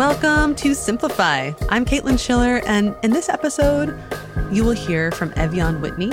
Welcome 0.00 0.54
to 0.54 0.74
Simplify. 0.74 1.52
I'm 1.68 1.84
Caitlin 1.84 2.18
Schiller, 2.18 2.62
and 2.64 2.96
in 3.02 3.10
this 3.10 3.28
episode, 3.28 3.94
you 4.50 4.64
will 4.64 4.72
hear 4.72 5.12
from 5.12 5.28
Evyan 5.32 5.80
Whitney, 5.82 6.10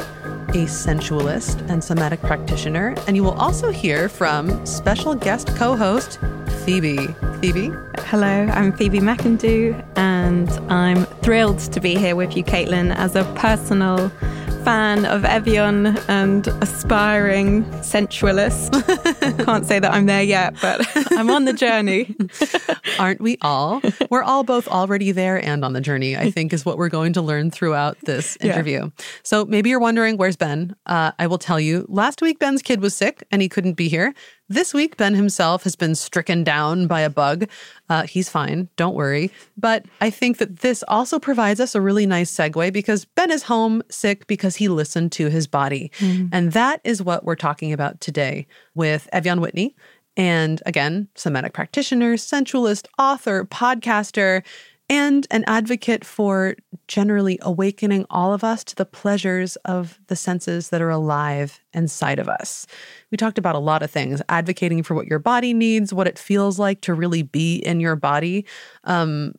a 0.62 0.68
sensualist 0.68 1.62
and 1.70 1.82
somatic 1.82 2.20
practitioner, 2.20 2.96
and 3.08 3.16
you 3.16 3.24
will 3.24 3.40
also 3.40 3.72
hear 3.72 4.10
from 4.10 4.66
special 4.66 5.16
guest 5.16 5.56
co 5.56 5.78
host 5.78 6.20
Phoebe. 6.66 7.08
Phoebe? 7.40 7.72
Hello, 8.00 8.50
I'm 8.52 8.74
Phoebe 8.74 9.00
McIndoe, 9.00 9.82
and 9.96 10.50
I'm 10.70 11.06
thrilled 11.24 11.60
to 11.60 11.80
be 11.80 11.96
here 11.96 12.18
with 12.18 12.36
you, 12.36 12.44
Caitlin, 12.44 12.94
as 12.94 13.16
a 13.16 13.24
personal 13.36 14.12
fan 14.68 15.06
of 15.06 15.22
Evyan 15.22 15.98
and 16.10 16.46
aspiring 16.62 17.64
sensualist. 17.82 18.74
Can't 19.46 19.66
say 19.66 19.80
that 19.80 19.94
I'm 19.94 20.08
there 20.08 20.22
yet, 20.22 20.56
but 20.62 20.86
I'm 21.14 21.30
on 21.30 21.46
the 21.46 21.54
journey. 21.54 22.14
Aren't 23.00 23.22
we 23.22 23.38
all? 23.42 23.82
We're 24.10 24.24
all 24.24 24.44
both 24.44 24.68
already 24.68 25.14
there 25.14 25.42
and 25.42 25.64
on 25.64 25.72
the 25.72 25.80
journey, 25.80 26.18
I 26.18 26.32
think, 26.32 26.52
is 26.52 26.66
what 26.66 26.78
we're 26.78 26.90
going 26.90 27.14
to 27.14 27.22
learn 27.22 27.50
throughout 27.50 27.98
this 28.02 28.36
interview. 28.42 28.82
Yeah. 28.82 29.06
So 29.24 29.46
maybe 29.46 29.70
you're 29.70 29.80
wondering, 29.80 30.18
where's 30.18 30.36
Ben? 30.36 30.76
Uh, 30.86 31.14
I 31.18 31.28
will 31.28 31.38
tell 31.38 31.62
you. 31.62 31.86
Last 31.88 32.22
week, 32.22 32.38
Ben's 32.38 32.62
kid 32.62 32.82
was 32.82 32.94
sick 32.94 33.26
and 33.32 33.42
he 33.42 33.48
couldn't 33.48 33.76
be 33.76 33.88
here. 33.88 34.14
This 34.50 34.74
week, 34.74 34.96
Ben 34.96 35.14
himself 35.14 35.64
has 35.64 35.76
been 35.76 35.94
stricken 35.94 36.44
down 36.44 36.88
by 36.88 37.02
a 37.02 37.10
bug. 37.10 37.50
Uh, 37.90 38.04
he's 38.04 38.30
fine, 38.30 38.70
don't 38.78 38.96
worry. 38.96 39.30
But 39.58 39.86
I 40.00 40.10
think 40.10 40.38
that 40.38 40.60
this 40.60 40.84
also 40.88 41.20
provides 41.20 41.60
us 41.60 41.76
a 41.76 41.82
really 41.82 42.06
nice 42.06 42.34
segue 42.34 42.72
because 42.72 43.04
Ben 43.04 43.30
is 43.30 43.44
home 43.44 43.84
sick 43.90 44.26
because 44.28 44.56
he 44.56 44.70
listened 44.70 45.12
to 45.14 45.28
his 45.28 45.48
body. 45.48 45.92
Mm. 46.00 46.30
And 46.32 46.52
that 46.54 46.80
is 46.86 47.04
what 47.04 47.26
we're 47.26 47.36
talking 47.36 47.74
about 47.74 48.00
today 48.00 48.48
with 48.74 49.10
Evyan 49.14 49.42
Whitney. 49.42 49.76
And 50.16 50.64
again, 50.66 51.10
somatic 51.16 51.54
practitioner, 51.54 52.16
sensualist, 52.16 52.88
author, 52.98 53.46
podcaster 53.46 54.44
and 54.90 55.28
an 55.32 55.44
advocate 55.48 56.06
for 56.06 56.56
generally 56.88 57.38
awakening 57.42 58.06
all 58.10 58.34
of 58.34 58.44
us 58.44 58.64
to 58.64 58.76
the 58.76 58.86
pleasures 58.86 59.56
of 59.58 60.00
the 60.08 60.16
senses 60.16 60.70
that 60.70 60.82
are 60.82 60.90
alive 60.90 61.60
inside 61.74 62.20
of 62.20 62.30
us. 62.30 62.66
We 63.12 63.18
talked 63.18 63.38
about 63.38 63.56
a 63.56 63.60
lot 63.60 63.84
of 63.84 63.92
things 63.92 64.22
advocating 64.30 64.84
for 64.84 64.96
what 64.96 65.08
your 65.08 65.20
body 65.20 65.54
needs, 65.54 65.94
what 65.94 66.08
it 66.08 66.18
feels 66.18 66.58
like 66.58 66.82
to 66.82 66.94
really 66.94 67.22
be 67.22 67.58
in 67.58 67.80
your 67.80 67.96
body. 67.96 68.46
Um, 68.86 69.34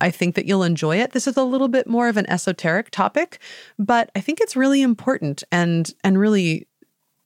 I 0.00 0.10
think 0.10 0.34
that 0.34 0.46
you'll 0.46 0.62
enjoy 0.62 0.98
it. 0.98 1.12
This 1.12 1.26
is 1.26 1.36
a 1.36 1.44
little 1.44 1.68
bit 1.68 1.86
more 1.86 2.08
of 2.08 2.16
an 2.16 2.28
esoteric 2.28 2.90
topic, 2.90 3.38
but 3.78 4.10
I 4.16 4.20
think 4.20 4.40
it's 4.40 4.56
really 4.56 4.82
important 4.82 5.44
and 5.52 5.92
and 6.02 6.18
really 6.18 6.66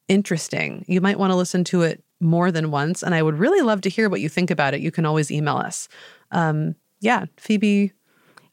interesting. 0.08 0.84
You 0.88 1.00
might 1.00 1.18
want 1.18 1.30
to 1.30 1.36
listen 1.36 1.64
to 1.64 1.82
it 1.82 2.02
more 2.20 2.50
than 2.50 2.70
once, 2.70 3.02
and 3.02 3.14
I 3.14 3.22
would 3.22 3.38
really 3.38 3.62
love 3.62 3.80
to 3.82 3.90
hear 3.90 4.08
what 4.08 4.20
you 4.20 4.28
think 4.28 4.50
about 4.50 4.74
it. 4.74 4.80
You 4.80 4.90
can 4.90 5.06
always 5.06 5.30
email 5.30 5.56
us. 5.56 5.88
Um, 6.30 6.74
yeah, 7.00 7.26
Phoebe. 7.36 7.92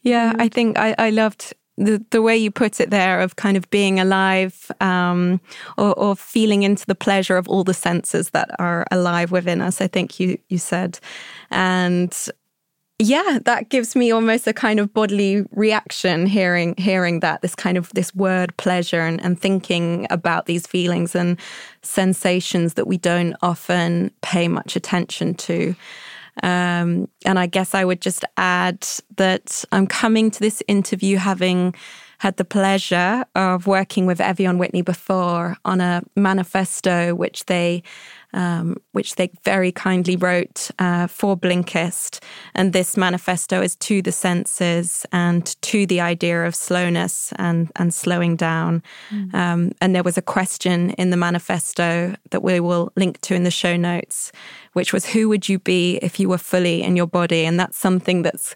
Yeah, 0.01 0.33
I 0.37 0.49
think 0.49 0.77
I, 0.77 0.93
I 0.97 1.09
loved 1.09 1.53
the, 1.77 2.03
the 2.11 2.21
way 2.21 2.37
you 2.37 2.51
put 2.51 2.79
it 2.79 2.89
there 2.89 3.19
of 3.21 3.35
kind 3.35 3.57
of 3.57 3.69
being 3.69 3.99
alive 3.99 4.71
um, 4.79 5.41
or, 5.77 5.97
or, 5.99 6.15
feeling 6.15 6.63
into 6.63 6.85
the 6.85 6.95
pleasure 6.95 7.35
of 7.37 7.49
all 7.49 7.63
the 7.63 7.73
senses 7.73 8.29
that 8.29 8.49
are 8.59 8.85
alive 8.91 9.31
within 9.31 9.61
us. 9.61 9.81
I 9.81 9.87
think 9.87 10.19
you 10.19 10.37
you 10.47 10.57
said, 10.57 10.99
and 11.51 12.15
yeah, 12.97 13.39
that 13.43 13.69
gives 13.69 13.93
me 13.93 14.11
almost 14.11 14.47
a 14.47 14.53
kind 14.53 14.79
of 14.79 14.93
bodily 14.93 15.45
reaction 15.51 16.27
hearing 16.27 16.75
hearing 16.77 17.19
that 17.19 17.41
this 17.41 17.55
kind 17.55 17.77
of 17.77 17.89
this 17.93 18.15
word 18.15 18.55
pleasure 18.55 19.01
and, 19.01 19.21
and 19.21 19.39
thinking 19.39 20.07
about 20.09 20.45
these 20.45 20.65
feelings 20.65 21.13
and 21.13 21.37
sensations 21.81 22.75
that 22.75 22.87
we 22.87 22.97
don't 22.97 23.35
often 23.41 24.11
pay 24.21 24.47
much 24.47 24.77
attention 24.77 25.33
to. 25.33 25.75
Um, 26.43 27.07
and 27.25 27.39
I 27.39 27.45
guess 27.47 27.73
I 27.73 27.85
would 27.85 28.01
just 28.01 28.25
add 28.37 28.87
that 29.17 29.63
I'm 29.71 29.87
coming 29.87 30.31
to 30.31 30.39
this 30.39 30.61
interview 30.67 31.17
having 31.17 31.75
had 32.17 32.37
the 32.37 32.45
pleasure 32.45 33.25
of 33.35 33.67
working 33.67 34.05
with 34.05 34.19
Evyan 34.19 34.57
Whitney 34.57 34.81
before 34.81 35.57
on 35.65 35.81
a 35.81 36.01
manifesto 36.15 37.13
which 37.13 37.45
they 37.45 37.83
um, 38.35 38.77
which 38.91 39.15
they 39.15 39.31
very 39.43 39.71
kindly 39.71 40.15
wrote 40.15 40.69
uh, 40.77 41.07
for 41.07 41.35
Blinkist. 41.35 42.21
And 42.53 42.73
this 42.73 42.95
manifesto 42.95 43.61
is 43.61 43.75
to 43.77 44.01
the 44.01 44.11
senses 44.11 45.05
and 45.11 45.45
to 45.63 45.87
the 45.87 46.01
idea 46.01 46.45
of 46.45 46.53
slowness 46.53 47.33
and, 47.37 47.71
and 47.77 47.93
slowing 47.93 48.35
down. 48.35 48.83
Mm. 49.09 49.33
Um, 49.33 49.71
and 49.81 49.95
there 49.95 50.03
was 50.03 50.17
a 50.17 50.21
question 50.21 50.91
in 50.91 51.09
the 51.09 51.17
manifesto 51.17 52.15
that 52.29 52.43
we 52.43 52.59
will 52.59 52.91
link 52.95 53.21
to 53.21 53.33
in 53.33 53.43
the 53.43 53.51
show 53.51 53.75
notes, 53.77 54.31
which 54.73 54.93
was 54.93 55.05
Who 55.05 55.29
would 55.29 55.49
you 55.49 55.57
be 55.57 55.97
if 56.01 56.19
you 56.19 56.29
were 56.29 56.37
fully 56.37 56.83
in 56.83 56.95
your 56.95 57.07
body? 57.07 57.45
And 57.45 57.59
that's 57.59 57.77
something 57.77 58.21
that's 58.21 58.55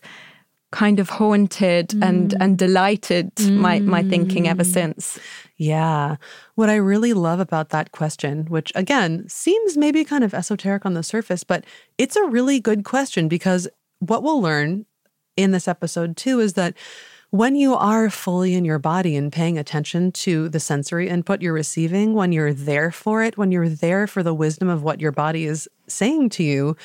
kind 0.71 0.99
of 0.99 1.09
haunted 1.09 1.89
mm. 1.89 2.07
and 2.07 2.35
and 2.39 2.57
delighted 2.57 3.33
mm. 3.35 3.57
my 3.57 3.79
my 3.79 4.03
thinking 4.03 4.47
ever 4.47 4.63
mm. 4.63 4.73
since. 4.73 5.19
Yeah. 5.57 6.15
What 6.55 6.69
I 6.69 6.75
really 6.75 7.13
love 7.13 7.39
about 7.39 7.69
that 7.69 7.91
question, 7.91 8.45
which 8.45 8.71
again 8.75 9.27
seems 9.27 9.77
maybe 9.77 10.05
kind 10.05 10.23
of 10.23 10.33
esoteric 10.33 10.85
on 10.85 10.93
the 10.93 11.03
surface, 11.03 11.43
but 11.43 11.65
it's 11.97 12.15
a 12.15 12.25
really 12.25 12.59
good 12.59 12.83
question 12.83 13.27
because 13.27 13.67
what 13.99 14.23
we'll 14.23 14.41
learn 14.41 14.85
in 15.35 15.51
this 15.51 15.67
episode 15.67 16.15
too 16.17 16.39
is 16.39 16.53
that 16.53 16.75
when 17.31 17.55
you 17.55 17.75
are 17.75 18.09
fully 18.09 18.55
in 18.55 18.65
your 18.65 18.79
body 18.79 19.15
and 19.15 19.31
paying 19.31 19.57
attention 19.57 20.11
to 20.11 20.49
the 20.49 20.59
sensory 20.59 21.07
input 21.07 21.41
you're 21.41 21.53
receiving, 21.53 22.13
when 22.13 22.31
you're 22.31 22.53
there 22.53 22.91
for 22.91 23.21
it, 23.23 23.37
when 23.37 23.51
you're 23.51 23.69
there 23.69 24.07
for 24.07 24.23
the 24.23 24.33
wisdom 24.33 24.67
of 24.67 24.81
what 24.81 24.99
your 24.99 25.11
body 25.11 25.45
is 25.45 25.69
saying 25.87 26.29
to 26.29 26.43
you, 26.43 26.75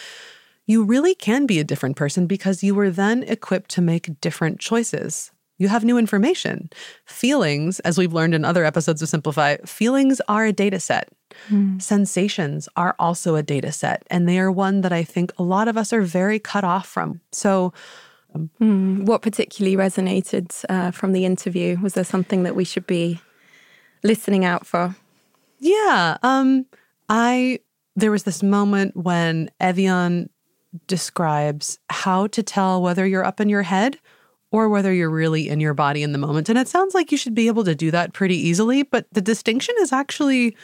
you 0.67 0.85
really 0.85 1.15
can 1.15 1.47
be 1.47 1.59
a 1.59 1.65
different 1.65 1.97
person 1.97 2.27
because 2.27 2.63
you 2.63 2.75
were 2.75 2.91
then 2.91 3.23
equipped 3.25 3.71
to 3.71 3.83
make 3.83 4.21
different 4.21 4.61
choices 4.61 5.31
you 5.59 5.69
have 5.69 5.85
new 5.85 5.99
information. 5.99 6.69
Feelings, 7.05 7.79
as 7.81 7.97
we've 7.97 8.13
learned 8.13 8.35
in 8.35 8.45
other 8.45 8.65
episodes 8.65 9.03
of 9.03 9.09
Simplify, 9.09 9.57
feelings 9.65 10.21
are 10.29 10.47
a 10.47 10.53
data 10.53 10.81
set. 10.81 11.09
Mm. 11.49 11.81
Sensations 11.81 12.69
are 12.77 12.97
also 12.99 13.37
a 13.37 13.43
data 13.43 13.71
set, 13.71 14.05
and 14.09 14.29
they 14.29 14.39
are 14.39 14.51
one 14.51 14.81
that 14.81 14.93
I 14.93 15.05
think 15.05 15.33
a 15.39 15.43
lot 15.43 15.69
of 15.69 15.77
us 15.77 15.93
are 15.93 16.03
very 16.03 16.39
cut 16.39 16.65
off 16.65 16.87
from. 16.87 17.21
So, 17.31 17.73
mm. 18.37 19.05
what 19.05 19.23
particularly 19.23 19.77
resonated 19.77 20.65
uh, 20.69 20.91
from 20.91 21.13
the 21.13 21.25
interview? 21.25 21.79
Was 21.81 21.95
there 21.95 22.05
something 22.05 22.43
that 22.43 22.57
we 22.57 22.65
should 22.65 22.87
be 22.87 23.21
listening 24.03 24.45
out 24.45 24.67
for? 24.67 24.97
Yeah, 25.61 26.19
um, 26.23 26.67
I 27.09 27.61
there 27.97 28.11
was 28.11 28.25
this 28.25 28.43
moment 28.43 28.97
when 28.97 29.51
Evyan 29.61 30.29
describes 30.87 31.79
how 31.91 32.27
to 32.29 32.43
tell 32.43 32.83
whether 32.83 33.07
you're 33.07 33.25
up 33.25 33.41
in 33.41 33.49
your 33.49 33.63
head 33.63 33.99
or 34.51 34.69
whether 34.69 34.93
you're 34.93 35.11
really 35.11 35.49
in 35.49 35.61
your 35.61 35.75
body 35.75 36.03
in 36.03 36.13
the 36.13 36.19
moment. 36.19 36.49
And 36.49 36.59
it 36.59 36.69
sounds 36.69 36.95
like 36.95 37.11
you 37.11 37.19
should 37.19 37.35
be 37.35 37.49
able 37.49 37.65
to 37.65 37.75
do 37.75 37.91
that 37.91 38.13
pretty 38.13 38.37
easily, 38.37 38.85
but 38.85 39.07
the 39.13 39.21
distinction 39.21 39.75
is 39.81 39.93
actually, 39.93 40.57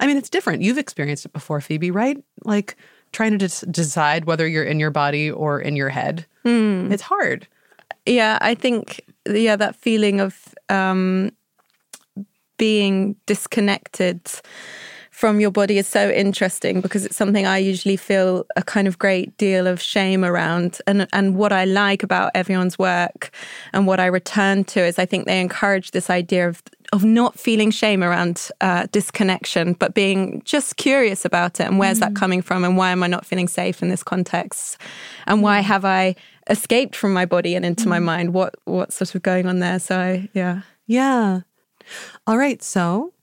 I 0.00 0.06
mean, 0.06 0.16
it's 0.16 0.30
different. 0.30 0.62
You've 0.62 0.78
experienced 0.78 1.26
it 1.26 1.32
before, 1.32 1.60
Phoebe, 1.60 1.90
right? 1.90 2.16
Like 2.44 2.76
trying 3.12 3.38
to 3.38 3.66
decide 3.66 4.24
whether 4.24 4.46
you're 4.48 4.64
in 4.64 4.80
your 4.80 4.90
body 4.90 5.30
or 5.30 5.60
in 5.60 5.76
your 5.76 5.90
head. 5.90 6.26
Mm. 6.44 6.90
It's 6.90 7.02
hard. 7.02 7.46
Yeah, 8.06 8.38
I 8.40 8.54
think, 8.54 9.02
yeah, 9.28 9.56
that 9.56 9.76
feeling 9.76 10.20
of 10.20 10.54
um, 10.68 11.30
being 12.58 13.16
disconnected 13.26 14.30
from 15.14 15.38
your 15.38 15.52
body 15.52 15.78
is 15.78 15.86
so 15.86 16.10
interesting 16.10 16.80
because 16.80 17.04
it's 17.04 17.14
something 17.14 17.46
I 17.46 17.58
usually 17.58 17.96
feel 17.96 18.44
a 18.56 18.64
kind 18.64 18.88
of 18.88 18.98
great 18.98 19.36
deal 19.38 19.68
of 19.68 19.80
shame 19.80 20.24
around. 20.24 20.80
And 20.88 21.06
and 21.12 21.36
what 21.36 21.52
I 21.52 21.66
like 21.66 22.02
about 22.02 22.34
Evyan's 22.34 22.80
work 22.80 23.30
and 23.72 23.86
what 23.86 24.00
I 24.00 24.06
return 24.06 24.64
to 24.64 24.80
is 24.80 24.98
I 24.98 25.06
think 25.06 25.26
they 25.26 25.40
encourage 25.40 25.92
this 25.92 26.10
idea 26.10 26.48
of 26.48 26.64
of 26.92 27.04
not 27.04 27.38
feeling 27.38 27.70
shame 27.70 28.02
around 28.02 28.50
uh, 28.60 28.88
disconnection, 28.90 29.74
but 29.74 29.94
being 29.94 30.42
just 30.44 30.78
curious 30.78 31.24
about 31.24 31.60
it 31.60 31.68
and 31.68 31.78
where's 31.78 31.98
mm. 31.98 32.00
that 32.00 32.16
coming 32.16 32.42
from 32.42 32.64
and 32.64 32.76
why 32.76 32.90
am 32.90 33.04
I 33.04 33.06
not 33.06 33.24
feeling 33.24 33.46
safe 33.46 33.82
in 33.82 33.90
this 33.90 34.02
context 34.02 34.78
and 35.28 35.42
why 35.42 35.60
mm. 35.60 35.64
have 35.64 35.84
I 35.84 36.16
escaped 36.50 36.96
from 36.96 37.12
my 37.12 37.24
body 37.24 37.54
and 37.54 37.64
into 37.64 37.84
mm. 37.84 37.90
my 37.90 38.00
mind? 38.00 38.34
What 38.34 38.56
what's 38.64 38.96
sort 38.96 39.14
of 39.14 39.22
going 39.22 39.46
on 39.46 39.60
there? 39.60 39.78
So 39.78 39.96
I, 39.96 40.28
yeah, 40.32 40.62
yeah. 40.88 41.42
All 42.26 42.36
right, 42.36 42.60
so 42.64 43.13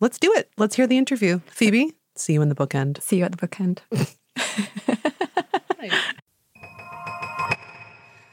let's 0.00 0.18
do 0.18 0.32
it. 0.34 0.50
Let's 0.56 0.76
hear 0.76 0.86
the 0.86 0.98
interview. 0.98 1.40
Phoebe, 1.46 1.92
see 2.16 2.32
you 2.34 2.42
in 2.42 2.48
the 2.48 2.54
bookend. 2.54 3.00
See 3.02 3.18
you 3.18 3.24
at 3.24 3.32
the 3.32 3.46
bookend. 3.46 3.78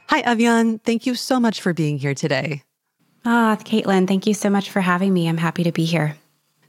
Hi, 0.08 0.22
Evyan. 0.24 0.82
Thank 0.82 1.06
you 1.06 1.16
so 1.16 1.40
much 1.40 1.62
for 1.62 1.74
being 1.74 2.00
here 2.00 2.16
today. 2.16 2.64
Ah, 3.26 3.58
Caitlin, 3.60 4.08
thank 4.08 4.26
you 4.26 4.34
so 4.34 4.50
much 4.50 4.70
for 4.70 4.80
having 4.80 5.14
me. 5.14 5.28
I'm 5.28 5.38
happy 5.38 5.64
to 5.64 5.72
be 5.74 5.84
here. 5.84 6.16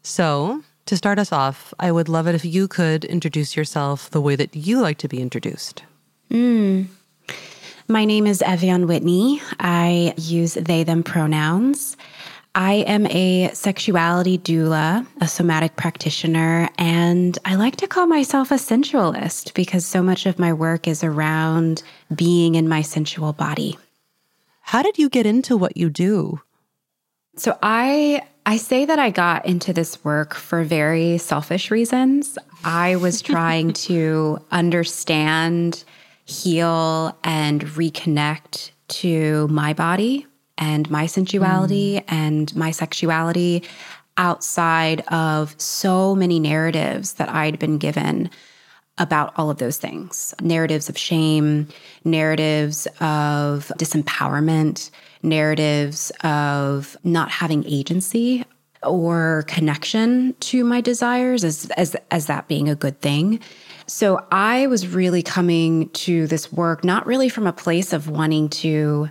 So, 0.03 0.63
to 0.87 0.97
start 0.97 1.19
us 1.19 1.31
off, 1.31 1.73
I 1.79 1.93
would 1.93 2.09
love 2.09 2.27
it 2.27 2.35
if 2.35 2.45
you 2.45 2.67
could 2.67 3.05
introduce 3.05 3.57
yourself 3.57 4.11
the 4.11 4.21
way 4.21 4.35
that 4.35 4.57
you 4.57 4.81
like 4.81 4.99
to 4.99 5.09
be 5.09 5.21
introduced. 5.21 5.85
Mm. 6.31 6.89
My 7.87 8.05
name 8.05 8.27
is 8.27 8.41
Evyan 8.41 8.87
Whitney. 8.87 9.41
I 9.61 10.15
use 10.17 10.55
they, 10.55 10.83
them 10.83 11.03
pronouns. 11.03 11.97
I 12.59 12.83
am 12.89 13.07
a 13.07 13.55
sexuality 13.55 14.37
doula, 14.37 15.07
a 15.21 15.29
somatic 15.29 15.77
practitioner, 15.77 16.69
and 16.77 17.39
I 17.45 17.55
like 17.55 17.77
to 17.77 17.87
call 17.87 18.09
myself 18.09 18.51
a 18.51 18.59
sensualist 18.59 19.55
because 19.55 19.87
so 19.87 20.03
much 20.03 20.27
of 20.27 20.41
my 20.41 20.53
work 20.53 20.89
is 20.89 21.05
around 21.05 21.85
being 22.13 22.57
in 22.57 22.69
my 22.69 22.83
sensual 22.83 23.33
body. 23.33 23.79
How 24.61 24.83
did 24.83 24.99
you 24.99 25.09
get 25.09 25.25
into 25.25 25.57
what 25.57 25.77
you 25.77 25.89
do? 25.89 26.41
So 27.37 27.57
I 27.63 28.23
I 28.45 28.57
say 28.57 28.85
that 28.87 28.99
I 28.99 29.11
got 29.11 29.47
into 29.47 29.73
this 29.73 30.05
work 30.05 30.35
for 30.35 30.65
very 30.65 31.17
selfish 31.19 31.71
reasons. 31.71 32.39
I 32.65 32.97
was 32.97 33.23
trying 33.33 33.73
to 33.85 34.45
understand, 34.51 35.85
heal 36.25 37.17
and 37.23 37.61
reconnect 37.61 38.73
to 38.89 39.47
my 39.47 39.75
body 39.75 40.27
and 40.59 40.91
my 40.91 41.07
sensuality 41.07 41.95
mm. 41.95 42.05
and 42.09 42.55
my 42.55 42.71
sexuality 42.71 43.63
outside 44.17 45.01
of 45.09 45.55
so 45.59 46.15
many 46.15 46.41
narratives 46.41 47.15
that 47.15 47.29
I'd 47.29 47.59
been 47.59 47.79
given 47.79 48.29
about 48.99 49.33
all 49.37 49.49
of 49.49 49.59
those 49.59 49.79
things 49.79 50.35
narratives 50.41 50.89
of 50.89 50.99
shame, 50.99 51.69
narratives 52.05 52.87
of 53.01 53.73
disempowerment, 53.79 54.91
narratives 55.23 56.11
of 56.23 56.97
not 57.05 57.31
having 57.31 57.65
agency 57.65 58.45
or 58.83 59.45
connection 59.49 60.35
to 60.41 60.65
my 60.65 60.81
desires 60.81 61.45
as, 61.45 61.71
as, 61.77 61.97
as 62.11 62.27
that 62.27 62.49
being 62.49 62.69
a 62.69 62.75
good 62.75 63.01
thing. 63.01 63.41
So 63.87 64.25
I 64.31 64.67
was 64.67 64.87
really 64.87 65.23
coming 65.23 65.89
to 65.91 66.27
this 66.27 66.53
work 66.53 66.85
not 66.85 67.07
really 67.07 67.29
from 67.29 67.47
a 67.47 67.53
place 67.53 67.93
of 67.93 68.09
wanting 68.09 68.49
to 68.51 69.09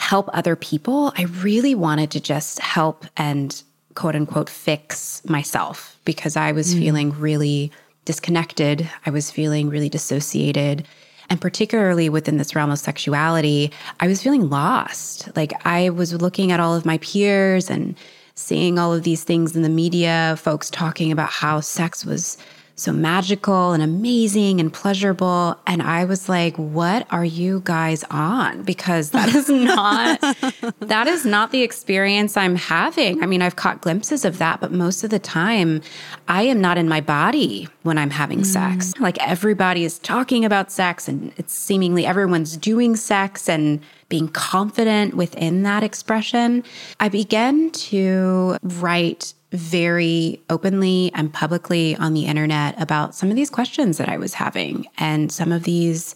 help 0.00 0.30
other 0.32 0.56
people. 0.56 1.12
I 1.16 1.24
really 1.24 1.74
wanted 1.74 2.10
to 2.12 2.20
just 2.20 2.58
help 2.58 3.04
and 3.18 3.62
quote 3.94 4.16
unquote 4.16 4.48
fix 4.48 5.22
myself 5.28 5.98
because 6.06 6.36
I 6.36 6.52
was 6.52 6.74
mm. 6.74 6.78
feeling 6.78 7.10
really 7.12 7.70
disconnected. 8.06 8.88
I 9.04 9.10
was 9.10 9.30
feeling 9.30 9.68
really 9.68 9.90
dissociated. 9.90 10.86
And 11.28 11.38
particularly 11.38 12.08
within 12.08 12.38
this 12.38 12.56
realm 12.56 12.70
of 12.70 12.78
sexuality, 12.78 13.70
I 14.00 14.08
was 14.08 14.22
feeling 14.22 14.48
lost. 14.48 15.28
Like 15.36 15.52
I 15.66 15.90
was 15.90 16.14
looking 16.14 16.50
at 16.50 16.60
all 16.60 16.74
of 16.74 16.86
my 16.86 16.96
peers 16.98 17.68
and 17.68 17.94
seeing 18.34 18.78
all 18.78 18.94
of 18.94 19.02
these 19.02 19.22
things 19.22 19.54
in 19.54 19.60
the 19.60 19.68
media, 19.68 20.34
folks 20.38 20.70
talking 20.70 21.12
about 21.12 21.28
how 21.28 21.60
sex 21.60 22.06
was 22.06 22.38
so 22.80 22.92
magical 22.92 23.72
and 23.72 23.82
amazing 23.82 24.58
and 24.60 24.72
pleasurable. 24.72 25.58
And 25.66 25.82
I 25.82 26.04
was 26.04 26.28
like, 26.28 26.56
what 26.56 27.06
are 27.10 27.24
you 27.24 27.60
guys 27.64 28.04
on? 28.10 28.62
Because 28.62 29.10
that 29.10 29.34
is 29.34 29.48
not, 29.48 30.20
that 30.80 31.06
is 31.06 31.24
not 31.24 31.50
the 31.50 31.62
experience 31.62 32.36
I'm 32.36 32.56
having. 32.56 33.22
I 33.22 33.26
mean, 33.26 33.42
I've 33.42 33.56
caught 33.56 33.82
glimpses 33.82 34.24
of 34.24 34.38
that, 34.38 34.60
but 34.60 34.72
most 34.72 35.04
of 35.04 35.10
the 35.10 35.18
time 35.18 35.82
I 36.28 36.42
am 36.42 36.60
not 36.60 36.78
in 36.78 36.88
my 36.88 37.00
body 37.00 37.68
when 37.82 37.98
I'm 37.98 38.10
having 38.10 38.40
mm. 38.40 38.46
sex. 38.46 38.94
Like 38.98 39.18
everybody 39.26 39.84
is 39.84 39.98
talking 39.98 40.44
about 40.44 40.72
sex 40.72 41.08
and 41.08 41.32
it's 41.36 41.52
seemingly 41.52 42.06
everyone's 42.06 42.56
doing 42.56 42.96
sex 42.96 43.48
and 43.48 43.80
being 44.08 44.28
confident 44.28 45.14
within 45.14 45.62
that 45.62 45.82
expression. 45.82 46.64
I 46.98 47.08
began 47.08 47.70
to 47.70 48.56
write 48.62 49.34
very 49.52 50.40
openly 50.48 51.10
and 51.14 51.32
publicly 51.32 51.96
on 51.96 52.14
the 52.14 52.26
internet 52.26 52.80
about 52.80 53.14
some 53.14 53.30
of 53.30 53.36
these 53.36 53.50
questions 53.50 53.98
that 53.98 54.08
I 54.08 54.16
was 54.16 54.34
having 54.34 54.86
and 54.98 55.32
some 55.32 55.50
of 55.52 55.64
these 55.64 56.14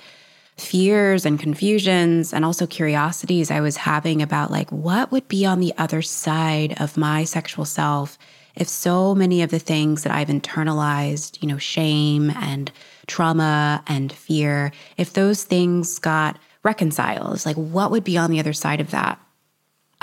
fears 0.56 1.26
and 1.26 1.40
confusions 1.40 2.32
and 2.32 2.44
also 2.44 2.66
curiosities 2.66 3.50
I 3.50 3.60
was 3.60 3.76
having 3.76 4.22
about 4.22 4.52
like 4.52 4.70
what 4.70 5.10
would 5.10 5.26
be 5.26 5.44
on 5.44 5.58
the 5.58 5.74
other 5.78 6.00
side 6.00 6.80
of 6.80 6.96
my 6.96 7.24
sexual 7.24 7.64
self 7.64 8.18
if 8.56 8.68
so 8.68 9.14
many 9.14 9.42
of 9.42 9.50
the 9.50 9.58
things 9.58 10.04
that 10.04 10.12
I've 10.12 10.28
internalized, 10.28 11.42
you 11.42 11.48
know, 11.48 11.58
shame 11.58 12.30
and 12.30 12.70
trauma 13.06 13.82
and 13.86 14.12
fear, 14.12 14.72
if 14.96 15.12
those 15.12 15.44
things 15.44 15.98
got 15.98 16.38
reconciled, 16.62 17.44
like 17.44 17.56
what 17.56 17.90
would 17.90 18.04
be 18.04 18.16
on 18.16 18.30
the 18.30 18.38
other 18.38 18.52
side 18.52 18.80
of 18.80 18.90
that? 18.92 19.18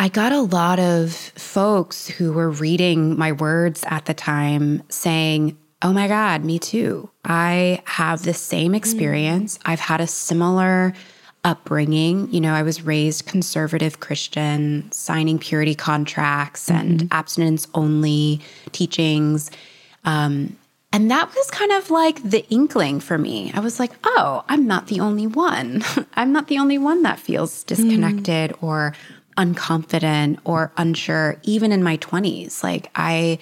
I 0.01 0.07
got 0.07 0.31
a 0.31 0.41
lot 0.41 0.79
of 0.79 1.13
folks 1.13 2.07
who 2.07 2.33
were 2.33 2.49
reading 2.49 3.19
my 3.19 3.33
words 3.33 3.83
at 3.85 4.05
the 4.05 4.15
time 4.15 4.81
saying, 4.89 5.55
Oh 5.83 5.93
my 5.93 6.07
God, 6.07 6.43
me 6.43 6.57
too. 6.57 7.11
I 7.23 7.83
have 7.85 8.23
the 8.23 8.33
same 8.33 8.73
experience. 8.73 9.59
Mm. 9.59 9.61
I've 9.67 9.79
had 9.79 10.01
a 10.01 10.07
similar 10.07 10.95
upbringing. 11.43 12.33
You 12.33 12.41
know, 12.41 12.55
I 12.55 12.63
was 12.63 12.81
raised 12.81 13.27
conservative 13.27 13.99
Christian, 13.99 14.91
signing 14.91 15.37
purity 15.37 15.75
contracts 15.75 16.67
mm-hmm. 16.67 16.79
and 16.79 17.07
abstinence 17.11 17.67
only 17.75 18.41
teachings. 18.71 19.51
Um, 20.03 20.57
and 20.91 21.11
that 21.11 21.29
was 21.35 21.51
kind 21.51 21.71
of 21.73 21.91
like 21.91 22.23
the 22.23 22.43
inkling 22.49 23.01
for 23.01 23.19
me. 23.19 23.51
I 23.53 23.59
was 23.59 23.79
like, 23.79 23.91
oh, 24.03 24.43
I'm 24.49 24.65
not 24.65 24.87
the 24.87 24.99
only 24.99 25.27
one. 25.27 25.83
I'm 26.15 26.31
not 26.31 26.47
the 26.47 26.57
only 26.57 26.79
one 26.79 27.03
that 27.03 27.19
feels 27.19 27.63
disconnected 27.65 28.51
mm. 28.51 28.63
or 28.63 28.95
unconfident 29.37 30.39
or 30.43 30.71
unsure 30.77 31.37
even 31.43 31.71
in 31.71 31.83
my 31.83 31.97
20s 31.97 32.63
like 32.63 32.89
i 32.95 33.37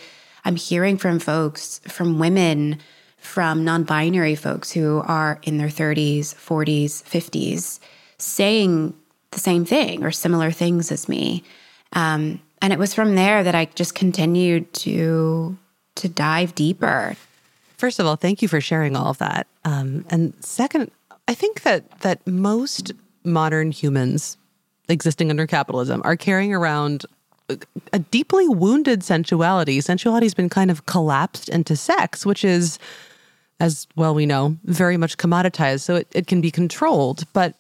i'm 0.45 0.56
hearing 0.56 0.97
from 0.97 1.19
folks 1.19 1.80
from 1.88 2.19
women 2.19 2.77
from 3.18 3.63
non-binary 3.65 4.36
folks 4.36 4.71
who 4.71 5.01
are 5.06 5.39
in 5.44 5.57
their 5.57 5.68
30s 5.68 6.33
40s 6.36 7.03
50s 7.03 7.80
saying 8.18 8.94
the 9.31 9.39
same 9.39 9.65
thing 9.65 10.03
or 10.03 10.12
similar 10.12 10.51
things 10.51 10.91
as 10.91 11.07
me. 11.07 11.44
Um, 11.94 12.42
and 12.62 12.74
it 12.74 12.80
was 12.80 12.94
from 12.94 13.15
there 13.15 13.44
that 13.44 13.56
i 13.56 13.65
just 13.65 13.95
continued 13.95 14.71
to 14.74 15.57
to 15.95 16.07
dive 16.07 16.56
deeper. 16.56 17.15
First 17.77 18.00
of 18.00 18.06
all 18.06 18.15
thank 18.15 18.42
you 18.42 18.47
for 18.47 18.62
sharing 18.62 18.95
all 18.95 19.07
of 19.07 19.18
that. 19.19 19.47
Um, 19.65 20.06
and 20.09 20.33
second 20.44 20.92
i 21.27 21.33
think 21.33 21.63
that 21.63 22.01
that 22.01 22.25
most 22.27 22.92
modern 23.24 23.71
humans 23.71 24.38
existing 24.89 25.30
under 25.30 25.47
capitalism 25.47 26.01
are 26.03 26.15
carrying 26.15 26.53
around 26.53 27.06
a 27.94 28.00
deeply 28.00 28.47
wounded 28.47 29.01
sensuality. 29.01 29.77
Sensuality 29.80 30.24
has 30.24 30.33
been 30.33 30.50
kind 30.50 30.69
of 30.69 30.86
collapsed 30.86 31.50
into 31.50 31.75
sex, 31.75 32.25
which 32.25 32.44
is, 32.44 32.77
as 33.59 33.88
well 33.95 34.13
we 34.13 34.25
know, 34.25 34.57
very 34.65 34.97
much 34.97 35.18
commoditized. 35.18 35.81
So 35.81 35.95
it, 35.95 36.07
it 36.13 36.27
can 36.27 36.41
be 36.41 36.51
controlled. 36.51 37.24
But 37.33 37.56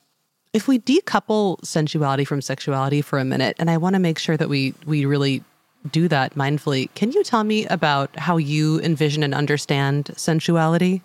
if 0.53 0.67
we 0.67 0.79
decouple 0.79 1.59
sensuality 1.61 2.25
from 2.25 2.41
sexuality 2.41 3.01
for 3.01 3.19
a 3.19 3.25
minute, 3.25 3.55
and 3.59 3.69
I 3.69 3.77
want 3.77 3.95
to 3.95 3.99
make 3.99 4.19
sure 4.19 4.37
that 4.37 4.49
we 4.49 4.73
we 4.85 5.05
really 5.05 5.43
do 5.91 6.07
that 6.07 6.35
mindfully, 6.35 6.93
can 6.93 7.11
you 7.11 7.23
tell 7.23 7.43
me 7.43 7.65
about 7.67 8.15
how 8.17 8.37
you 8.37 8.79
envision 8.81 9.23
and 9.23 9.33
understand 9.33 10.11
sensuality? 10.17 11.01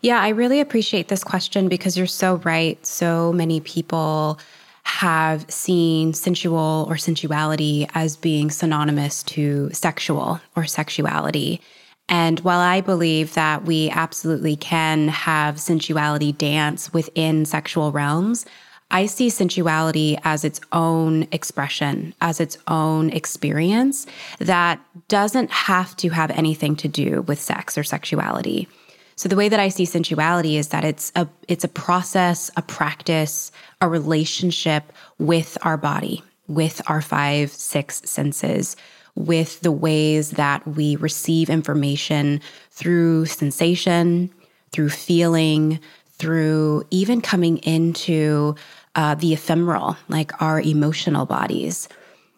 Yeah, 0.00 0.20
I 0.20 0.28
really 0.28 0.60
appreciate 0.60 1.08
this 1.08 1.24
question 1.24 1.68
because 1.68 1.96
you're 1.96 2.06
so 2.06 2.36
right. 2.36 2.84
So 2.84 3.32
many 3.32 3.60
people 3.60 4.38
have 4.86 5.50
seen 5.50 6.14
sensual 6.14 6.86
or 6.88 6.94
sensuality 6.94 7.90
as 7.94 8.16
being 8.16 8.52
synonymous 8.52 9.24
to 9.24 9.68
sexual 9.72 10.40
or 10.54 10.64
sexuality. 10.64 11.60
And 12.08 12.38
while 12.40 12.60
I 12.60 12.80
believe 12.82 13.34
that 13.34 13.64
we 13.64 13.90
absolutely 13.90 14.54
can 14.54 15.08
have 15.08 15.56
sensuality 15.56 16.38
dance 16.38 16.92
within 16.92 17.44
sexual 17.44 17.90
realms, 17.90 18.46
I 18.92 19.06
see 19.06 19.28
sensuality 19.28 20.20
as 20.22 20.44
its 20.44 20.60
own 20.70 21.26
expression, 21.32 22.14
as 22.20 22.38
its 22.38 22.56
own 22.68 23.10
experience 23.10 24.06
that 24.38 24.78
doesn't 25.08 25.50
have 25.50 25.96
to 25.96 26.10
have 26.10 26.30
anything 26.30 26.76
to 26.76 26.86
do 26.86 27.22
with 27.22 27.40
sex 27.40 27.76
or 27.76 27.82
sexuality. 27.82 28.68
So 29.16 29.30
the 29.30 29.36
way 29.36 29.48
that 29.48 29.60
I 29.60 29.70
see 29.70 29.86
sensuality 29.86 30.56
is 30.56 30.68
that 30.68 30.84
it's 30.84 31.10
a 31.16 31.26
it's 31.48 31.64
a 31.64 31.68
process, 31.68 32.50
a 32.56 32.62
practice, 32.62 33.50
a 33.80 33.88
relationship 33.88 34.92
with 35.18 35.56
our 35.62 35.78
body, 35.78 36.22
with 36.48 36.82
our 36.86 37.00
five, 37.00 37.50
six 37.50 38.02
senses, 38.04 38.76
with 39.14 39.60
the 39.60 39.72
ways 39.72 40.32
that 40.32 40.66
we 40.68 40.96
receive 40.96 41.48
information 41.48 42.42
through 42.70 43.24
sensation, 43.24 44.30
through 44.72 44.90
feeling, 44.90 45.80
through 46.12 46.86
even 46.90 47.22
coming 47.22 47.56
into 47.58 48.54
uh, 48.96 49.14
the 49.14 49.32
ephemeral, 49.32 49.96
like 50.08 50.42
our 50.42 50.60
emotional 50.60 51.24
bodies. 51.24 51.88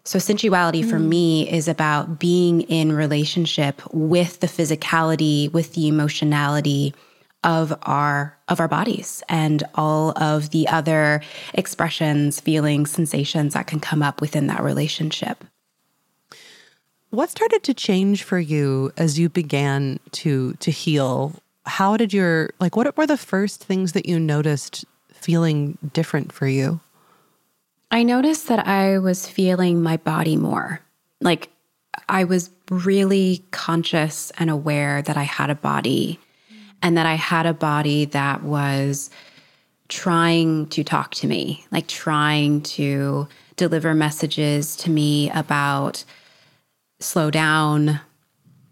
So, 0.09 0.19
sensuality 0.19 0.83
mm. 0.83 0.89
for 0.89 0.99
me 0.99 1.47
is 1.51 1.69
about 1.69 2.19
being 2.19 2.63
in 2.63 2.93
relationship 2.93 3.83
with 3.93 4.41
the 4.41 4.47
physicality, 4.47 5.53
with 5.53 5.75
the 5.75 5.87
emotionality 5.87 6.95
of 7.45 7.79
our 7.83 8.35
of 8.49 8.59
our 8.59 8.69
bodies 8.69 9.23
and 9.29 9.63
all 9.75 10.17
of 10.17 10.49
the 10.49 10.67
other 10.67 11.21
expressions, 11.53 12.41
feelings, 12.41 12.91
sensations 12.91 13.53
that 13.53 13.67
can 13.67 13.81
come 13.81 14.03
up 14.03 14.23
within 14.23 14.47
that 14.47 14.63
relationship. 14.63 15.45
What 17.11 17.29
started 17.29 17.63
to 17.65 17.75
change 17.75 18.23
for 18.23 18.39
you 18.39 18.91
as 18.97 19.19
you 19.19 19.29
began 19.29 20.01
to 20.13 20.55
to 20.55 20.71
heal? 20.71 21.35
How 21.67 21.99
did 21.99 22.15
your 22.15 22.49
like 22.61 22.77
what 22.77 22.97
were 22.97 23.07
the 23.07 23.19
first 23.19 23.63
things 23.63 23.93
that 23.93 24.07
you 24.07 24.19
noticed 24.19 24.87
feeling 25.13 25.77
different 25.93 26.33
for 26.33 26.47
you? 26.47 26.81
I 27.91 28.03
noticed 28.03 28.49
that 28.49 28.67
I 28.67 28.99
was 28.99 29.27
feeling 29.27 29.83
my 29.83 29.97
body 29.97 30.37
more. 30.37 30.81
Like 31.21 31.51
I 32.09 32.25
was 32.25 32.51
really 32.71 33.45
conscious 33.51 34.31
and 34.39 34.51
aware 34.51 35.03
that 35.03 35.17
I 35.17 35.23
had 35.23 35.51
a 35.51 35.55
body 35.55 36.21
and 36.83 36.97
that 36.97 37.07
I 37.07 37.15
had 37.15 37.47
a 37.47 37.55
body 37.55 38.05
that 38.07 38.43
was 38.43 39.11
trying 39.89 40.67
to 40.69 40.85
talk 40.85 41.15
to 41.17 41.27
me, 41.27 41.65
like 41.71 41.89
trying 41.89 42.61
to 42.61 43.27
deliver 43.57 43.95
messages 43.95 44.77
to 44.77 44.91
me 44.91 45.31
about 45.31 46.05
slow 47.01 47.31
down, 47.31 48.01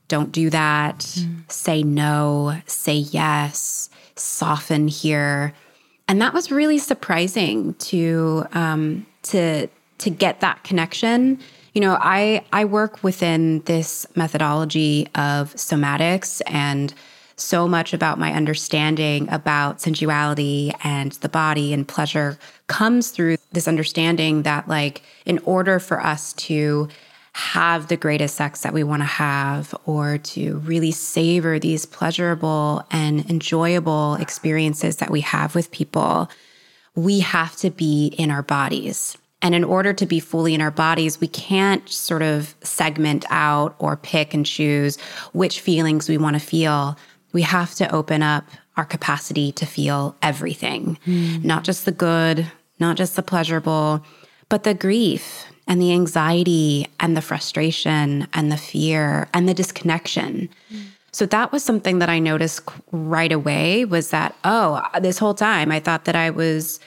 don't 0.09 0.31
do 0.31 0.51
that, 0.51 0.99
mm. 0.99 1.51
say 1.51 1.83
no, 1.83 2.61
say 2.67 2.97
yes, 2.97 3.91
soften 4.15 4.89
here. 4.89 5.55
And 6.09 6.21
that 6.23 6.33
was 6.33 6.51
really 6.51 6.79
surprising 6.79 7.75
to 7.75 8.47
um, 8.53 9.07
to 9.25 9.69
to 9.99 10.11
get 10.11 10.41
that 10.41 10.63
connection. 10.65 11.41
You 11.75 11.81
know, 11.81 11.99
I 12.01 12.45
I 12.53 12.65
work 12.65 13.03
within 13.03 13.61
this 13.63 14.07
methodology 14.15 15.09
of 15.15 15.53
somatics 15.55 16.41
and 16.47 16.95
so 17.37 17.69
much 17.69 17.93
about 17.93 18.19
my 18.19 18.33
understanding 18.33 19.29
about 19.31 19.81
sensuality 19.81 20.73
and 20.83 21.13
the 21.13 21.29
body 21.29 21.73
and 21.73 21.87
pleasure 21.87 22.39
comes 22.67 23.11
through 23.11 23.37
this 23.53 23.69
understanding 23.69 24.43
that 24.43 24.67
like 24.69 25.03
in 25.27 25.39
order 25.41 25.79
for 25.79 26.01
us 26.03 26.33
to 26.33 26.89
have 27.37 27.89
the 27.89 27.99
greatest 27.99 28.35
sex 28.35 28.63
that 28.63 28.73
we 28.73 28.83
want 28.83 29.03
to 29.03 29.07
have 29.07 29.75
or 29.85 30.17
to 30.17 30.57
really 30.61 30.91
savor 30.91 31.59
these 31.59 31.85
pleasurable 31.85 32.83
and 32.91 33.29
enjoyable 33.29 34.15
experiences 34.15 34.97
that 34.97 35.11
we 35.11 35.21
have 35.21 35.55
with 35.55 35.71
people, 35.71 36.31
we 36.95 37.21
have 37.21 37.55
to 37.55 37.69
be 37.69 38.07
in 38.17 38.31
our 38.31 38.43
bodies. 38.43 39.19
And 39.43 39.55
in 39.55 39.65
order 39.65 39.93
to 39.93 40.07
be 40.07 40.19
fully 40.19 40.55
in 40.55 40.63
our 40.63 40.71
bodies, 40.71 41.21
we 41.21 41.29
can't 41.29 41.87
sort 41.91 42.23
of 42.23 42.55
segment 42.63 43.27
out 43.29 43.77
or 43.79 43.99
pick 43.99 44.33
and 44.33 44.47
choose 44.47 44.99
which 45.35 45.61
feelings 45.61 46.09
we 46.09 46.17
want 46.17 46.37
to 46.37 46.41
feel. 46.41 46.97
We 47.35 47.43
have 47.43 47.75
to 47.75 47.95
open 47.95 48.23
up 48.23 48.45
our 48.79 48.87
capacity 48.87 49.53
to 49.53 49.67
feel 49.67 50.17
everything, 50.23 50.99
mm. 51.07 51.45
not 51.45 51.65
just 51.65 51.85
the 51.85 51.93
good, 51.93 52.51
not 52.81 52.97
just 52.97 53.15
the 53.15 53.23
pleasurable, 53.23 54.03
but 54.49 54.65
the 54.65 54.73
grief 54.73 55.45
and 55.67 55.81
the 55.81 55.93
anxiety 55.93 56.87
and 57.01 57.17
the 57.17 57.23
frustration 57.23 58.29
and 58.33 58.53
the 58.53 58.57
fear 58.57 59.29
and 59.35 59.49
the 59.49 59.55
disconnection. 59.55 60.49
Mm. 60.73 60.83
So 61.13 61.25
that 61.27 61.51
was 61.51 61.65
something 61.65 61.99
that 62.01 62.11
I 62.11 62.19
noticed 62.19 62.61
right 62.93 63.33
away 63.33 63.85
was 63.85 64.11
that, 64.11 64.37
oh, 64.45 64.83
this 65.01 65.19
whole 65.19 65.35
time 65.35 65.73
I 65.73 65.81
thought 65.81 66.05
that 66.05 66.15
I 66.15 66.31
was 66.31 66.79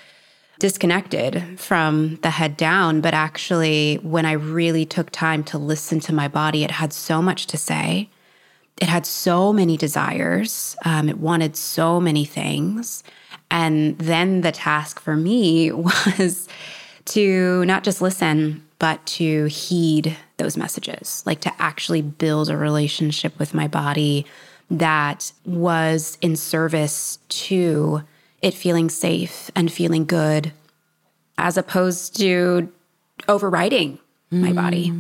disconnected 0.60 1.60
from 1.60 2.18
the 2.18 2.30
head 2.30 2.56
down. 2.56 3.02
But 3.02 3.14
actually, 3.14 3.96
when 4.04 4.26
I 4.26 4.34
really 4.34 4.86
took 4.86 5.10
time 5.10 5.44
to 5.46 5.58
listen 5.58 6.00
to 6.02 6.14
my 6.14 6.28
body, 6.28 6.64
it 6.64 6.72
had 6.72 6.94
so 6.94 7.22
much 7.22 7.48
to 7.48 7.58
say. 7.58 8.10
It 8.78 8.88
had 8.88 9.06
so 9.06 9.52
many 9.52 9.78
desires. 9.78 10.76
Um, 10.86 11.10
it 11.10 11.18
wanted 11.18 11.56
so 11.58 12.00
many 12.00 12.24
things. 12.24 13.04
And 13.50 13.98
then 13.98 14.42
the 14.42 14.52
task 14.52 15.00
for 15.00 15.16
me 15.16 15.72
was 15.72 16.48
to 17.06 17.66
not 17.66 17.84
just 17.84 18.02
listen, 18.02 18.64
but 18.80 19.06
to 19.06 19.46
heed 19.46 20.16
those 20.38 20.58
messages, 20.58 21.22
like 21.26 21.42
to 21.42 21.54
actually 21.60 22.02
build 22.02 22.50
a 22.50 22.58
relationship 22.58 23.38
with 23.38 23.54
my 23.54 23.68
body 23.68 24.26
that 24.72 25.32
was 25.46 26.18
in 26.22 26.36
service 26.36 27.20
to 27.28 28.02
it 28.42 28.54
feeling 28.54 28.90
safe 28.90 29.52
and 29.56 29.72
feeling 29.72 30.06
good, 30.06 30.54
as 31.38 31.58
opposed 31.58 32.18
to 32.18 32.72
overriding 33.28 34.00
mm. 34.32 34.42
my 34.42 34.54
body. 34.54 34.94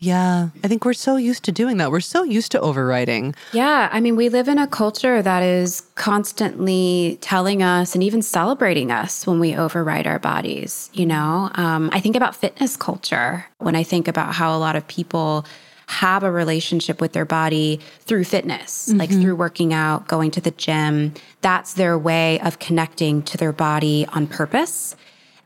Yeah, 0.00 0.50
I 0.62 0.68
think 0.68 0.84
we're 0.84 0.92
so 0.92 1.16
used 1.16 1.44
to 1.44 1.52
doing 1.52 1.78
that. 1.78 1.90
We're 1.90 2.00
so 2.00 2.22
used 2.22 2.52
to 2.52 2.60
overriding. 2.60 3.34
Yeah, 3.52 3.88
I 3.90 4.00
mean, 4.00 4.14
we 4.14 4.28
live 4.28 4.46
in 4.46 4.58
a 4.58 4.66
culture 4.66 5.22
that 5.22 5.42
is 5.42 5.82
constantly 5.96 7.18
telling 7.20 7.62
us 7.62 7.94
and 7.94 8.04
even 8.04 8.22
celebrating 8.22 8.92
us 8.92 9.26
when 9.26 9.40
we 9.40 9.56
override 9.56 10.06
our 10.06 10.20
bodies. 10.20 10.88
You 10.92 11.06
know, 11.06 11.50
um, 11.54 11.90
I 11.92 12.00
think 12.00 12.14
about 12.14 12.36
fitness 12.36 12.76
culture 12.76 13.46
when 13.58 13.74
I 13.74 13.82
think 13.82 14.06
about 14.06 14.34
how 14.34 14.56
a 14.56 14.58
lot 14.58 14.76
of 14.76 14.86
people 14.86 15.44
have 15.88 16.22
a 16.22 16.30
relationship 16.30 17.00
with 17.00 17.12
their 17.12 17.24
body 17.24 17.80
through 18.00 18.22
fitness, 18.22 18.88
mm-hmm. 18.88 18.98
like 18.98 19.10
through 19.10 19.34
working 19.34 19.72
out, 19.72 20.06
going 20.06 20.30
to 20.30 20.40
the 20.40 20.50
gym. 20.52 21.14
That's 21.40 21.72
their 21.72 21.98
way 21.98 22.38
of 22.40 22.58
connecting 22.58 23.22
to 23.22 23.38
their 23.38 23.52
body 23.52 24.06
on 24.12 24.26
purpose. 24.26 24.94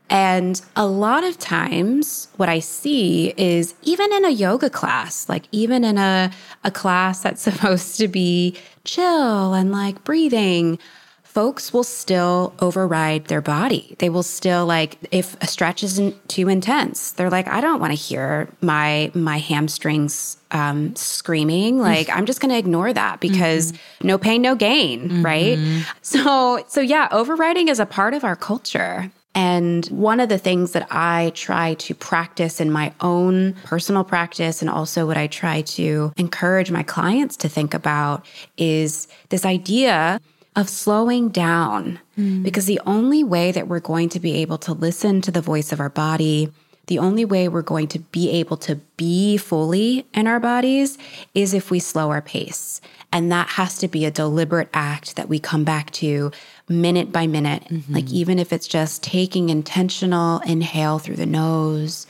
And 0.09 0.61
a 0.75 0.85
lot 0.85 1.23
of 1.23 1.39
times, 1.39 2.27
what 2.37 2.49
I 2.49 2.59
see 2.59 3.33
is 3.37 3.73
even 3.81 4.11
in 4.13 4.25
a 4.25 4.29
yoga 4.29 4.69
class, 4.69 5.27
like 5.27 5.47
even 5.51 5.83
in 5.83 5.97
a, 5.97 6.31
a 6.63 6.71
class 6.71 7.21
that's 7.21 7.41
supposed 7.49 7.97
to 7.97 8.07
be 8.07 8.57
chill 8.83 9.53
and 9.53 9.71
like 9.71 10.03
breathing, 10.03 10.77
folks 11.33 11.73
will 11.73 11.83
still 11.83 12.53
override 12.59 13.25
their 13.25 13.41
body. 13.41 13.95
They 13.97 14.09
will 14.09 14.23
still 14.23 14.67
like 14.67 14.97
if 15.09 15.35
a 15.41 15.47
stretch 15.47 15.83
isn't 15.83 16.29
too 16.29 16.47
intense, 16.47 17.11
they're 17.13 17.31
like, 17.31 17.47
I 17.47 17.59
don't 17.59 17.79
want 17.79 17.91
to 17.91 17.97
hear 17.97 18.49
my 18.61 19.09
my 19.15 19.39
hamstrings 19.39 20.37
um, 20.51 20.95
screaming. 20.95 21.79
Like 21.79 22.07
I'm 22.09 22.27
just 22.27 22.39
going 22.39 22.51
to 22.51 22.57
ignore 22.57 22.93
that 22.93 23.19
because 23.19 23.71
mm-hmm. 23.71 24.07
no 24.07 24.17
pain, 24.19 24.43
no 24.43 24.55
gain, 24.55 25.09
mm-hmm. 25.09 25.25
right? 25.25 25.85
So 26.03 26.63
so 26.67 26.81
yeah, 26.81 27.07
overriding 27.11 27.67
is 27.67 27.79
a 27.79 27.87
part 27.87 28.13
of 28.13 28.23
our 28.23 28.35
culture. 28.35 29.11
And 29.35 29.85
one 29.87 30.19
of 30.19 30.29
the 30.29 30.37
things 30.37 30.73
that 30.73 30.87
I 30.91 31.31
try 31.33 31.73
to 31.75 31.95
practice 31.95 32.61
in 32.61 32.71
my 32.71 32.93
own 33.01 33.53
personal 33.63 34.03
practice, 34.03 34.61
and 34.61 34.69
also 34.69 35.07
what 35.07 35.17
I 35.17 35.27
try 35.27 35.61
to 35.61 36.13
encourage 36.17 36.69
my 36.69 36.83
clients 36.83 37.35
to 37.37 37.49
think 37.49 37.73
about, 37.73 38.25
is 38.57 39.07
this 39.29 39.45
idea 39.45 40.19
of 40.55 40.69
slowing 40.69 41.29
down. 41.29 41.99
Mm. 42.17 42.43
Because 42.43 42.67
the 42.67 42.81
only 42.85 43.23
way 43.23 43.51
that 43.51 43.67
we're 43.67 43.79
going 43.79 44.09
to 44.09 44.19
be 44.19 44.35
able 44.35 44.59
to 44.59 44.73
listen 44.73 45.21
to 45.21 45.31
the 45.31 45.41
voice 45.41 45.71
of 45.71 45.79
our 45.79 45.89
body, 45.89 46.51
the 46.87 46.99
only 46.99 47.23
way 47.23 47.47
we're 47.47 47.61
going 47.61 47.87
to 47.87 47.99
be 47.99 48.29
able 48.31 48.57
to 48.57 48.75
be 48.97 49.37
fully 49.37 50.05
in 50.13 50.27
our 50.27 50.39
bodies 50.39 50.97
is 51.33 51.53
if 51.53 51.71
we 51.71 51.79
slow 51.79 52.11
our 52.11 52.21
pace. 52.21 52.81
And 53.11 53.31
that 53.31 53.47
has 53.49 53.77
to 53.77 53.87
be 53.87 54.05
a 54.05 54.11
deliberate 54.11 54.69
act 54.73 55.15
that 55.15 55.29
we 55.29 55.39
come 55.39 55.63
back 55.63 55.91
to 55.91 56.31
minute 56.67 57.11
by 57.11 57.27
minute. 57.27 57.63
Mm-hmm. 57.69 57.93
Like, 57.93 58.11
even 58.11 58.39
if 58.39 58.51
it's 58.51 58.67
just 58.67 59.03
taking 59.03 59.49
intentional 59.49 60.39
inhale 60.39 60.99
through 60.99 61.15
the 61.15 61.25
nose, 61.25 62.05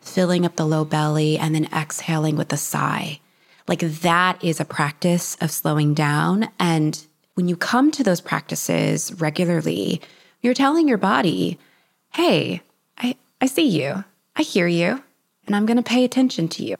filling 0.00 0.44
up 0.44 0.56
the 0.56 0.66
low 0.66 0.84
belly, 0.84 1.38
and 1.38 1.54
then 1.54 1.68
exhaling 1.72 2.36
with 2.36 2.52
a 2.52 2.58
sigh. 2.58 3.20
Like, 3.66 3.80
that 3.80 4.44
is 4.44 4.60
a 4.60 4.64
practice 4.64 5.36
of 5.40 5.50
slowing 5.50 5.94
down. 5.94 6.50
And 6.58 7.04
when 7.34 7.48
you 7.48 7.56
come 7.56 7.90
to 7.92 8.04
those 8.04 8.20
practices 8.20 9.12
regularly, 9.14 10.02
you're 10.42 10.54
telling 10.54 10.86
your 10.86 10.98
body, 10.98 11.58
hey, 12.12 12.60
I, 13.44 13.46
see 13.46 13.68
you, 13.68 14.02
I 14.36 14.42
hear 14.42 14.66
you, 14.66 15.02
and 15.46 15.54
I'm 15.54 15.66
going 15.66 15.76
to 15.76 15.82
pay 15.82 16.02
attention 16.02 16.48
to 16.48 16.64
you. 16.64 16.76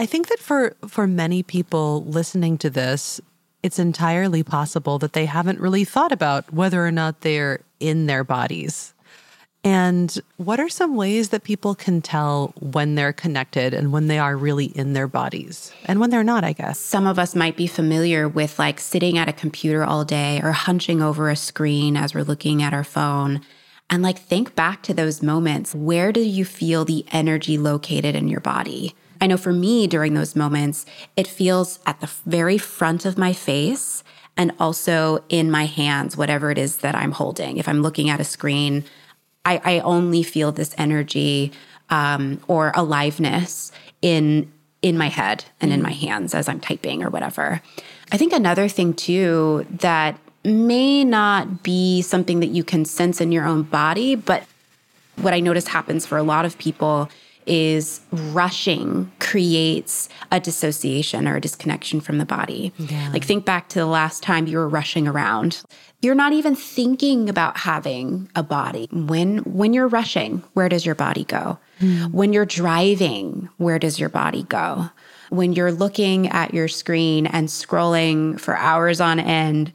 I 0.00 0.04
think 0.04 0.26
that 0.26 0.40
for 0.40 0.74
for 0.88 1.06
many 1.06 1.44
people 1.44 2.04
listening 2.06 2.58
to 2.58 2.70
this, 2.70 3.20
it's 3.62 3.78
entirely 3.78 4.42
possible 4.42 4.98
that 4.98 5.12
they 5.12 5.26
haven't 5.26 5.60
really 5.60 5.84
thought 5.84 6.10
about 6.10 6.52
whether 6.52 6.84
or 6.84 6.90
not 6.90 7.20
they're 7.20 7.60
in 7.78 8.06
their 8.06 8.24
bodies. 8.24 8.94
And 9.62 10.20
what 10.38 10.58
are 10.58 10.68
some 10.68 10.96
ways 10.96 11.28
that 11.28 11.44
people 11.44 11.76
can 11.76 12.02
tell 12.02 12.52
when 12.58 12.96
they're 12.96 13.12
connected 13.12 13.74
and 13.74 13.92
when 13.92 14.08
they 14.08 14.18
are 14.18 14.36
really 14.36 14.66
in 14.66 14.92
their 14.92 15.06
bodies 15.06 15.72
and 15.84 16.00
when 16.00 16.10
they're 16.10 16.24
not, 16.24 16.42
I 16.42 16.52
guess? 16.52 16.80
Some 16.80 17.06
of 17.06 17.16
us 17.16 17.36
might 17.36 17.56
be 17.56 17.68
familiar 17.68 18.28
with 18.28 18.58
like 18.58 18.80
sitting 18.80 19.18
at 19.18 19.28
a 19.28 19.32
computer 19.32 19.84
all 19.84 20.04
day 20.04 20.40
or 20.42 20.50
hunching 20.50 21.00
over 21.00 21.30
a 21.30 21.36
screen 21.36 21.96
as 21.96 22.12
we're 22.12 22.24
looking 22.24 22.60
at 22.60 22.74
our 22.74 22.82
phone. 22.82 23.40
And 23.90 24.02
like 24.02 24.18
think 24.18 24.54
back 24.54 24.82
to 24.84 24.94
those 24.94 25.22
moments. 25.22 25.74
Where 25.74 26.12
do 26.12 26.20
you 26.20 26.44
feel 26.44 26.84
the 26.84 27.04
energy 27.12 27.58
located 27.58 28.14
in 28.14 28.28
your 28.28 28.40
body? 28.40 28.94
I 29.20 29.26
know 29.26 29.36
for 29.36 29.52
me 29.52 29.86
during 29.86 30.14
those 30.14 30.34
moments, 30.34 30.84
it 31.16 31.26
feels 31.26 31.78
at 31.86 32.00
the 32.00 32.10
very 32.26 32.58
front 32.58 33.04
of 33.04 33.16
my 33.16 33.32
face 33.32 34.02
and 34.36 34.52
also 34.58 35.24
in 35.28 35.50
my 35.50 35.66
hands, 35.66 36.16
whatever 36.16 36.50
it 36.50 36.58
is 36.58 36.78
that 36.78 36.94
I'm 36.94 37.12
holding. 37.12 37.56
If 37.56 37.68
I'm 37.68 37.82
looking 37.82 38.10
at 38.10 38.20
a 38.20 38.24
screen, 38.24 38.84
I, 39.44 39.60
I 39.64 39.78
only 39.80 40.22
feel 40.22 40.50
this 40.50 40.74
energy 40.76 41.52
um, 41.90 42.40
or 42.48 42.72
aliveness 42.74 43.70
in 44.02 44.50
in 44.82 44.98
my 44.98 45.08
head 45.08 45.46
and 45.62 45.72
in 45.72 45.80
my 45.80 45.92
hands 45.92 46.34
as 46.34 46.46
I'm 46.46 46.60
typing 46.60 47.02
or 47.02 47.08
whatever. 47.08 47.62
I 48.12 48.18
think 48.18 48.34
another 48.34 48.68
thing 48.68 48.92
too 48.92 49.66
that 49.70 50.18
may 50.44 51.04
not 51.04 51.62
be 51.62 52.02
something 52.02 52.40
that 52.40 52.48
you 52.48 52.64
can 52.64 52.84
sense 52.84 53.20
in 53.20 53.32
your 53.32 53.46
own 53.46 53.62
body, 53.62 54.14
but 54.14 54.44
what 55.16 55.32
I 55.32 55.40
notice 55.40 55.68
happens 55.68 56.06
for 56.06 56.18
a 56.18 56.22
lot 56.22 56.44
of 56.44 56.58
people 56.58 57.08
is 57.46 58.00
rushing 58.10 59.10
creates 59.20 60.08
a 60.32 60.40
dissociation 60.40 61.28
or 61.28 61.36
a 61.36 61.40
disconnection 61.40 62.00
from 62.00 62.18
the 62.18 62.24
body. 62.24 62.72
Yeah. 62.78 63.10
Like 63.12 63.24
think 63.24 63.44
back 63.44 63.68
to 63.70 63.78
the 63.78 63.86
last 63.86 64.22
time 64.22 64.46
you 64.46 64.56
were 64.56 64.68
rushing 64.68 65.06
around. 65.06 65.62
You're 66.00 66.14
not 66.14 66.32
even 66.32 66.54
thinking 66.54 67.28
about 67.28 67.58
having 67.58 68.30
a 68.34 68.42
body. 68.42 68.88
When 68.92 69.38
when 69.38 69.72
you're 69.72 69.88
rushing, 69.88 70.42
where 70.54 70.68
does 70.68 70.86
your 70.86 70.94
body 70.94 71.24
go? 71.24 71.58
Mm. 71.80 72.12
When 72.12 72.32
you're 72.32 72.46
driving, 72.46 73.48
where 73.58 73.78
does 73.78 73.98
your 73.98 74.08
body 74.08 74.44
go? 74.44 74.90
When 75.30 75.52
you're 75.52 75.72
looking 75.72 76.28
at 76.28 76.54
your 76.54 76.68
screen 76.68 77.26
and 77.26 77.48
scrolling 77.48 78.38
for 78.40 78.56
hours 78.56 79.00
on 79.00 79.18
end 79.18 79.72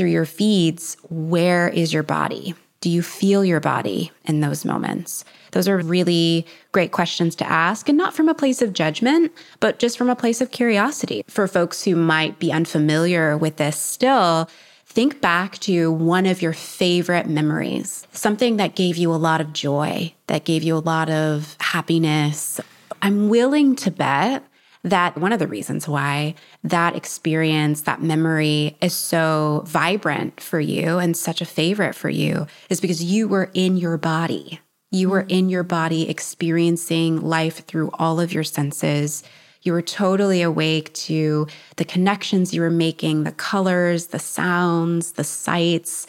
through 0.00 0.08
your 0.08 0.24
feeds, 0.24 0.96
where 1.10 1.68
is 1.68 1.92
your 1.92 2.02
body? 2.02 2.54
Do 2.80 2.88
you 2.88 3.02
feel 3.02 3.44
your 3.44 3.60
body 3.60 4.10
in 4.24 4.40
those 4.40 4.64
moments? 4.64 5.26
Those 5.50 5.68
are 5.68 5.76
really 5.76 6.46
great 6.72 6.90
questions 6.90 7.36
to 7.36 7.46
ask, 7.46 7.86
and 7.86 7.98
not 7.98 8.14
from 8.14 8.26
a 8.26 8.34
place 8.34 8.62
of 8.62 8.72
judgment, 8.72 9.30
but 9.60 9.78
just 9.78 9.98
from 9.98 10.08
a 10.08 10.16
place 10.16 10.40
of 10.40 10.52
curiosity. 10.52 11.22
For 11.28 11.46
folks 11.46 11.84
who 11.84 11.96
might 11.96 12.38
be 12.38 12.50
unfamiliar 12.50 13.36
with 13.36 13.56
this 13.58 13.76
still, 13.76 14.48
think 14.86 15.20
back 15.20 15.58
to 15.58 15.92
one 15.92 16.24
of 16.24 16.40
your 16.40 16.54
favorite 16.54 17.28
memories, 17.28 18.06
something 18.12 18.56
that 18.56 18.76
gave 18.76 18.96
you 18.96 19.12
a 19.12 19.20
lot 19.20 19.42
of 19.42 19.52
joy, 19.52 20.14
that 20.28 20.46
gave 20.46 20.62
you 20.62 20.74
a 20.74 20.78
lot 20.78 21.10
of 21.10 21.58
happiness. 21.60 22.58
I'm 23.02 23.28
willing 23.28 23.76
to 23.76 23.90
bet 23.90 24.44
that 24.82 25.18
one 25.18 25.32
of 25.32 25.38
the 25.38 25.46
reasons 25.46 25.86
why 25.86 26.34
that 26.64 26.96
experience, 26.96 27.82
that 27.82 28.02
memory 28.02 28.76
is 28.80 28.94
so 28.94 29.62
vibrant 29.66 30.40
for 30.40 30.60
you 30.60 30.98
and 30.98 31.16
such 31.16 31.40
a 31.40 31.46
favorite 31.46 31.94
for 31.94 32.08
you 32.08 32.46
is 32.68 32.80
because 32.80 33.02
you 33.02 33.28
were 33.28 33.50
in 33.52 33.76
your 33.76 33.98
body. 33.98 34.60
You 34.90 35.08
were 35.08 35.22
mm-hmm. 35.22 35.30
in 35.30 35.48
your 35.50 35.62
body 35.62 36.08
experiencing 36.08 37.20
life 37.20 37.66
through 37.66 37.90
all 37.94 38.20
of 38.20 38.32
your 38.32 38.44
senses. 38.44 39.22
You 39.62 39.72
were 39.72 39.82
totally 39.82 40.40
awake 40.40 40.92
to 40.94 41.46
the 41.76 41.84
connections 41.84 42.54
you 42.54 42.62
were 42.62 42.70
making, 42.70 43.24
the 43.24 43.32
colors, 43.32 44.06
the 44.06 44.18
sounds, 44.18 45.12
the 45.12 45.24
sights. 45.24 46.06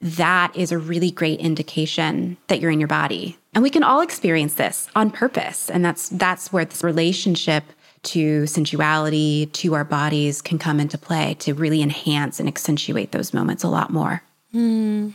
That 0.00 0.54
is 0.56 0.72
a 0.72 0.78
really 0.78 1.10
great 1.10 1.40
indication 1.40 2.38
that 2.48 2.60
you're 2.60 2.70
in 2.70 2.80
your 2.80 2.88
body. 2.88 3.36
And 3.52 3.62
we 3.62 3.70
can 3.70 3.82
all 3.82 4.00
experience 4.00 4.54
this 4.54 4.88
on 4.96 5.10
purpose. 5.10 5.70
And 5.70 5.84
that's 5.84 6.08
that's 6.08 6.52
where 6.52 6.64
this 6.64 6.82
relationship 6.82 7.64
to 8.04 8.46
sensuality, 8.46 9.46
to 9.52 9.74
our 9.74 9.84
bodies 9.84 10.42
can 10.42 10.58
come 10.58 10.80
into 10.80 10.98
play 10.98 11.34
to 11.40 11.54
really 11.54 11.82
enhance 11.82 12.40
and 12.40 12.48
accentuate 12.48 13.12
those 13.12 13.34
moments 13.34 13.64
a 13.64 13.68
lot 13.68 13.90
more. 13.90 14.22
Mm. 14.54 15.14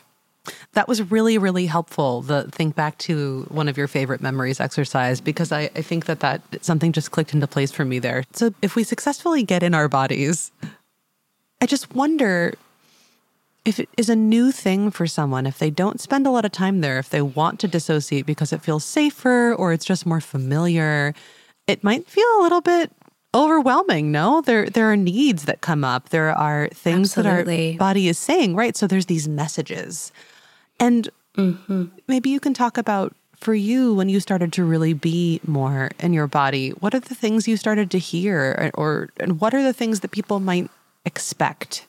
That 0.74 0.88
was 0.88 1.12
really, 1.12 1.38
really 1.38 1.65
helpful. 1.65 2.22
The 2.22 2.43
think 2.51 2.75
back 2.75 2.98
to 3.00 3.46
one 3.50 3.67
of 3.67 3.77
your 3.77 3.88
favorite 3.88 4.22
memories 4.22 4.60
exercise, 4.60 5.22
because 5.22 5.51
I, 5.51 5.69
I 5.75 5.81
think 5.81 6.05
that 6.05 6.22
that 6.22 6.41
something 6.62 6.91
just 6.91 7.12
clicked 7.12 7.34
into 7.34 7.48
place 7.48 7.72
for 7.72 7.86
me 7.86 8.00
there. 8.00 8.24
So 8.34 8.53
if 8.62 8.75
we 8.75 8.84
successfully 8.84 9.43
get 9.43 9.63
in 9.63 9.74
our 9.74 9.88
bodies, 9.88 10.51
I 11.62 11.65
just 11.65 11.93
wonder 11.93 12.53
if 13.65 13.79
it 13.79 13.89
is 13.98 14.10
a 14.10 14.15
new 14.15 14.51
thing 14.51 14.89
for 14.89 15.05
someone, 15.05 15.46
if 15.46 15.60
they 15.60 15.69
don't 15.69 16.00
spend 16.00 16.25
a 16.25 16.31
lot 16.31 16.46
of 16.46 16.51
time 16.51 16.81
there, 16.81 16.98
if 16.98 17.10
they 17.10 17.22
want 17.22 17.60
to 17.60 17.67
dissociate 17.67 18.25
because 18.25 18.53
it 18.53 18.62
feels 18.62 18.86
safer 18.86 19.53
or 19.53 19.74
it's 19.74 19.86
just 19.86 20.05
more 20.05 20.22
familiar, 20.22 21.13
it 21.69 21.83
might 21.83 22.07
feel 22.07 22.25
a 22.39 22.41
little 22.41 22.61
bit 22.61 22.91
overwhelming 23.35 24.11
no? 24.11 24.41
There 24.41 24.69
there 24.69 24.91
are 24.91 24.97
needs 24.97 25.45
that 25.45 25.61
come 25.61 25.83
up. 25.83 26.09
There 26.09 26.31
are 26.31 26.67
things 26.69 27.15
Absolutely. 27.17 27.67
that 27.67 27.73
our 27.73 27.77
body 27.89 28.07
is 28.07 28.17
saying 28.17 28.55
right? 28.55 28.75
So 28.75 28.88
there's 28.88 29.05
these 29.05 29.27
messages. 29.27 30.11
And 30.79 31.09
mm-hmm. 31.38 31.85
maybe 32.07 32.29
you 32.29 32.39
can 32.39 32.53
talk 32.53 32.77
about 32.77 33.15
for 33.35 33.53
you 33.53 33.93
when 33.93 34.09
you 34.09 34.19
started 34.19 34.51
to 34.53 34.63
really 34.65 34.93
be 34.93 35.39
more 35.45 35.91
in 35.99 36.11
your 36.11 36.27
body 36.27 36.71
what 36.81 36.93
are 36.93 36.99
the 36.99 37.15
things 37.15 37.47
you 37.47 37.55
started 37.55 37.91
to 37.91 37.99
hear? 37.99 38.71
Or 38.73 39.09
and 39.17 39.39
what 39.39 39.53
are 39.53 39.63
the 39.63 39.73
things 39.73 39.99
that 39.99 40.11
people 40.11 40.39
might 40.39 40.69
expect? 41.05 41.85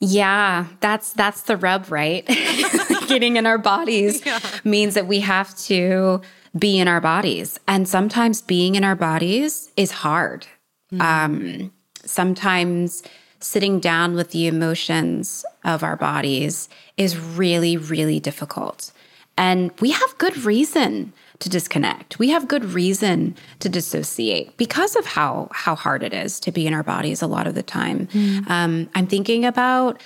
Yeah 0.00 0.66
that's 0.80 1.14
that's 1.14 1.42
the 1.42 1.56
rub 1.56 1.90
right? 1.90 2.26
Getting 3.08 3.36
in 3.36 3.46
our 3.46 3.58
bodies 3.58 4.22
yeah. 4.26 4.38
means 4.64 4.94
that 4.94 5.06
we 5.06 5.20
have 5.20 5.56
to 5.60 6.20
be 6.58 6.78
in 6.78 6.88
our 6.88 7.00
bodies. 7.00 7.58
And 7.68 7.88
sometimes 7.88 8.42
being 8.42 8.74
in 8.74 8.84
our 8.84 8.96
bodies 8.96 9.70
is 9.76 9.90
hard. 9.90 10.46
Mm-hmm. 10.92 11.00
Um, 11.00 11.72
sometimes 12.04 13.02
sitting 13.40 13.80
down 13.80 14.14
with 14.14 14.30
the 14.30 14.46
emotions 14.46 15.44
of 15.64 15.82
our 15.82 15.96
bodies 15.96 16.68
is 16.96 17.18
really, 17.18 17.76
really 17.76 18.20
difficult. 18.20 18.92
And 19.36 19.70
we 19.80 19.92
have 19.92 20.18
good 20.18 20.36
reason 20.44 21.12
to 21.38 21.48
disconnect. 21.48 22.18
We 22.18 22.28
have 22.28 22.46
good 22.46 22.64
reason 22.64 23.34
to 23.60 23.68
dissociate 23.68 24.56
because 24.58 24.94
of 24.96 25.06
how 25.06 25.48
how 25.52 25.74
hard 25.74 26.02
it 26.02 26.12
is 26.12 26.38
to 26.40 26.52
be 26.52 26.66
in 26.66 26.74
our 26.74 26.82
bodies 26.82 27.22
a 27.22 27.26
lot 27.26 27.46
of 27.46 27.54
the 27.54 27.62
time. 27.62 28.06
Mm. 28.08 28.50
Um, 28.50 28.90
I'm 28.94 29.06
thinking 29.06 29.46
about 29.46 30.02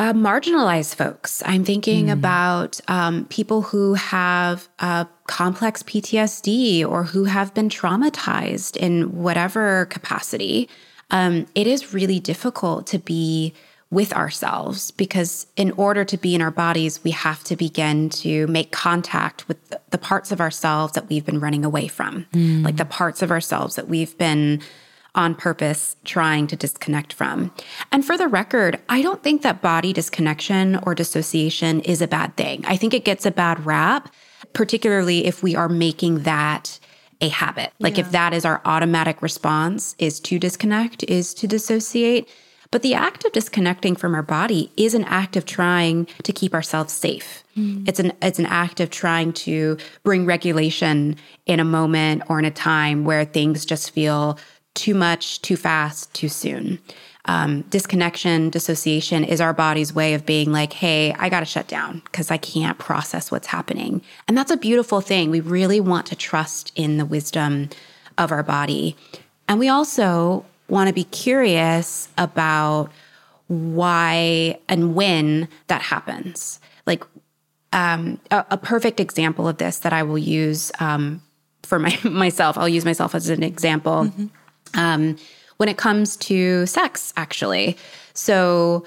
uh, 0.00 0.14
marginalized 0.14 0.94
folks. 0.94 1.42
I'm 1.44 1.62
thinking 1.62 2.06
mm. 2.06 2.12
about 2.12 2.80
um, 2.88 3.26
people 3.26 3.60
who 3.60 3.92
have 3.94 4.66
uh, 4.78 5.04
complex 5.26 5.82
PTSD 5.82 6.88
or 6.88 7.04
who 7.04 7.24
have 7.24 7.52
been 7.52 7.68
traumatized 7.68 8.78
in 8.78 9.14
whatever 9.22 9.84
capacity. 9.86 10.70
Um, 11.10 11.46
it 11.54 11.66
is 11.66 11.92
really 11.92 12.18
difficult 12.18 12.86
to 12.86 12.98
be 12.98 13.52
with 13.90 14.14
ourselves 14.14 14.90
because 14.90 15.46
in 15.56 15.70
order 15.72 16.02
to 16.06 16.16
be 16.16 16.34
in 16.34 16.40
our 16.40 16.50
bodies, 16.50 17.04
we 17.04 17.10
have 17.10 17.44
to 17.44 17.54
begin 17.54 18.08
to 18.08 18.46
make 18.46 18.72
contact 18.72 19.46
with 19.48 19.58
the 19.90 19.98
parts 19.98 20.32
of 20.32 20.40
ourselves 20.40 20.94
that 20.94 21.10
we've 21.10 21.26
been 21.26 21.40
running 21.40 21.64
away 21.64 21.88
from, 21.88 22.24
mm. 22.32 22.64
like 22.64 22.78
the 22.78 22.86
parts 22.86 23.20
of 23.20 23.30
ourselves 23.30 23.74
that 23.76 23.88
we've 23.88 24.16
been 24.16 24.62
on 25.14 25.34
purpose 25.34 25.96
trying 26.04 26.46
to 26.48 26.56
disconnect 26.56 27.12
from. 27.12 27.52
And 27.90 28.04
for 28.04 28.16
the 28.16 28.28
record, 28.28 28.80
I 28.88 29.02
don't 29.02 29.22
think 29.22 29.42
that 29.42 29.62
body 29.62 29.92
disconnection 29.92 30.76
or 30.82 30.94
dissociation 30.94 31.80
is 31.80 32.00
a 32.00 32.08
bad 32.08 32.36
thing. 32.36 32.64
I 32.66 32.76
think 32.76 32.94
it 32.94 33.04
gets 33.04 33.26
a 33.26 33.30
bad 33.30 33.66
rap, 33.66 34.12
particularly 34.52 35.26
if 35.26 35.42
we 35.42 35.56
are 35.56 35.68
making 35.68 36.20
that 36.20 36.78
a 37.20 37.28
habit. 37.28 37.72
Like 37.78 37.96
yeah. 37.96 38.04
if 38.04 38.12
that 38.12 38.32
is 38.32 38.44
our 38.44 38.62
automatic 38.64 39.22
response 39.22 39.94
is 39.98 40.20
to 40.20 40.38
disconnect, 40.38 41.02
is 41.04 41.34
to 41.34 41.46
dissociate. 41.46 42.28
But 42.70 42.82
the 42.82 42.94
act 42.94 43.24
of 43.24 43.32
disconnecting 43.32 43.96
from 43.96 44.14
our 44.14 44.22
body 44.22 44.70
is 44.76 44.94
an 44.94 45.04
act 45.04 45.36
of 45.36 45.44
trying 45.44 46.06
to 46.22 46.32
keep 46.32 46.54
ourselves 46.54 46.92
safe. 46.92 47.42
Mm. 47.56 47.88
It's 47.88 47.98
an 47.98 48.12
it's 48.22 48.38
an 48.38 48.46
act 48.46 48.78
of 48.78 48.90
trying 48.90 49.32
to 49.32 49.76
bring 50.04 50.24
regulation 50.24 51.16
in 51.46 51.58
a 51.58 51.64
moment 51.64 52.22
or 52.28 52.38
in 52.38 52.44
a 52.44 52.50
time 52.50 53.04
where 53.04 53.24
things 53.24 53.66
just 53.66 53.90
feel 53.90 54.38
too 54.74 54.94
much, 54.94 55.42
too 55.42 55.56
fast, 55.56 56.12
too 56.14 56.28
soon. 56.28 56.78
Um, 57.26 57.62
disconnection, 57.62 58.50
dissociation 58.50 59.24
is 59.24 59.40
our 59.40 59.52
body's 59.52 59.94
way 59.94 60.14
of 60.14 60.24
being 60.24 60.52
like, 60.52 60.72
hey, 60.72 61.12
I 61.18 61.28
got 61.28 61.40
to 61.40 61.46
shut 61.46 61.68
down 61.68 62.00
because 62.04 62.30
I 62.30 62.38
can't 62.38 62.78
process 62.78 63.30
what's 63.30 63.46
happening. 63.46 64.02
And 64.26 64.36
that's 64.36 64.50
a 64.50 64.56
beautiful 64.56 65.00
thing. 65.00 65.30
We 65.30 65.40
really 65.40 65.80
want 65.80 66.06
to 66.06 66.16
trust 66.16 66.72
in 66.74 66.96
the 66.96 67.04
wisdom 67.04 67.68
of 68.16 68.32
our 68.32 68.42
body. 68.42 68.96
And 69.48 69.58
we 69.58 69.68
also 69.68 70.46
want 70.68 70.88
to 70.88 70.94
be 70.94 71.04
curious 71.04 72.08
about 72.16 72.90
why 73.48 74.58
and 74.68 74.94
when 74.94 75.48
that 75.66 75.82
happens. 75.82 76.58
Like 76.86 77.04
um, 77.72 78.18
a, 78.30 78.46
a, 78.52 78.56
perfect 78.56 78.98
example 78.98 79.46
of 79.46 79.58
this 79.58 79.80
that 79.80 79.92
I 79.92 80.02
will 80.04 80.18
use 80.18 80.72
um, 80.80 81.22
for 81.62 81.78
my, 81.78 81.98
myself, 82.04 82.56
I'll 82.56 82.68
use 82.68 82.84
myself 82.84 83.14
as 83.14 83.28
an 83.28 83.42
example. 83.42 84.04
Mm-hmm 84.04 84.26
um, 84.74 85.16
when 85.56 85.68
it 85.68 85.76
comes 85.76 86.16
to 86.16 86.66
sex, 86.66 87.12
actually. 87.16 87.76
So 88.14 88.84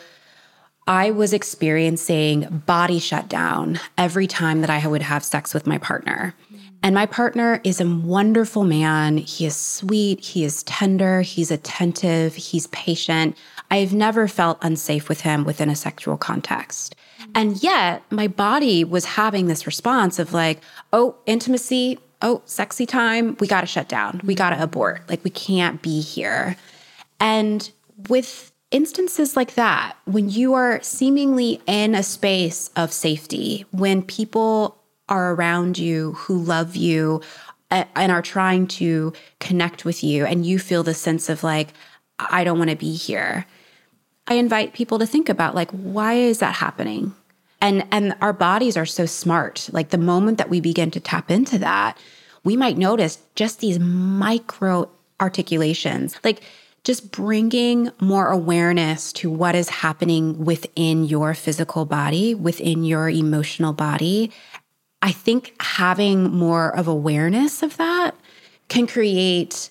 I 0.88 1.12
was 1.12 1.32
experiencing 1.32 2.64
body 2.66 3.00
shutdown 3.00 3.80
every 3.98 4.28
time 4.28 4.62
that 4.62 4.70
I 4.70 4.86
would 4.86 5.02
have 5.02 5.24
sex 5.24 5.54
with 5.54 5.66
my 5.66 5.78
partner. 5.78 6.36
And 6.82 6.94
my 6.94 7.06
partner 7.06 7.62
is 7.64 7.80
a 7.80 7.88
wonderful 7.88 8.66
man. 8.66 9.18
He 9.18 9.46
is 9.46 9.56
sweet, 9.56 10.20
he 10.20 10.44
is 10.44 10.64
tender, 10.64 11.22
he's 11.22 11.50
attentive, 11.50 12.36
he's 12.36 12.68
patient. 12.68 13.38
I've 13.72 13.94
never 13.94 14.28
felt 14.28 14.58
unsafe 14.62 15.08
with 15.08 15.22
him 15.22 15.46
within 15.46 15.70
a 15.70 15.76
sexual 15.76 16.18
context. 16.18 16.96
And 17.34 17.64
yet, 17.64 18.04
my 18.12 18.28
body 18.28 18.84
was 18.84 19.06
having 19.06 19.48
this 19.48 19.66
response 19.66 20.20
of 20.20 20.34
like, 20.34 20.62
oh, 20.92 21.16
intimacy, 21.26 22.00
oh, 22.24 22.42
sexy 22.46 22.86
time, 22.86 23.38
we 23.40 23.48
got 23.48 23.62
to 23.62 23.68
shut 23.68 23.88
down. 23.88 24.22
We 24.24 24.34
got 24.34 24.50
to 24.50 24.64
abort. 24.64 25.08
Like, 25.10 25.24
we 25.24 25.30
can't 25.30 25.82
be 25.82 26.02
here. 26.02 26.56
And 27.20 27.70
with 28.10 28.52
instances 28.72 29.36
like 29.36 29.54
that, 29.54 29.96
when 30.06 30.30
you 30.30 30.56
are 30.56 30.82
seemingly 30.82 31.62
in 31.68 31.94
a 31.94 32.02
space 32.02 32.72
of 32.76 32.92
safety, 32.92 33.66
when 33.72 34.02
people 34.02 34.78
are 35.10 35.34
around 35.34 35.78
you 35.78 36.14
who 36.14 36.38
love 36.40 36.76
you 36.76 37.22
and 37.70 38.12
are 38.12 38.22
trying 38.22 38.68
to 38.68 39.14
connect 39.40 39.84
with 39.84 40.04
you, 40.04 40.26
and 40.26 40.46
you 40.46 40.60
feel 40.60 40.84
the 40.84 40.94
sense 40.94 41.28
of 41.28 41.44
like, 41.44 41.70
I 42.20 42.44
don't 42.44 42.58
want 42.58 42.70
to 42.70 42.76
be 42.76 42.96
here. 42.96 43.46
I 44.28 44.36
invite 44.36 44.74
people 44.74 45.00
to 45.00 45.06
think 45.06 45.28
about 45.28 45.56
like, 45.56 45.72
why 45.72 46.14
is 46.14 46.40
that 46.40 46.56
happening? 46.56 47.14
And 47.64 47.88
and 47.92 48.14
our 48.20 48.34
bodies 48.34 48.76
are 48.76 48.86
so 48.86 49.06
smart. 49.06 49.70
Like 49.72 49.90
the 49.90 49.98
moment 49.98 50.38
that 50.38 50.50
we 50.50 50.60
begin 50.60 50.92
to 50.92 51.00
tap 51.00 51.32
into 51.32 51.58
that, 51.60 51.98
we 52.44 52.58
might 52.58 52.78
notice 52.78 53.20
just 53.36 53.62
these 53.62 53.80
micro 53.80 54.90
articulations. 55.22 56.20
Like 56.26 56.42
just 56.84 57.12
bringing 57.12 57.90
more 58.02 58.28
awareness 58.28 59.14
to 59.14 59.32
what 59.32 59.56
is 59.56 59.70
happening 59.70 60.44
within 60.44 61.06
your 61.06 61.34
physical 61.34 61.86
body, 61.86 62.36
within 62.36 62.84
your 62.84 63.10
emotional 63.10 63.72
body. 63.72 64.30
I 65.02 65.14
think 65.14 65.54
having 65.62 66.32
more 66.32 66.76
of 66.76 66.90
awareness 66.90 67.64
of 67.64 67.78
that 67.78 68.14
can 68.68 68.88
create 68.88 69.70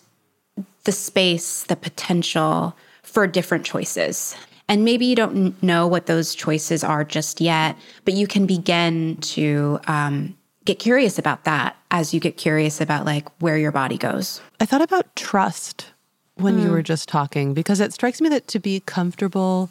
the 0.85 0.93
space, 0.93 1.65
the 1.65 1.77
potential 1.77 2.75
for 3.03 3.27
different 3.27 3.67
choices. 3.67 4.35
And 4.73 4.87
maybe 4.87 5.05
you 5.05 5.15
don't 5.15 5.63
know 5.63 5.87
what 5.87 6.07
those 6.07 6.35
choices 6.35 6.83
are 6.83 7.05
just 7.05 7.43
yet, 7.43 7.77
but 8.07 8.15
you 8.15 8.27
can 8.27 8.47
begin 8.47 9.19
to 9.19 9.79
um, 9.87 10.35
get 10.65 10.79
curious 10.79 11.19
about 11.19 11.45
that 11.45 11.77
as 11.91 12.15
you 12.15 12.21
get 12.21 12.39
curious 12.39 12.81
about 12.81 13.05
like 13.05 13.29
where 13.43 13.59
your 13.59 13.71
body 13.71 13.99
goes. 13.99 14.41
I 14.61 14.65
thought 14.65 14.81
about 14.81 15.15
trust 15.15 15.89
when 16.37 16.57
mm. 16.57 16.63
you 16.63 16.71
were 16.71 16.81
just 16.81 17.07
talking 17.07 17.53
because 17.53 17.81
it 17.81 17.93
strikes 17.93 18.23
me 18.23 18.31
that 18.31 18.49
to 18.49 18.59
be 18.59 18.81
comfortable 18.81 19.69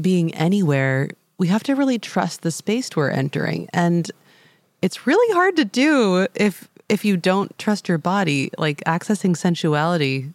being 0.00 0.34
anywhere, 0.34 1.10
we 1.38 1.46
have 1.46 1.62
to 1.62 1.76
really 1.76 2.00
trust 2.00 2.42
the 2.42 2.50
space 2.50 2.96
we're 2.96 3.10
entering. 3.10 3.68
And 3.72 4.10
it's 4.82 5.06
really 5.06 5.32
hard 5.34 5.54
to 5.54 5.64
do 5.64 6.26
if 6.34 6.68
if 6.88 7.04
you 7.04 7.16
don't 7.16 7.56
trust 7.60 7.88
your 7.88 7.98
body, 7.98 8.50
like 8.58 8.82
accessing 8.86 9.36
sensuality 9.36 10.32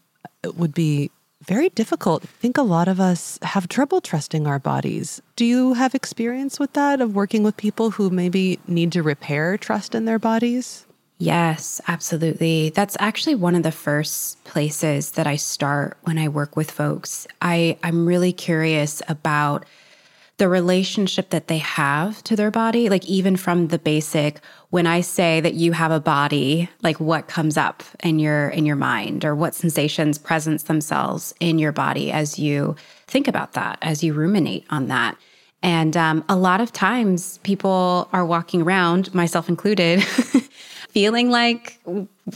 would 0.56 0.74
be 0.74 1.12
very 1.42 1.70
difficult. 1.70 2.24
I 2.24 2.28
think 2.40 2.58
a 2.58 2.64
lot 2.64 2.88
of 2.88 3.00
us 3.00 3.40
have 3.42 3.68
trouble 3.68 4.02
trusting 4.02 4.48
our 4.48 4.60
bodies. 4.60 5.22
Do 5.36 5.46
you 5.46 5.74
have 5.74 5.96
experience 5.96 6.60
with 6.60 6.74
that 6.74 7.02
of 7.02 7.16
working 7.16 7.44
with 7.44 7.58
people 7.58 7.92
who 7.92 8.10
maybe 8.10 8.60
need 8.68 8.92
to 8.94 9.04
repair 9.04 9.58
trust 9.58 9.96
in 9.96 10.06
their 10.06 10.20
bodies? 10.20 10.86
Yes, 11.18 11.80
absolutely. 11.88 12.72
That's 12.72 12.98
actually 13.00 13.36
one 13.36 13.54
of 13.54 13.62
the 13.62 13.72
first 13.72 14.44
places 14.44 15.12
that 15.12 15.28
I 15.28 15.36
start 15.36 15.98
when 16.02 16.18
I 16.18 16.28
work 16.28 16.56
with 16.56 16.72
folks. 16.72 17.28
I, 17.42 17.78
I'm 17.84 18.08
really 18.08 18.34
curious 18.34 19.04
about 19.08 19.66
the 20.42 20.50
relationship 20.50 21.30
that 21.30 21.50
they 21.50 21.60
have 21.60 22.24
to 22.24 22.36
their 22.36 22.50
body, 22.50 22.90
like 22.90 23.06
even 23.06 23.38
from 23.38 23.68
the 23.68 23.78
basic, 23.78 24.40
when 24.72 24.88
I 24.88 25.02
say 25.02 25.40
that 25.40 25.54
you 25.54 25.72
have 25.74 25.92
a 25.92 26.00
body, 26.00 26.68
like 26.82 27.00
what 27.00 27.28
comes 27.28 27.58
up 27.58 27.84
in 28.02 28.18
your 28.18 28.50
in 28.50 28.66
your 28.66 28.76
mind 28.76 29.24
or 29.24 29.36
what 29.36 29.54
sensations 29.54 30.18
presents 30.18 30.64
themselves 30.64 31.36
in 31.40 31.60
your 31.60 31.72
body 31.72 32.12
as 32.12 32.40
you 32.40 32.76
think 33.06 33.28
about 33.28 33.54
that, 33.54 33.78
as 33.84 34.04
you 34.04 34.14
ruminate 34.14 34.66
on 34.72 34.88
that. 34.88 35.16
And 35.62 35.96
um, 35.96 36.26
a 36.28 36.36
lot 36.36 36.60
of 36.60 36.74
times 36.74 37.38
people 37.44 38.10
are 38.12 38.26
walking 38.26 38.64
around, 38.64 39.14
myself 39.14 39.48
included, 39.48 40.04
feeling 40.92 41.30
like 41.30 41.80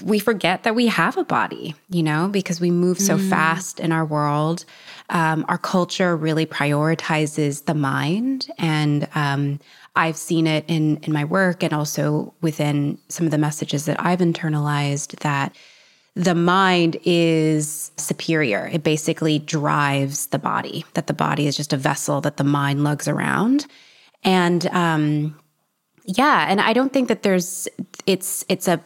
we 0.04 0.20
forget 0.20 0.63
that 0.63 0.76
we 0.76 0.88
have 0.88 1.18
a 1.18 1.24
body, 1.24 1.76
you 1.89 2.02
know, 2.02 2.30
because 2.30 2.60
we 2.60 2.72
move 2.72 3.00
so 3.00 3.18
mm. 3.18 3.30
fast 3.30 3.80
in 3.80 3.91
our 3.91 4.06
world. 4.06 4.65
Um, 5.10 5.46
our 5.48 5.58
culture 5.58 6.15
really 6.15 6.46
prioritizes 6.46 7.65
the 7.65 7.74
mind. 7.74 8.50
And 8.58 9.08
um, 9.13 9.60
I've 9.96 10.18
seen 10.18 10.48
it 10.48 10.65
in, 10.68 10.98
in 11.04 11.13
my 11.13 11.26
work 11.26 11.63
and 11.63 11.74
also 11.74 12.34
within 12.41 12.98
some 13.10 13.26
of 13.26 13.32
the 13.32 13.38
messages 13.38 13.86
that 13.86 14.04
I've 14.04 14.20
internalized 14.20 15.20
that 15.20 15.56
the 16.15 16.36
mind 16.36 16.98
is 17.04 17.91
superior. 17.98 18.70
It 18.72 18.84
basically 18.84 19.38
drives 19.38 20.28
the 20.28 20.39
body, 20.39 20.86
that 20.94 21.08
the 21.08 21.13
body 21.13 21.46
is 21.46 21.58
just 21.58 21.74
a 21.74 21.78
vessel 21.78 22.22
that 22.22 22.38
the 22.38 22.44
mind 22.46 22.84
lugs 22.86 23.08
around. 23.08 23.68
And 24.24 24.65
um, 24.68 25.38
yeah, 26.06 26.46
and 26.50 26.62
I 26.62 26.74
don't 26.74 26.94
think 26.94 27.08
that 27.08 27.24
there's 27.24 27.68
it's 28.06 28.46
it's 28.50 28.68
a 28.68 28.84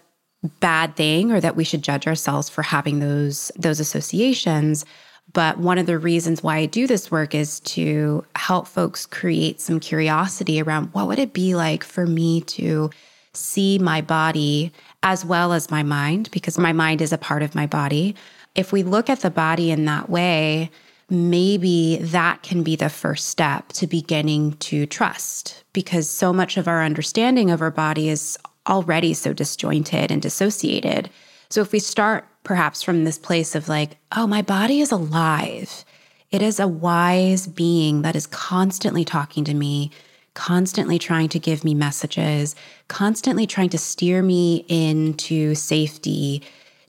bad 0.62 0.96
thing 0.96 1.32
or 1.32 1.42
that 1.42 1.56
we 1.56 1.64
should 1.64 1.82
judge 1.82 2.08
ourselves 2.08 2.50
for 2.50 2.62
having 2.62 3.00
those 3.00 3.52
those 3.58 3.80
associations. 3.80 4.86
But 5.32 5.60
one 5.60 5.78
of 5.78 5.86
the 5.86 6.00
reasons 6.00 6.42
why 6.42 6.58
I 6.58 6.66
do 6.66 6.88
this 6.88 7.12
work 7.12 7.36
is 7.36 7.60
to 7.62 8.26
help 8.36 8.68
folks 8.68 9.06
create 9.06 9.62
some 9.62 9.80
curiosity 9.80 10.62
around 10.62 10.94
what 10.94 11.08
would 11.08 11.20
it 11.20 11.34
be 11.34 11.56
like 11.56 11.84
for 11.84 12.08
me 12.08 12.42
to 12.42 12.90
see 13.34 13.78
my 13.78 14.02
body 14.02 14.72
as 15.04 15.24
well 15.24 15.54
as 15.54 15.70
my 15.70 15.84
mind, 15.84 16.30
because 16.32 16.58
my 16.58 16.74
mind 16.74 17.02
is 17.02 17.14
a 17.14 17.18
part 17.18 17.44
of 17.44 17.54
my 17.54 17.68
body. 17.68 18.16
If 18.56 18.72
we 18.72 18.82
look 18.82 19.10
at 19.10 19.20
the 19.20 19.30
body 19.30 19.70
in 19.70 19.86
that 19.86 20.10
way, 20.10 20.72
maybe 21.10 21.98
that 21.98 22.44
can 22.44 22.64
be 22.64 22.76
the 22.76 22.90
first 22.90 23.28
step 23.28 23.70
to 23.70 23.88
beginning 23.88 24.54
to 24.54 24.86
trust, 24.86 25.64
because 25.74 26.10
so 26.10 26.32
much 26.32 26.58
of 26.58 26.68
our 26.68 26.84
understanding 26.84 27.52
of 27.52 27.62
our 27.62 27.72
body 27.72 28.10
is 28.10 28.38
already 28.68 29.14
so 29.14 29.34
disjointed 29.34 30.12
and 30.12 30.22
dissociated. 30.22 31.10
So 31.50 31.62
if 31.62 31.72
we 31.72 31.80
start 31.80 32.26
perhaps 32.44 32.82
from 32.82 33.04
this 33.04 33.18
place 33.18 33.56
of 33.56 33.68
like, 33.68 33.98
oh, 34.16 34.28
my 34.28 34.42
body 34.42 34.82
is 34.82 34.92
alive. 34.92 35.84
It 36.32 36.42
is 36.42 36.60
a 36.60 36.68
wise 36.68 37.48
being 37.48 38.04
that 38.04 38.16
is 38.16 38.28
constantly 38.28 39.04
talking 39.04 39.44
to 39.46 39.54
me, 39.54 39.92
constantly 40.36 41.00
trying 41.00 41.30
to 41.30 41.40
give 41.40 41.64
me 41.64 41.74
messages, 41.74 42.56
constantly 42.88 43.48
trying 43.48 43.70
to 43.70 43.78
steer 43.78 44.22
me 44.22 44.66
into 44.68 45.56
safety, 45.56 46.44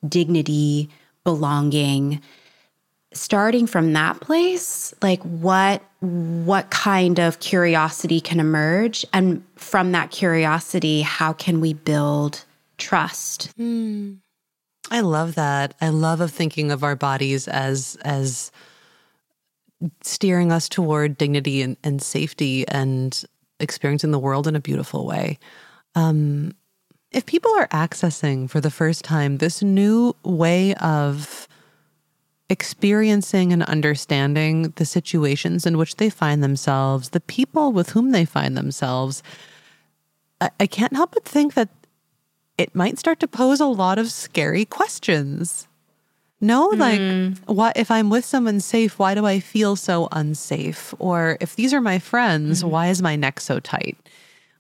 dignity, 0.07 0.91
belonging. 1.25 2.21
Starting 3.13 3.67
from 3.67 3.93
that 3.93 4.21
place, 4.21 4.95
like 5.03 5.23
what 5.23 5.83
what 6.01 6.71
kind 6.71 7.19
of 7.19 7.41
curiosity 7.41 8.21
can 8.21 8.41
emerge 8.41 9.05
and 9.13 9.45
from 9.57 9.93
that 9.93 10.11
curiosity, 10.11 11.03
how 11.03 11.33
can 11.33 11.61
we 11.61 11.75
build 11.75 12.45
trust? 12.79 13.53
Mm. 13.59 14.19
I 14.91 15.01
love 15.01 15.35
that. 15.35 15.75
I 15.81 15.91
love 15.91 16.21
of 16.21 16.31
thinking 16.31 16.71
of 16.71 16.83
our 16.83 16.97
bodies 16.97 17.49
as 17.49 17.97
as 18.03 18.51
steering 20.03 20.53
us 20.53 20.69
toward 20.69 21.17
dignity 21.17 21.63
and, 21.63 21.77
and 21.83 22.03
safety 22.03 22.67
and 22.69 23.25
experiencing 23.59 24.11
the 24.11 24.19
world 24.19 24.47
in 24.47 24.57
a 24.57 24.61
beautiful 24.61 25.07
way. 25.07 25.39
Um, 25.95 26.53
if 27.11 27.27
people 27.27 27.51
are 27.57 27.69
accessing 27.69 28.49
for 28.49 28.61
the 28.61 28.71
first 28.71 29.05
time 29.05 29.39
this 29.39 29.63
new 29.63 30.15
way 30.23 30.75
of 30.77 31.49
experiencing 32.51 33.53
and 33.53 33.63
understanding 33.63 34.73
the 34.75 34.85
situations 34.85 35.65
in 35.65 35.79
which 35.79 35.97
they 35.97 36.11
find 36.11 36.43
themselves, 36.43 37.11
the 37.11 37.21
people 37.21 37.73
with 37.73 37.91
whom 37.91 38.11
they 38.11 38.25
find 38.25 38.57
themselves, 38.57 39.23
I, 40.41 40.51
I 40.59 40.67
can't 40.67 40.95
help 40.95 41.13
but 41.13 41.25
think 41.25 41.55
that 41.55 41.69
it 42.59 42.75
might 42.75 42.99
start 42.99 43.21
to 43.21 43.29
pose 43.29 43.61
a 43.61 43.67
lot 43.67 43.99
of 43.99 44.11
scary 44.11 44.65
questions. 44.65 45.69
No, 46.43 46.69
like, 46.69 47.01
mm. 47.01 47.39
what 47.47 47.77
if 47.77 47.91
I'm 47.91 48.11
with 48.11 48.25
someone 48.25 48.61
safe? 48.61 48.99
Why 48.99 49.15
do 49.15 49.27
I 49.27 49.41
feel 49.41 49.77
so 49.77 50.09
unsafe? 50.11 50.95
Or 50.99 51.37
if 51.41 51.55
these 51.55 51.73
are 51.75 51.83
my 51.83 51.99
friends, 51.99 52.63
mm. 52.63 52.71
why 52.71 52.89
is 52.89 53.01
my 53.01 53.15
neck 53.15 53.41
so 53.41 53.61
tight? 53.61 53.97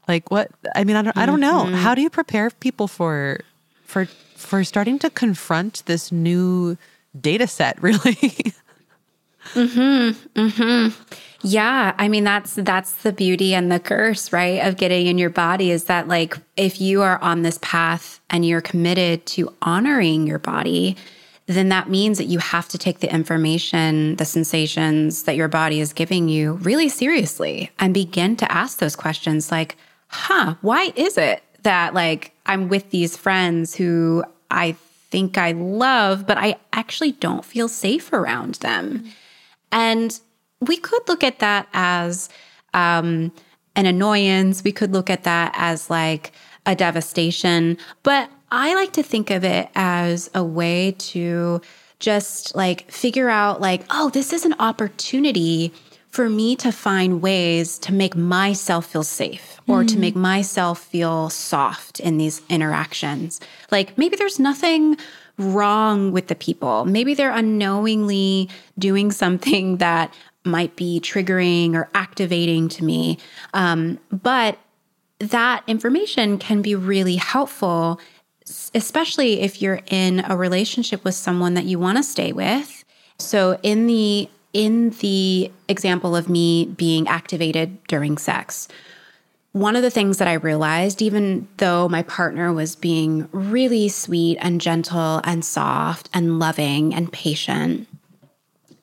Like, 0.06 0.30
what? 0.30 0.50
I 0.74 0.84
mean, 0.84 0.96
I 0.96 1.02
don't, 1.02 1.16
I 1.16 1.24
don't 1.26 1.40
know. 1.40 1.64
Mm-hmm. 1.64 1.76
How 1.76 1.94
do 1.94 2.02
you 2.02 2.10
prepare 2.10 2.50
people 2.50 2.86
for, 2.86 3.40
for, 3.84 4.04
for 4.36 4.62
starting 4.62 4.98
to 5.00 5.08
confront 5.08 5.82
this 5.86 6.12
new 6.12 6.76
data 7.18 7.46
set? 7.46 7.78
Really? 7.82 8.52
hmm. 9.54 10.10
Hmm. 10.36 10.88
Yeah, 11.42 11.94
I 11.98 12.08
mean 12.08 12.24
that's 12.24 12.54
that's 12.54 12.92
the 13.02 13.12
beauty 13.12 13.54
and 13.54 13.72
the 13.72 13.80
curse, 13.80 14.32
right, 14.32 14.64
of 14.66 14.76
getting 14.76 15.06
in 15.06 15.16
your 15.16 15.30
body 15.30 15.70
is 15.70 15.84
that 15.84 16.06
like 16.06 16.36
if 16.56 16.80
you 16.80 17.00
are 17.02 17.20
on 17.22 17.42
this 17.42 17.58
path 17.62 18.20
and 18.28 18.44
you're 18.44 18.60
committed 18.60 19.24
to 19.26 19.52
honoring 19.62 20.26
your 20.26 20.38
body, 20.38 20.96
then 21.46 21.70
that 21.70 21.88
means 21.88 22.18
that 22.18 22.26
you 22.26 22.38
have 22.38 22.68
to 22.68 22.78
take 22.78 23.00
the 23.00 23.12
information, 23.12 24.16
the 24.16 24.26
sensations 24.26 25.22
that 25.22 25.36
your 25.36 25.48
body 25.48 25.80
is 25.80 25.94
giving 25.94 26.28
you 26.28 26.54
really 26.54 26.90
seriously 26.90 27.70
and 27.78 27.94
begin 27.94 28.36
to 28.36 28.52
ask 28.52 28.78
those 28.78 28.94
questions 28.94 29.50
like, 29.50 29.76
"Huh, 30.08 30.56
why 30.60 30.92
is 30.94 31.16
it 31.16 31.42
that 31.62 31.94
like 31.94 32.32
I'm 32.44 32.68
with 32.68 32.90
these 32.90 33.16
friends 33.16 33.74
who 33.74 34.24
I 34.50 34.76
think 35.10 35.38
I 35.38 35.52
love, 35.52 36.26
but 36.26 36.38
I 36.38 36.56
actually 36.72 37.12
don't 37.12 37.44
feel 37.44 37.68
safe 37.68 38.12
around 38.12 38.56
them?" 38.56 39.04
And 39.72 40.18
we 40.60 40.76
could 40.76 41.02
look 41.08 41.24
at 41.24 41.38
that 41.38 41.68
as 41.72 42.28
um, 42.74 43.32
an 43.76 43.86
annoyance. 43.86 44.62
We 44.62 44.72
could 44.72 44.92
look 44.92 45.10
at 45.10 45.24
that 45.24 45.54
as 45.56 45.90
like 45.90 46.32
a 46.66 46.74
devastation. 46.74 47.78
But 48.02 48.30
I 48.50 48.74
like 48.74 48.92
to 48.94 49.02
think 49.02 49.30
of 49.30 49.44
it 49.44 49.68
as 49.74 50.30
a 50.34 50.44
way 50.44 50.94
to 50.98 51.60
just 51.98 52.54
like 52.54 52.90
figure 52.90 53.28
out, 53.28 53.60
like, 53.60 53.82
oh, 53.90 54.10
this 54.10 54.32
is 54.32 54.44
an 54.44 54.54
opportunity 54.58 55.72
for 56.10 56.28
me 56.28 56.56
to 56.56 56.72
find 56.72 57.22
ways 57.22 57.78
to 57.78 57.94
make 57.94 58.16
myself 58.16 58.86
feel 58.86 59.04
safe 59.04 59.60
or 59.68 59.84
mm. 59.84 59.88
to 59.88 59.98
make 59.98 60.16
myself 60.16 60.80
feel 60.80 61.30
soft 61.30 62.00
in 62.00 62.18
these 62.18 62.42
interactions. 62.48 63.40
Like 63.70 63.96
maybe 63.96 64.16
there's 64.16 64.40
nothing 64.40 64.96
wrong 65.38 66.12
with 66.12 66.26
the 66.26 66.34
people. 66.34 66.84
Maybe 66.84 67.14
they're 67.14 67.30
unknowingly 67.30 68.48
doing 68.78 69.12
something 69.12 69.76
that 69.78 70.12
might 70.44 70.74
be 70.74 71.00
triggering 71.00 71.74
or 71.74 71.88
activating 71.94 72.68
to 72.70 72.84
me. 72.84 73.18
Um, 73.54 73.98
but 74.10 74.58
that 75.20 75.62
information 75.66 76.38
can 76.38 76.62
be 76.62 76.74
really 76.74 77.16
helpful 77.16 78.00
especially 78.74 79.40
if 79.40 79.62
you're 79.62 79.80
in 79.86 80.24
a 80.28 80.36
relationship 80.36 81.04
with 81.04 81.14
someone 81.14 81.54
that 81.54 81.64
you 81.64 81.78
want 81.78 81.98
to 81.98 82.02
stay 82.02 82.32
with. 82.32 82.84
So 83.18 83.58
in 83.62 83.86
the 83.86 84.28
in 84.52 84.90
the 84.90 85.50
example 85.68 86.16
of 86.16 86.28
me 86.28 86.66
being 86.66 87.06
activated 87.08 87.82
during 87.84 88.18
sex, 88.18 88.68
one 89.52 89.74
of 89.74 89.82
the 89.82 89.90
things 89.90 90.18
that 90.18 90.28
I 90.28 90.34
realized, 90.34 91.02
even 91.02 91.48
though 91.56 91.88
my 91.88 92.02
partner 92.02 92.52
was 92.52 92.76
being 92.76 93.28
really 93.32 93.88
sweet 93.88 94.38
and 94.40 94.60
gentle 94.60 95.20
and 95.24 95.44
soft 95.44 96.08
and 96.14 96.38
loving 96.38 96.94
and 96.94 97.12
patient, 97.12 97.88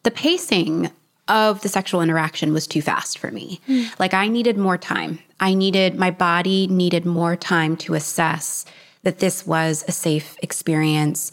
the 0.03 0.11
pacing 0.11 0.91
of 1.27 1.61
the 1.61 1.69
sexual 1.69 2.01
interaction 2.01 2.53
was 2.53 2.67
too 2.67 2.81
fast 2.81 3.17
for 3.17 3.31
me. 3.31 3.59
Mm. 3.67 3.97
Like 3.99 4.13
I 4.13 4.27
needed 4.27 4.57
more 4.57 4.77
time. 4.77 5.19
I 5.39 5.53
needed, 5.53 5.95
my 5.95 6.11
body 6.11 6.67
needed 6.67 7.05
more 7.05 7.35
time 7.35 7.77
to 7.77 7.93
assess 7.93 8.65
that 9.03 9.19
this 9.19 9.45
was 9.45 9.83
a 9.87 9.91
safe 9.91 10.37
experience. 10.41 11.31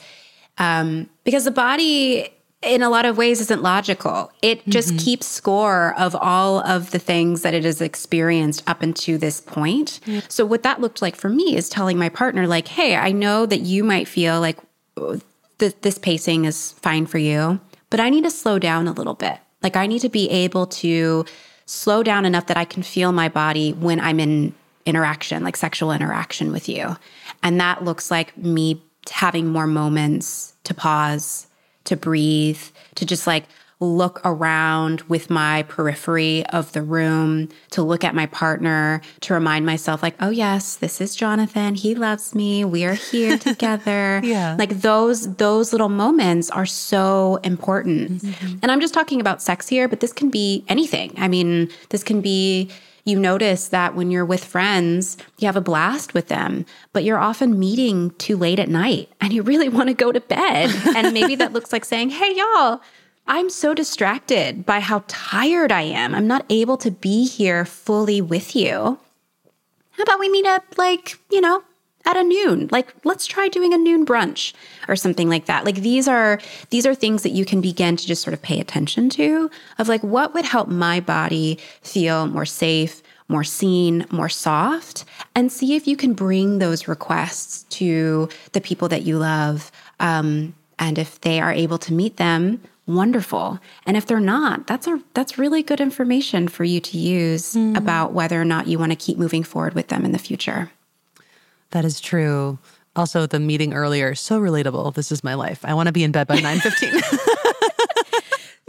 Um, 0.59 1.09
because 1.25 1.45
the 1.45 1.51
body, 1.51 2.34
in 2.65 2.83
a 2.83 2.91
lot 2.91 3.05
of 3.05 3.17
ways, 3.17 3.41
isn't 3.41 3.63
logical. 3.63 4.33
It 4.43 4.67
just 4.69 4.89
mm-hmm. 4.89 4.99
keeps 4.99 5.27
score 5.27 5.95
of 5.99 6.15
all 6.15 6.61
of 6.61 6.91
the 6.91 6.99
things 6.99 7.43
that 7.43 7.55
it 7.55 7.65
has 7.65 7.81
experienced 7.81 8.63
up 8.67 8.83
until 8.83 9.19
this 9.19 9.41
point. 9.41 10.01
Yeah. 10.07 10.21
So, 10.29 10.45
what 10.45 10.63
that 10.63 10.81
looked 10.81 11.03
like 11.03 11.17
for 11.17 11.29
me 11.29 11.57
is 11.57 11.69
telling 11.69 11.99
my 11.99 12.09
partner, 12.09 12.47
like, 12.47 12.69
hey, 12.69 12.97
I 12.97 13.13
know 13.13 13.47
that 13.47 13.61
you 13.61 13.85
might 13.85 14.09
feel 14.09 14.41
like 14.41 14.59
th- 15.59 15.75
this 15.81 15.99
pacing 15.99 16.45
is 16.45 16.73
fine 16.73 17.07
for 17.07 17.19
you, 17.19 17.61
but 17.91 18.01
I 18.01 18.11
need 18.11 18.25
to 18.25 18.31
slow 18.31 18.59
down 18.59 18.89
a 18.89 18.93
little 18.93 19.15
bit. 19.15 19.39
Like, 19.63 19.77
I 19.77 19.87
need 19.87 20.01
to 20.01 20.09
be 20.09 20.29
able 20.31 20.67
to 20.67 21.25
slow 21.67 22.03
down 22.03 22.25
enough 22.25 22.47
that 22.47 22.57
I 22.57 22.65
can 22.65 22.83
feel 22.83 23.13
my 23.13 23.29
body 23.29 23.73
when 23.73 24.01
I'm 24.01 24.21
in 24.21 24.55
interaction, 24.87 25.43
like 25.43 25.57
sexual 25.57 25.93
interaction 25.93 26.53
with 26.53 26.69
you. 26.69 26.97
And 27.43 27.61
that 27.61 27.85
looks 27.85 28.11
like 28.11 28.37
me 28.37 28.83
having 29.11 29.47
more 29.47 29.67
moments 29.67 30.55
to 30.65 30.75
pause, 30.75 31.47
to 31.85 31.97
breathe, 31.97 32.61
to 32.97 33.07
just 33.07 33.27
like 33.27 33.45
look 33.81 34.21
around 34.25 35.03
with 35.03 35.31
my 35.31 35.63
periphery 35.65 36.47
of 36.47 36.73
the 36.73 36.83
room, 36.83 37.49
to 37.71 37.83
look 37.83 38.05
at 38.05 38.15
my 38.15 38.27
partner, 38.27 39.01
to 39.21 39.35
remind 39.35 39.67
myself, 39.67 40.03
like, 40.03 40.15
oh, 40.21 40.31
yes, 40.31 40.77
this 40.77 41.01
is 41.01 41.15
Jonathan. 41.15 41.75
He 41.75 41.95
loves 41.95 42.35
me. 42.35 42.65
We 42.65 42.85
are 42.85 42.95
here 42.95 43.37
together. 43.51 44.21
yeah. 44.23 44.57
Like 44.59 44.81
those, 44.81 45.35
those 45.37 45.73
little 45.73 45.89
moments 45.89 46.51
are 46.51 46.67
so 46.67 47.37
important. 47.43 48.23
Mm-hmm. 48.23 48.59
And 48.63 48.71
I'm 48.71 48.81
just 48.81 48.95
talking 48.95 49.21
about 49.21 49.43
sex 49.43 49.69
here, 49.69 49.89
but 49.89 50.01
this 50.01 50.13
can 50.13 50.31
be 50.31 50.65
anything. 50.69 51.13
I 51.17 51.29
mean, 51.29 51.69
this 51.91 52.03
can 52.03 52.21
be 52.21 52.71
you 53.05 53.19
notice 53.19 53.69
that 53.69 53.95
when 53.95 54.11
you're 54.11 54.25
with 54.25 54.45
friends, 54.45 55.17
you 55.39 55.47
have 55.47 55.57
a 55.57 55.61
blast 55.61 56.15
with 56.15 56.29
them, 56.29 56.65
but 56.93 57.05
you're 57.05 57.19
often 57.19 57.59
meeting 57.59 58.11
too 58.13 58.37
late 58.37 58.59
at 58.59 58.69
night 58.69 59.11
and 59.21 59.33
you 59.33 59.43
really 59.43 59.69
want 59.69 59.89
to 59.89 59.95
go 59.95 60.11
to 60.11 60.21
bed. 60.21 60.75
and 60.97 61.13
maybe 61.13 61.35
that 61.37 61.53
looks 61.53 61.73
like 61.73 61.85
saying, 61.85 62.11
Hey, 62.11 62.35
y'all, 62.35 62.81
I'm 63.27 63.51
so 63.51 63.75
distracted 63.75 64.65
by 64.65 64.81
how 64.81 65.05
tired 65.07 65.71
I 65.71 65.83
am. 65.83 66.15
I'm 66.15 66.27
not 66.27 66.47
able 66.49 66.77
to 66.79 66.91
be 66.91 67.27
here 67.27 67.65
fully 67.65 68.21
with 68.21 68.57
you. 68.57 68.99
How 69.93 70.03
about 70.03 70.19
we 70.19 70.29
meet 70.29 70.47
up, 70.47 70.65
like, 70.77 71.19
you 71.31 71.41
know, 71.41 71.63
at 72.07 72.17
a 72.17 72.23
noon. 72.23 72.69
Like 72.71 72.95
let's 73.05 73.27
try 73.27 73.49
doing 73.49 73.73
a 73.73 73.79
noon 73.79 74.05
brunch 74.05 74.53
or 74.89 74.97
something 74.97 75.29
like 75.29 75.47
that. 75.47 75.65
Like 75.65 75.77
these 75.77 76.09
are 76.09 76.41
these 76.71 76.87
are 76.87 76.95
things 76.95 77.23
that 77.23 77.31
you 77.31 77.45
can 77.45 77.61
begin 77.61 77.97
to 77.97 78.07
just 78.07 78.23
sort 78.23 78.35
of 78.35 78.43
pay 78.43 78.61
attention 78.61 79.09
to 79.11 79.51
of 79.79 79.89
like 79.89 80.03
what 80.03 80.35
would 80.35 80.45
help 80.45 80.69
my 80.69 81.01
body 81.01 81.59
feel 81.83 82.27
more 82.27 82.47
safe 82.47 83.03
more 83.29 83.45
seen 83.45 84.07
more 84.11 84.29
soft 84.29 85.05
and 85.35 85.51
see 85.51 85.75
if 85.75 85.87
you 85.87 85.97
can 85.97 86.13
bring 86.13 86.59
those 86.59 86.87
requests 86.87 87.63
to 87.71 88.29
the 88.53 88.61
people 88.61 88.89
that 88.89 89.03
you 89.03 89.17
love 89.17 89.73
um, 89.99 90.55
and 90.79 90.99
if 90.99 91.21
they 91.23 91.41
are 91.41 91.53
able 91.53 91.79
to 91.79 91.93
meet 91.93 92.19
them 92.19 92.61
wonderful. 92.87 93.59
And 93.87 93.97
if 93.97 94.05
they're 94.05 94.21
not 94.21 94.67
that's 94.67 94.87
a 94.87 95.01
that's 95.15 95.39
really 95.39 95.63
good 95.63 95.81
information 95.81 96.49
for 96.49 96.65
you 96.65 96.81
to 96.81 96.99
use 96.99 97.55
mm. 97.55 97.77
about 97.77 98.13
whether 98.13 98.41
or 98.41 98.45
not 98.45 98.67
you 98.67 98.79
want 98.79 98.93
to 98.93 98.97
keep 98.97 99.17
moving 99.17 99.43
forward 99.43 99.75
with 99.75 99.89
them 99.89 100.05
in 100.05 100.13
the 100.13 100.19
future 100.19 100.71
that 101.75 101.85
is 101.85 102.01
true. 102.01 102.59
Also, 102.97 103.27
the 103.27 103.41
meeting 103.41 103.75
earlier, 103.75 104.15
so 104.15 104.41
relatable. 104.41 104.95
This 104.95 105.11
is 105.11 105.25
my 105.25 105.35
life. 105.35 105.65
I 105.65 105.75
want 105.75 105.89
to 105.89 105.93
be 105.93 106.05
in 106.05 106.13
bed 106.13 106.29
by 106.29 106.37
9:15. 106.37 107.03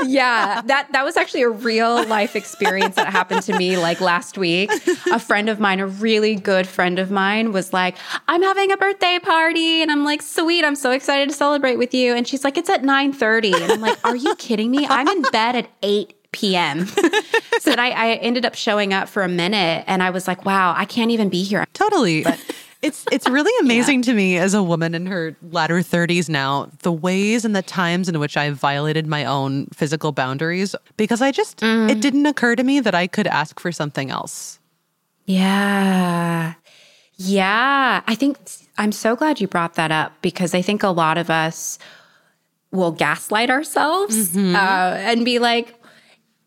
yeah, 0.08 0.62
that 0.62 0.92
that 0.92 1.06
was 1.06 1.16
actually 1.16 1.44
a 1.44 1.50
real 1.50 2.04
life 2.08 2.36
experience 2.36 2.96
that 2.96 3.08
happened 3.08 3.44
to 3.44 3.56
me 3.56 3.78
like 3.78 4.02
last 4.02 4.40
week. 4.40 4.72
A 5.12 5.20
friend 5.20 5.48
of 5.48 5.60
mine, 5.60 5.80
a 5.80 5.86
really 5.86 6.36
good 6.36 6.66
friend 6.68 6.98
of 6.98 7.12
mine 7.12 7.52
was 7.52 7.72
like, 7.72 7.96
"I'm 8.28 8.42
having 8.42 8.72
a 8.72 8.78
birthday 8.78 9.20
party." 9.22 9.84
And 9.84 9.92
I'm 9.92 10.04
like, 10.04 10.24
"Sweet, 10.24 10.66
I'm 10.66 10.76
so 10.76 10.90
excited 10.90 11.30
to 11.30 11.36
celebrate 11.36 11.76
with 11.76 11.94
you." 11.94 12.16
And 12.16 12.28
she's 12.28 12.44
like, 12.44 12.58
"It's 12.58 12.72
at 12.72 12.82
9:30." 12.82 13.54
And 13.54 13.72
I'm 13.72 13.82
like, 13.82 14.00
"Are 14.04 14.16
you 14.16 14.34
kidding 14.38 14.72
me? 14.72 14.88
I'm 14.88 15.08
in 15.08 15.22
bed 15.32 15.56
at 15.56 15.70
8 15.84 16.16
p.m. 16.36 16.86
so 17.60 17.72
I, 17.72 17.92
I 17.92 18.14
ended 18.16 18.46
up 18.46 18.56
showing 18.56 18.94
up 18.94 19.08
for 19.08 19.24
a 19.24 19.28
minute 19.28 19.84
and 19.88 20.04
I 20.04 20.10
was 20.10 20.28
like, 20.28 20.46
wow, 20.46 20.74
I 20.76 20.86
can't 20.86 21.12
even 21.12 21.30
be 21.30 21.44
here. 21.44 21.66
Totally. 21.74 22.24
But 22.24 22.40
it's 22.86 23.06
it's 23.12 23.28
really 23.28 23.52
amazing 23.62 24.00
yeah. 24.00 24.12
to 24.12 24.14
me 24.14 24.38
as 24.38 24.54
a 24.54 24.64
woman 24.64 24.94
in 24.94 25.06
her 25.08 25.36
latter 25.52 25.80
30s 25.80 26.30
now, 26.30 26.70
the 26.84 26.92
ways 26.92 27.44
and 27.44 27.56
the 27.56 27.62
times 27.62 28.08
in 28.08 28.20
which 28.20 28.38
I've 28.38 28.56
violated 28.56 29.08
my 29.08 29.26
own 29.26 29.68
physical 29.68 30.12
boundaries 30.12 30.76
because 30.98 31.22
I 31.22 31.32
just 31.32 31.58
mm. 31.58 31.90
it 31.90 32.02
didn't 32.02 32.26
occur 32.26 32.56
to 32.56 32.64
me 32.64 32.80
that 32.80 32.96
I 32.96 33.08
could 33.08 33.28
ask 33.28 33.60
for 33.60 33.72
something 33.72 34.10
else. 34.10 34.60
Yeah. 35.26 36.54
Yeah, 37.18 38.02
I 38.06 38.16
think 38.16 38.38
I'm 38.78 38.92
so 38.92 39.16
glad 39.16 39.40
you 39.40 39.48
brought 39.48 39.76
that 39.76 39.92
up 39.92 40.12
because 40.22 40.54
I 40.54 40.62
think 40.62 40.84
a 40.84 40.90
lot 40.90 41.18
of 41.18 41.30
us 41.30 41.80
will 42.72 42.92
gaslight 42.92 43.50
ourselves 43.50 44.32
mm-hmm. 44.32 44.54
uh, 44.56 44.60
and 44.60 45.24
be 45.24 45.40
like, 45.40 45.74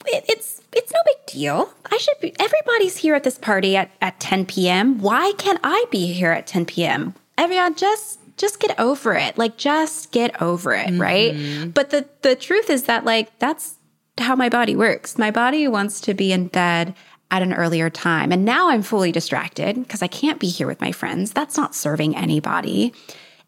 it's 0.06 0.57
it's 0.72 0.92
no 0.92 1.00
big 1.04 1.26
deal. 1.26 1.72
I 1.90 1.96
should 1.98 2.20
be 2.20 2.34
everybody's 2.38 2.98
here 2.98 3.14
at 3.14 3.24
this 3.24 3.38
party 3.38 3.76
at, 3.76 3.90
at 4.00 4.20
10 4.20 4.46
p.m. 4.46 5.00
Why 5.00 5.32
can't 5.38 5.60
I 5.64 5.84
be 5.90 6.12
here 6.12 6.32
at 6.32 6.46
10 6.46 6.66
p.m.? 6.66 7.14
Everyone 7.36 7.74
just 7.74 8.18
just 8.36 8.60
get 8.60 8.78
over 8.78 9.14
it. 9.14 9.36
Like 9.36 9.56
just 9.56 10.12
get 10.12 10.40
over 10.40 10.72
it, 10.72 10.88
mm-hmm. 10.88 11.00
right? 11.00 11.74
But 11.74 11.90
the 11.90 12.06
the 12.22 12.36
truth 12.36 12.70
is 12.70 12.84
that 12.84 13.04
like 13.04 13.36
that's 13.38 13.76
how 14.18 14.34
my 14.34 14.48
body 14.48 14.76
works. 14.76 15.18
My 15.18 15.30
body 15.30 15.68
wants 15.68 16.00
to 16.02 16.14
be 16.14 16.32
in 16.32 16.48
bed 16.48 16.94
at 17.30 17.42
an 17.42 17.52
earlier 17.52 17.90
time. 17.90 18.32
And 18.32 18.44
now 18.44 18.70
I'm 18.70 18.82
fully 18.82 19.12
distracted 19.12 19.76
because 19.76 20.02
I 20.02 20.06
can't 20.06 20.40
be 20.40 20.48
here 20.48 20.66
with 20.66 20.80
my 20.80 20.92
friends. 20.92 21.32
That's 21.32 21.56
not 21.56 21.74
serving 21.74 22.16
anybody 22.16 22.94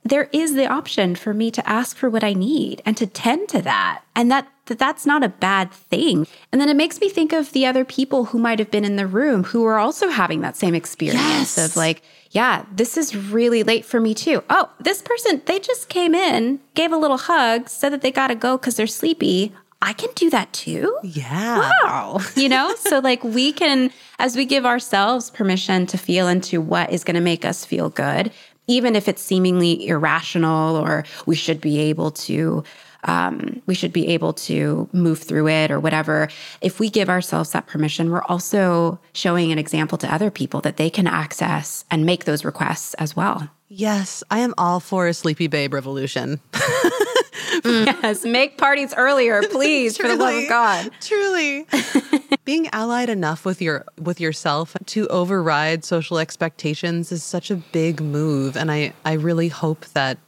there 0.04 0.28
is 0.33 0.54
the 0.54 0.66
option 0.66 1.14
for 1.14 1.35
me 1.35 1.50
to 1.50 1.68
ask 1.68 1.96
for 1.96 2.09
what 2.09 2.24
I 2.24 2.33
need 2.33 2.83
and 2.87 2.96
to 2.96 3.06
tend 3.06 3.48
to 3.50 3.62
that. 3.62 4.02
And 4.16 4.30
that, 4.30 4.48
that 4.70 4.78
that's 4.78 5.04
not 5.04 5.24
a 5.24 5.28
bad 5.28 5.72
thing. 5.72 6.28
And 6.52 6.61
then 6.61 6.68
it 6.68 6.76
makes 6.76 7.00
me 7.00 7.09
think 7.09 7.33
of 7.33 7.50
the 7.50 7.66
other 7.66 7.85
people 7.85 8.26
who 8.26 8.38
might 8.38 8.61
have 8.61 8.70
been 8.70 8.85
in 8.85 8.94
the 8.94 9.06
room 9.06 9.42
who 9.42 9.64
are 9.64 9.78
also 9.78 10.09
having 10.09 10.42
that 10.42 10.56
same 10.56 10.76
experience 10.76 11.56
yes. 11.56 11.59
of 11.59 11.76
like, 11.76 12.02
yeah, 12.30 12.64
this 12.72 12.96
is 12.96 13.16
really 13.16 13.64
late 13.64 13.85
for 13.85 14.00
me 14.00 14.14
too. 14.14 14.44
Oh, 14.48 14.70
this 14.78 15.02
person, 15.02 15.42
they 15.46 15.59
just 15.59 15.88
came 15.88 16.14
in, 16.14 16.61
gave 16.74 16.92
a 16.92 16.96
little 16.96 17.18
hug, 17.18 17.68
said 17.68 17.92
that 17.92 18.00
they 18.00 18.12
got 18.12 18.28
to 18.28 18.37
go 18.37 18.56
because 18.56 18.76
they're 18.76 18.87
sleepy. 18.87 19.52
I 19.83 19.92
can 19.92 20.11
do 20.14 20.30
that 20.30 20.52
too. 20.52 20.96
Yeah. 21.02 21.68
Wow. 21.83 22.20
You 22.37 22.48
know, 22.48 22.72
so 22.78 23.00
like 23.00 23.24
we 23.24 23.52
can, 23.52 23.90
as 24.20 24.37
we 24.37 24.44
give 24.46 24.64
ourselves 24.64 25.30
permission 25.30 25.85
to 25.87 25.98
feel 25.98 26.28
into 26.28 26.61
what 26.61 26.92
is 26.92 27.02
going 27.02 27.16
to 27.16 27.20
make 27.20 27.44
us 27.44 27.64
feel 27.64 27.90
good, 27.90 28.30
even 28.68 28.94
if 28.94 29.09
it's 29.09 29.20
seemingly 29.20 29.88
irrational 29.88 30.76
or 30.76 31.04
we 31.26 31.35
should 31.35 31.61
be 31.61 31.80
able 31.80 32.12
to 32.12 32.62
um, 33.04 33.62
we 33.66 33.74
should 33.74 33.92
be 33.92 34.08
able 34.08 34.32
to 34.32 34.88
move 34.92 35.18
through 35.20 35.48
it 35.48 35.70
or 35.70 35.80
whatever. 35.80 36.28
If 36.60 36.80
we 36.80 36.90
give 36.90 37.08
ourselves 37.08 37.52
that 37.52 37.66
permission, 37.66 38.10
we're 38.10 38.22
also 38.24 38.98
showing 39.12 39.52
an 39.52 39.58
example 39.58 39.98
to 39.98 40.12
other 40.12 40.30
people 40.30 40.60
that 40.62 40.76
they 40.76 40.90
can 40.90 41.06
access 41.06 41.84
and 41.90 42.04
make 42.04 42.24
those 42.24 42.44
requests 42.44 42.94
as 42.94 43.16
well. 43.16 43.48
Yes, 43.72 44.24
I 44.30 44.40
am 44.40 44.52
all 44.58 44.80
for 44.80 45.06
a 45.06 45.14
sleepy 45.14 45.46
babe 45.46 45.72
revolution. 45.72 46.40
yes, 47.64 48.24
make 48.24 48.58
parties 48.58 48.92
earlier, 48.96 49.42
please, 49.50 49.96
truly, 49.96 50.10
for 50.10 50.16
the 50.16 50.24
love 50.24 50.42
of 50.42 50.48
God. 50.48 50.90
Truly. 51.00 51.66
Being 52.44 52.68
allied 52.72 53.08
enough 53.08 53.44
with 53.44 53.62
your 53.62 53.84
with 53.96 54.20
yourself 54.20 54.76
to 54.86 55.06
override 55.06 55.84
social 55.84 56.18
expectations 56.18 57.12
is 57.12 57.22
such 57.22 57.50
a 57.50 57.56
big 57.56 58.00
move 58.00 58.56
and 58.56 58.72
I 58.72 58.92
I 59.04 59.12
really 59.12 59.48
hope 59.48 59.86
that 59.94 60.18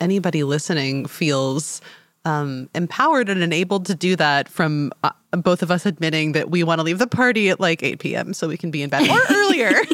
anybody 0.00 0.44
listening 0.44 1.06
feels 1.06 1.80
um, 2.26 2.68
empowered 2.74 3.28
and 3.28 3.42
enabled 3.42 3.86
to 3.86 3.94
do 3.94 4.16
that 4.16 4.48
from 4.48 4.92
uh, 5.04 5.10
both 5.32 5.62
of 5.62 5.70
us 5.70 5.86
admitting 5.86 6.32
that 6.32 6.50
we 6.50 6.64
want 6.64 6.80
to 6.80 6.82
leave 6.82 6.98
the 6.98 7.06
party 7.06 7.48
at 7.48 7.60
like 7.60 7.82
8 7.82 8.00
p.m. 8.00 8.34
so 8.34 8.48
we 8.48 8.56
can 8.56 8.70
be 8.70 8.82
in 8.82 8.90
bed 8.90 9.08
or 9.08 9.20
earlier. 9.30 9.72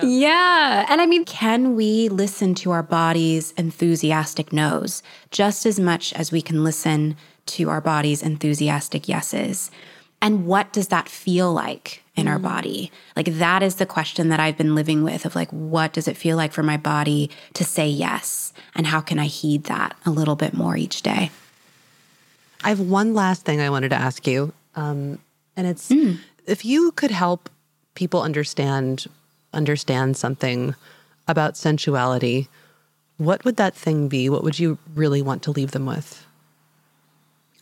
Yeah. 0.00 0.86
And 0.88 1.00
I 1.00 1.06
mean, 1.06 1.24
can 1.24 1.74
we 1.74 2.08
listen 2.08 2.54
to 2.56 2.70
our 2.70 2.84
body's 2.84 3.50
enthusiastic 3.52 4.52
no's 4.52 5.02
just 5.32 5.66
as 5.66 5.80
much 5.80 6.12
as 6.12 6.30
we 6.30 6.40
can 6.40 6.62
listen 6.62 7.16
to 7.46 7.68
our 7.68 7.80
body's 7.80 8.22
enthusiastic 8.22 9.08
yeses? 9.08 9.72
And 10.20 10.46
what 10.46 10.72
does 10.72 10.88
that 10.88 11.08
feel 11.08 11.52
like 11.52 12.02
in 12.16 12.26
mm. 12.26 12.30
our 12.30 12.38
body? 12.38 12.90
Like, 13.14 13.26
that 13.34 13.62
is 13.62 13.76
the 13.76 13.86
question 13.86 14.28
that 14.30 14.40
I've 14.40 14.58
been 14.58 14.74
living 14.74 15.04
with 15.04 15.24
of 15.24 15.36
like, 15.36 15.50
what 15.50 15.92
does 15.92 16.08
it 16.08 16.16
feel 16.16 16.36
like 16.36 16.52
for 16.52 16.62
my 16.62 16.76
body 16.76 17.30
to 17.54 17.64
say 17.64 17.88
yes? 17.88 18.52
And 18.74 18.86
how 18.86 19.00
can 19.00 19.18
I 19.18 19.26
heed 19.26 19.64
that 19.64 19.96
a 20.04 20.10
little 20.10 20.36
bit 20.36 20.54
more 20.54 20.76
each 20.76 21.02
day? 21.02 21.30
I 22.64 22.70
have 22.70 22.80
one 22.80 23.14
last 23.14 23.44
thing 23.44 23.60
I 23.60 23.70
wanted 23.70 23.90
to 23.90 23.96
ask 23.96 24.26
you. 24.26 24.52
Um, 24.74 25.18
and 25.56 25.66
it's 25.66 25.88
mm. 25.88 26.18
if 26.46 26.64
you 26.64 26.92
could 26.92 27.10
help 27.10 27.48
people 27.94 28.22
understand 28.22 29.06
understand 29.52 30.16
something 30.16 30.74
about 31.26 31.56
sensuality, 31.56 32.48
what 33.16 33.44
would 33.44 33.56
that 33.56 33.74
thing 33.74 34.08
be? 34.08 34.28
What 34.28 34.44
would 34.44 34.58
you 34.58 34.78
really 34.94 35.22
want 35.22 35.42
to 35.44 35.50
leave 35.50 35.72
them 35.72 35.86
with? 35.86 36.24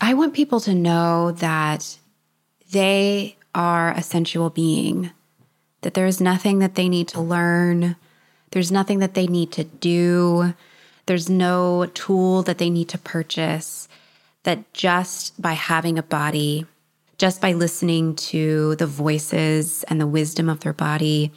I 0.01 0.15
want 0.15 0.35
people 0.35 0.61
to 0.61 0.75
know 0.75 1.33
that 1.33 1.99
they 2.77 3.37
are 3.55 3.93
a 3.93 4.03
sensual 4.03 4.51
being, 4.51 5.11
that 5.81 5.95
there 5.95 6.05
is 6.05 6.21
nothing 6.21 6.59
that 6.59 6.75
they 6.75 6.91
need 6.91 7.09
to 7.09 7.21
learn, 7.23 7.97
there's 8.51 8.71
nothing 8.71 8.99
that 8.99 9.15
they 9.15 9.27
need 9.27 9.51
to 9.51 9.65
do, 9.65 10.53
there's 11.07 11.31
no 11.31 11.87
tool 11.95 12.43
that 12.43 12.59
they 12.59 12.69
need 12.69 12.87
to 12.91 12.99
purchase, 12.99 13.89
that 14.43 14.71
just 14.75 15.41
by 15.41 15.55
having 15.55 15.99
a 15.99 16.03
body, 16.03 16.67
just 17.17 17.41
by 17.41 17.55
listening 17.55 18.15
to 18.15 18.77
the 18.77 18.87
voices 18.87 19.83
and 19.85 19.99
the 19.99 20.07
wisdom 20.07 20.51
of 20.51 20.61
their 20.61 20.75
body, 20.75 21.33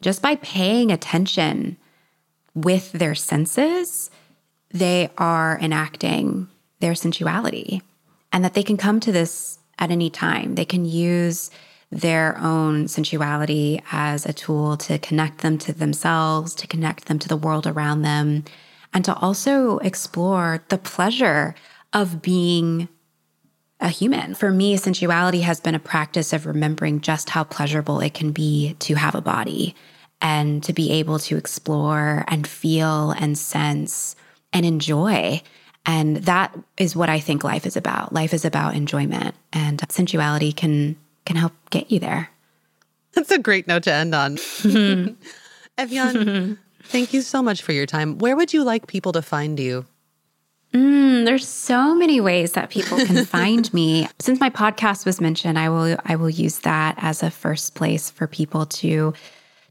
just 0.00 0.22
by 0.22 0.36
paying 0.36 0.90
attention 0.90 1.76
with 2.54 2.92
their 2.92 3.14
senses, 3.14 4.10
they 4.70 5.10
are 5.18 5.58
enacting 5.60 6.48
their 6.80 6.94
sensuality. 6.94 7.82
And 8.32 8.42
that 8.42 8.54
they 8.54 8.62
can 8.62 8.78
come 8.78 9.00
to 9.00 9.12
this 9.12 9.58
at 9.78 9.90
any 9.90 10.10
time. 10.10 10.54
They 10.54 10.64
can 10.64 10.84
use 10.84 11.50
their 11.90 12.36
own 12.38 12.86
sensuality 12.86 13.82
as 13.90 14.26
a 14.26 14.32
tool 14.32 14.76
to 14.76 14.98
connect 14.98 15.38
them 15.38 15.58
to 15.58 15.72
themselves, 15.72 16.54
to 16.56 16.66
connect 16.66 17.06
them 17.06 17.18
to 17.18 17.28
the 17.28 17.36
world 17.36 17.66
around 17.66 18.02
them, 18.02 18.44
and 18.92 19.04
to 19.04 19.14
also 19.14 19.78
explore 19.78 20.62
the 20.68 20.78
pleasure 20.78 21.54
of 21.92 22.20
being 22.20 22.88
a 23.80 23.88
human. 23.88 24.34
For 24.34 24.50
me, 24.50 24.76
sensuality 24.76 25.40
has 25.42 25.60
been 25.60 25.74
a 25.74 25.80
practice 25.80 26.32
of 26.32 26.46
remembering 26.46 27.00
just 27.00 27.30
how 27.30 27.44
pleasurable 27.44 28.00
it 28.00 28.12
can 28.12 28.32
be 28.32 28.74
to 28.80 28.94
have 28.94 29.14
a 29.14 29.20
body 29.20 29.74
and 30.20 30.62
to 30.64 30.72
be 30.72 30.90
able 30.90 31.18
to 31.20 31.36
explore 31.36 32.24
and 32.26 32.46
feel 32.46 33.12
and 33.12 33.38
sense 33.38 34.16
and 34.52 34.66
enjoy. 34.66 35.40
And 35.88 36.18
that 36.18 36.54
is 36.76 36.94
what 36.94 37.08
I 37.08 37.18
think 37.18 37.42
life 37.42 37.64
is 37.64 37.74
about. 37.74 38.12
Life 38.12 38.34
is 38.34 38.44
about 38.44 38.76
enjoyment 38.76 39.34
and 39.54 39.82
sensuality 39.88 40.52
can 40.52 40.96
can 41.24 41.36
help 41.36 41.54
get 41.70 41.90
you 41.90 41.98
there. 41.98 42.28
That's 43.14 43.30
a 43.30 43.38
great 43.38 43.66
note 43.66 43.84
to 43.84 43.92
end 43.92 44.14
on. 44.14 44.36
Evyan, 45.78 46.58
thank 46.82 47.14
you 47.14 47.22
so 47.22 47.42
much 47.42 47.62
for 47.62 47.72
your 47.72 47.86
time. 47.86 48.18
Where 48.18 48.36
would 48.36 48.52
you 48.52 48.64
like 48.64 48.86
people 48.86 49.12
to 49.12 49.22
find 49.22 49.58
you? 49.58 49.86
Mm, 50.74 51.24
there's 51.24 51.48
so 51.48 51.94
many 51.94 52.20
ways 52.20 52.52
that 52.52 52.68
people 52.68 52.98
can 52.98 53.24
find 53.38 53.72
me. 53.72 54.06
Since 54.18 54.40
my 54.40 54.50
podcast 54.50 55.06
was 55.06 55.22
mentioned, 55.22 55.58
I 55.58 55.70
will 55.70 55.96
I 56.04 56.16
will 56.16 56.28
use 56.28 56.58
that 56.60 56.96
as 56.98 57.22
a 57.22 57.30
first 57.30 57.74
place 57.74 58.10
for 58.10 58.26
people 58.26 58.66
to 58.66 59.14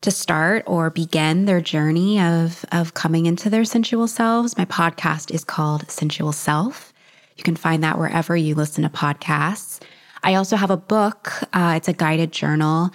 to 0.02 0.12
start 0.12 0.64
or 0.68 0.90
begin 0.90 1.46
their 1.46 1.62
journey 1.62 2.20
of 2.20 2.66
of 2.72 2.94
coming 2.94 3.26
into 3.26 3.50
their 3.50 3.66
sensual 3.66 4.08
selves. 4.08 4.58
My 4.58 4.66
podcast 4.66 5.32
is 5.32 5.44
called 5.44 5.90
Sensual 5.90 6.32
Self. 6.32 6.94
You 7.36 7.44
can 7.44 7.56
find 7.56 7.84
that 7.84 7.98
wherever 7.98 8.36
you 8.36 8.56
listen 8.56 8.84
to 8.84 8.90
podcasts. 8.90 9.80
I 10.24 10.36
also 10.36 10.56
have 10.56 10.72
a 10.72 10.78
book. 10.78 11.32
Uh, 11.54 11.74
it's 11.78 11.88
a 11.88 11.94
guided 11.94 12.32
journal 12.32 12.92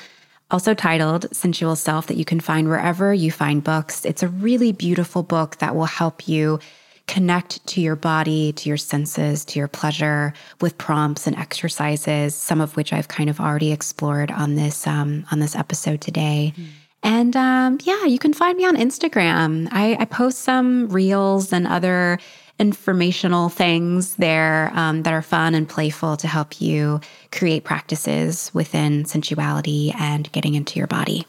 also 0.53 0.75
titled 0.75 1.35
Sensual 1.35 1.75
Self, 1.75 2.07
that 2.07 2.19
you 2.19 2.27
can 2.27 2.38
find 2.38 2.69
wherever 2.69 3.12
you 3.12 3.33
find 3.33 3.65
books. 3.65 4.05
It's 4.05 4.23
a 4.23 4.29
really 4.29 4.71
beautiful 4.71 5.23
book 5.23 5.57
that 5.57 5.75
will 5.75 5.87
help 5.87 6.29
you 6.29 6.61
connect 7.09 7.67
to 7.67 7.81
your 7.81 7.97
body, 7.97 8.53
to 8.53 8.69
your 8.69 8.77
senses, 8.77 9.45
to 9.47 9.59
your 9.59 9.67
pleasure 9.67 10.35
with 10.61 10.79
prompts 10.79 11.27
and 11.27 11.37
exercises, 11.37 12.35
some 12.35 12.61
of 12.61 12.77
which 12.77 12.93
I've 12.93 13.09
kind 13.09 13.29
of 13.29 13.41
already 13.41 13.73
explored 13.73 14.31
on 14.31 14.55
this 14.55 14.87
um, 14.87 15.25
on 15.33 15.41
this 15.41 15.57
episode 15.57 16.01
today. 16.01 16.53
Mm. 16.57 16.67
And 17.03 17.37
um, 17.37 17.79
yeah, 17.83 18.05
you 18.05 18.19
can 18.19 18.33
find 18.33 18.57
me 18.57 18.65
on 18.65 18.77
Instagram. 18.77 19.69
I, 19.73 19.97
I, 19.99 20.05
post 20.05 20.38
some 20.38 20.88
reels 20.88 21.53
and 21.53 21.67
other 21.67 22.19
informational 22.59 23.49
things 23.49 24.15
there 24.17 24.71
um, 24.75 25.03
that 25.03 25.12
are 25.12 25.23
fun 25.23 25.55
and 25.55 25.69
playful 25.69 26.17
to 26.19 26.29
help 26.29 26.61
you 26.61 27.01
create 27.33 27.65
practices 27.65 28.53
within 28.55 29.05
sensuality 29.05 29.93
and 29.99 30.31
getting 30.31 30.55
into 30.55 30.79
your 30.79 30.87
body. 30.87 31.27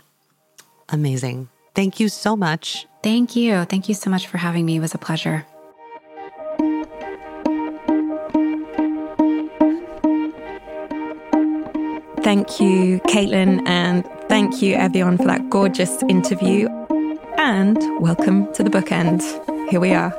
Amazing. 0.89 1.49
Thank 1.73 1.99
you 1.99 2.07
so 2.07 2.35
much. 2.35 2.85
Thank 3.01 3.35
you. 3.35 3.65
Thank 3.65 3.89
you 3.89 3.95
so 3.95 4.11
much 4.11 4.27
for 4.27 4.37
having 4.37 4.65
me. 4.65 4.75
It 4.75 4.79
was 4.79 4.93
a 4.93 4.99
pleasure. 4.99 5.45
Thank 12.23 12.59
you, 12.59 12.99
Caitlin, 13.01 13.67
and 13.67 14.05
thank 14.33 14.63
you, 14.63 14.75
Evyan, 14.75 15.15
for 15.15 15.25
that 15.25 15.47
gorgeous 15.51 16.01
interview. 16.09 16.67
And 17.37 17.77
welcome 18.01 18.51
to 18.53 18.63
the 18.63 18.69
bookend. 18.71 19.21
Here 19.69 19.79
we 19.79 19.93
are. 19.93 20.09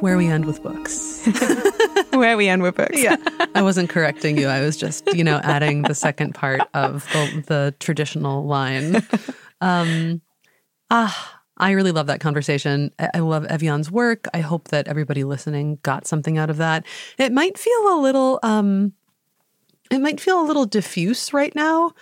Where 0.00 0.16
we 0.16 0.26
end 0.28 0.46
with 0.46 0.62
books. 0.62 1.22
Where 2.14 2.38
we 2.38 2.48
end 2.48 2.62
with 2.62 2.76
books. 2.76 2.98
yeah. 2.98 3.16
I 3.54 3.60
wasn't 3.60 3.90
correcting 3.90 4.38
you. 4.38 4.46
I 4.48 4.62
was 4.62 4.78
just, 4.78 5.06
you 5.14 5.22
know, 5.22 5.38
adding 5.44 5.82
the 5.82 5.94
second 5.94 6.34
part 6.34 6.62
of 6.72 7.04
the, 7.12 7.44
the 7.46 7.74
traditional 7.78 8.46
line. 8.46 9.06
Um, 9.60 10.22
ah, 10.90 11.42
I 11.58 11.72
really 11.72 11.92
love 11.92 12.06
that 12.06 12.20
conversation. 12.20 12.90
I 12.98 13.18
love 13.18 13.44
Evyan's 13.44 13.90
work. 13.90 14.28
I 14.32 14.40
hope 14.40 14.68
that 14.68 14.88
everybody 14.88 15.24
listening 15.24 15.78
got 15.82 16.06
something 16.06 16.38
out 16.38 16.48
of 16.48 16.56
that. 16.56 16.86
It 17.18 17.32
might 17.32 17.58
feel 17.58 17.98
a 17.98 18.00
little 18.00 18.40
um 18.42 18.94
it 19.90 19.98
might 19.98 20.20
feel 20.20 20.40
a 20.40 20.46
little 20.46 20.64
diffuse 20.64 21.34
right 21.34 21.54
now. 21.54 21.92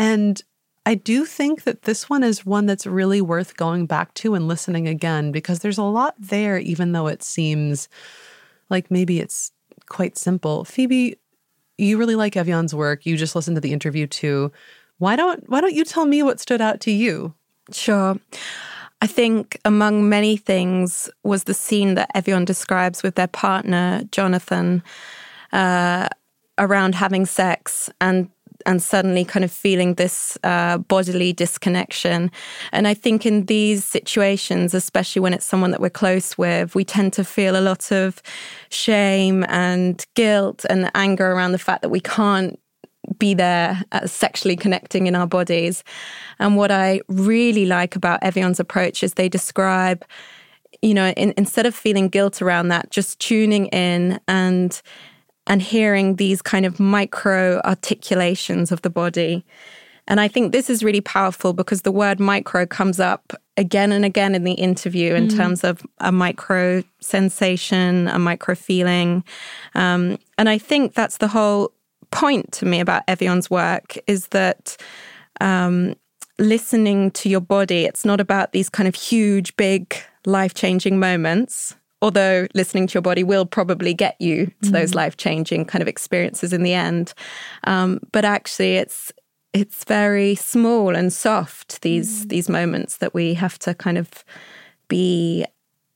And 0.00 0.42
I 0.86 0.94
do 0.94 1.26
think 1.26 1.64
that 1.64 1.82
this 1.82 2.08
one 2.08 2.22
is 2.22 2.46
one 2.46 2.66
that's 2.66 2.86
really 2.86 3.20
worth 3.20 3.56
going 3.56 3.86
back 3.86 4.14
to 4.14 4.34
and 4.34 4.48
listening 4.48 4.88
again 4.88 5.30
because 5.30 5.58
there's 5.58 5.78
a 5.78 5.82
lot 5.82 6.14
there, 6.18 6.58
even 6.58 6.92
though 6.92 7.06
it 7.06 7.22
seems 7.22 7.88
like 8.70 8.90
maybe 8.90 9.20
it's 9.20 9.52
quite 9.86 10.16
simple. 10.16 10.64
Phoebe, 10.64 11.16
you 11.76 11.98
really 11.98 12.14
like 12.14 12.34
Evyan's 12.34 12.74
work. 12.74 13.04
You 13.04 13.16
just 13.16 13.36
listened 13.36 13.56
to 13.56 13.60
the 13.60 13.72
interview 13.72 14.06
too. 14.06 14.52
Why 14.98 15.16
don't 15.16 15.48
why 15.48 15.60
don't 15.60 15.74
you 15.74 15.84
tell 15.84 16.06
me 16.06 16.22
what 16.22 16.40
stood 16.40 16.60
out 16.60 16.80
to 16.80 16.90
you? 16.90 17.34
Sure. 17.72 18.18
I 19.02 19.06
think 19.06 19.58
among 19.64 20.08
many 20.08 20.36
things 20.36 21.08
was 21.22 21.44
the 21.44 21.54
scene 21.54 21.94
that 21.94 22.14
Evyan 22.14 22.44
describes 22.44 23.02
with 23.02 23.14
their 23.14 23.28
partner, 23.28 24.02
Jonathan. 24.10 24.82
Uh, 25.52 26.08
around 26.60 26.94
having 26.94 27.26
sex 27.26 27.90
and 28.00 28.30
and 28.66 28.82
suddenly 28.82 29.24
kind 29.24 29.44
of 29.44 29.50
feeling 29.50 29.94
this 29.94 30.38
uh, 30.44 30.78
bodily 30.78 31.32
disconnection. 31.32 32.30
And 32.72 32.86
I 32.86 32.94
think 32.94 33.26
in 33.26 33.46
these 33.46 33.84
situations, 33.84 34.74
especially 34.74 35.20
when 35.20 35.34
it's 35.34 35.46
someone 35.46 35.70
that 35.70 35.80
we're 35.80 35.90
close 35.90 36.36
with, 36.38 36.74
we 36.74 36.84
tend 36.84 37.12
to 37.14 37.24
feel 37.24 37.56
a 37.56 37.60
lot 37.60 37.92
of 37.92 38.22
shame 38.70 39.44
and 39.48 40.04
guilt 40.14 40.64
and 40.68 40.90
anger 40.94 41.32
around 41.32 41.52
the 41.52 41.58
fact 41.58 41.82
that 41.82 41.90
we 41.90 42.00
can't 42.00 42.58
be 43.18 43.34
there 43.34 43.82
uh, 43.92 44.06
sexually 44.06 44.56
connecting 44.56 45.06
in 45.06 45.14
our 45.16 45.26
bodies. 45.26 45.82
And 46.38 46.56
what 46.56 46.70
I 46.70 47.00
really 47.08 47.66
like 47.66 47.96
about 47.96 48.20
Evyan's 48.22 48.60
approach 48.60 49.02
is 49.02 49.14
they 49.14 49.28
describe, 49.28 50.04
you 50.82 50.94
know, 50.94 51.10
in, 51.16 51.34
instead 51.36 51.66
of 51.66 51.74
feeling 51.74 52.08
guilt 52.08 52.40
around 52.40 52.68
that, 52.68 52.90
just 52.90 53.18
tuning 53.18 53.66
in 53.66 54.20
and 54.28 54.80
and 55.50 55.60
hearing 55.60 56.14
these 56.14 56.40
kind 56.40 56.64
of 56.64 56.78
micro 56.78 57.60
articulations 57.64 58.70
of 58.70 58.82
the 58.82 58.88
body. 58.88 59.44
And 60.06 60.20
I 60.20 60.28
think 60.28 60.52
this 60.52 60.70
is 60.70 60.84
really 60.84 61.00
powerful 61.00 61.52
because 61.52 61.82
the 61.82 61.90
word 61.90 62.20
micro 62.20 62.66
comes 62.66 63.00
up 63.00 63.32
again 63.56 63.90
and 63.90 64.04
again 64.04 64.36
in 64.36 64.44
the 64.44 64.52
interview 64.52 65.12
in 65.12 65.26
mm. 65.26 65.36
terms 65.36 65.64
of 65.64 65.82
a 65.98 66.12
micro 66.12 66.84
sensation, 67.00 68.06
a 68.06 68.18
micro 68.20 68.54
feeling. 68.54 69.24
Um, 69.74 70.18
and 70.38 70.48
I 70.48 70.56
think 70.56 70.94
that's 70.94 71.16
the 71.16 71.28
whole 71.28 71.72
point 72.12 72.52
to 72.52 72.64
me 72.64 72.78
about 72.78 73.04
Evyan's 73.08 73.50
work 73.50 73.98
is 74.06 74.28
that 74.28 74.76
um, 75.40 75.96
listening 76.38 77.10
to 77.12 77.28
your 77.28 77.40
body, 77.40 77.86
it's 77.86 78.04
not 78.04 78.20
about 78.20 78.52
these 78.52 78.68
kind 78.68 78.86
of 78.86 78.94
huge, 78.94 79.56
big, 79.56 79.96
life 80.26 80.54
changing 80.54 81.00
moments 81.00 81.74
although 82.02 82.46
listening 82.54 82.86
to 82.86 82.94
your 82.94 83.02
body 83.02 83.22
will 83.22 83.46
probably 83.46 83.94
get 83.94 84.16
you 84.20 84.46
to 84.62 84.68
mm. 84.68 84.72
those 84.72 84.94
life 84.94 85.16
changing 85.16 85.64
kind 85.64 85.82
of 85.82 85.88
experiences 85.88 86.52
in 86.52 86.62
the 86.62 86.74
end. 86.74 87.12
Um, 87.64 88.00
but 88.12 88.24
actually, 88.24 88.76
it's 88.76 89.12
it's 89.52 89.84
very 89.84 90.34
small 90.36 90.94
and 90.94 91.12
soft 91.12 91.82
these 91.82 92.24
mm. 92.24 92.28
these 92.28 92.48
moments 92.48 92.98
that 92.98 93.14
we 93.14 93.34
have 93.34 93.58
to 93.60 93.74
kind 93.74 93.98
of 93.98 94.24
be 94.88 95.44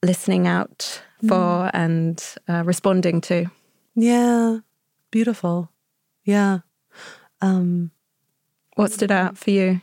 listening 0.02 0.46
out 0.46 1.02
for 1.20 1.68
mm. 1.68 1.70
and 1.72 2.22
uh, 2.48 2.62
responding 2.64 3.20
to. 3.22 3.46
Yeah, 3.94 4.58
beautiful. 5.10 5.70
Yeah. 6.24 6.60
Um, 7.40 7.90
what 8.76 8.92
stood 8.92 9.12
out 9.12 9.38
for 9.38 9.50
you? 9.50 9.80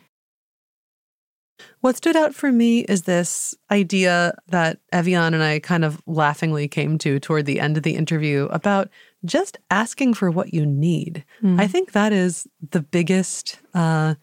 What 1.82 1.97
stood 1.97 2.16
out 2.16 2.36
for 2.36 2.51
me 2.51 2.82
is 2.82 3.03
this 3.03 3.55
idea 3.72 4.36
that 4.47 4.80
Evyan 4.93 5.34
and 5.34 5.41
I 5.41 5.59
kind 5.59 5.84
of 5.84 6.01
laughingly 6.05 6.68
came 6.68 6.97
to 6.99 7.20
toward 7.20 7.45
the 7.45 7.59
end 7.59 7.76
of 7.76 7.84
the 7.84 7.95
interview 7.95 8.47
about 8.51 8.89
just 9.26 9.57
asking 9.70 10.14
for 10.14 10.32
what 10.32 10.53
you 10.53 10.66
need. 10.66 11.24
Mm. 11.41 11.59
I 11.59 11.68
think 11.68 11.91
that 11.91 12.14
is 12.14 12.47
the 12.72 12.82
biggest 12.82 13.59
uh, 13.74 14.16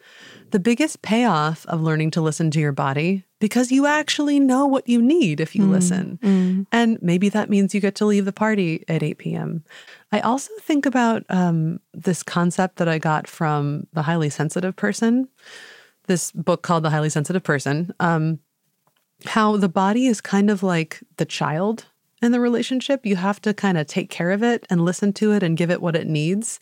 the 0.50 0.60
biggest 0.60 1.02
payoff 1.02 1.66
of 1.66 1.82
learning 1.82 2.10
to 2.12 2.20
listen 2.20 2.50
to 2.52 2.60
your 2.60 2.72
body 2.72 3.24
because 3.38 3.70
you 3.70 3.86
actually 3.86 4.40
know 4.40 4.66
what 4.66 4.88
you 4.88 5.00
need 5.00 5.40
if 5.40 5.54
you 5.54 5.64
mm. 5.64 5.70
listen. 5.70 6.18
Mm. 6.22 6.66
And 6.72 7.02
maybe 7.02 7.28
that 7.28 7.50
means 7.50 7.74
you 7.74 7.80
get 7.80 7.94
to 7.96 8.06
leave 8.06 8.24
the 8.24 8.32
party 8.32 8.84
at 8.88 9.02
8 9.02 9.18
p.m. 9.18 9.64
I 10.10 10.20
also 10.20 10.50
think 10.60 10.86
about 10.86 11.24
um, 11.28 11.80
this 11.92 12.22
concept 12.22 12.76
that 12.76 12.88
I 12.88 12.98
got 12.98 13.26
from 13.26 13.86
the 13.92 14.02
highly 14.02 14.30
sensitive 14.30 14.74
person 14.74 15.28
this 16.08 16.32
book 16.32 16.62
called 16.62 16.82
The 16.82 16.90
Highly 16.90 17.10
Sensitive 17.10 17.42
Person, 17.42 17.94
um, 18.00 18.40
how 19.24 19.56
the 19.56 19.68
body 19.68 20.06
is 20.06 20.20
kind 20.20 20.50
of 20.50 20.62
like 20.62 21.00
the 21.16 21.24
child 21.24 21.86
in 22.20 22.32
the 22.32 22.40
relationship. 22.40 23.06
You 23.06 23.16
have 23.16 23.40
to 23.42 23.54
kind 23.54 23.78
of 23.78 23.86
take 23.86 24.10
care 24.10 24.32
of 24.32 24.42
it 24.42 24.66
and 24.68 24.84
listen 24.84 25.12
to 25.14 25.32
it 25.32 25.42
and 25.42 25.56
give 25.56 25.70
it 25.70 25.80
what 25.80 25.96
it 25.96 26.06
needs. 26.06 26.58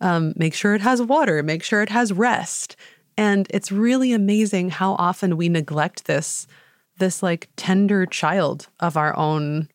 Um, 0.00 0.34
make 0.36 0.54
sure 0.54 0.74
it 0.74 0.82
has 0.82 1.02
water, 1.02 1.42
make 1.42 1.62
sure 1.62 1.82
it 1.82 1.90
has 1.90 2.12
rest. 2.12 2.76
And 3.16 3.46
it's 3.50 3.72
really 3.72 4.12
amazing 4.12 4.70
how 4.70 4.94
often 4.94 5.36
we 5.36 5.48
neglect 5.48 6.06
this, 6.06 6.46
this 6.98 7.22
like 7.22 7.48
tender 7.56 8.06
child 8.06 8.68
of 8.80 8.96
our 8.96 9.16
own 9.16 9.68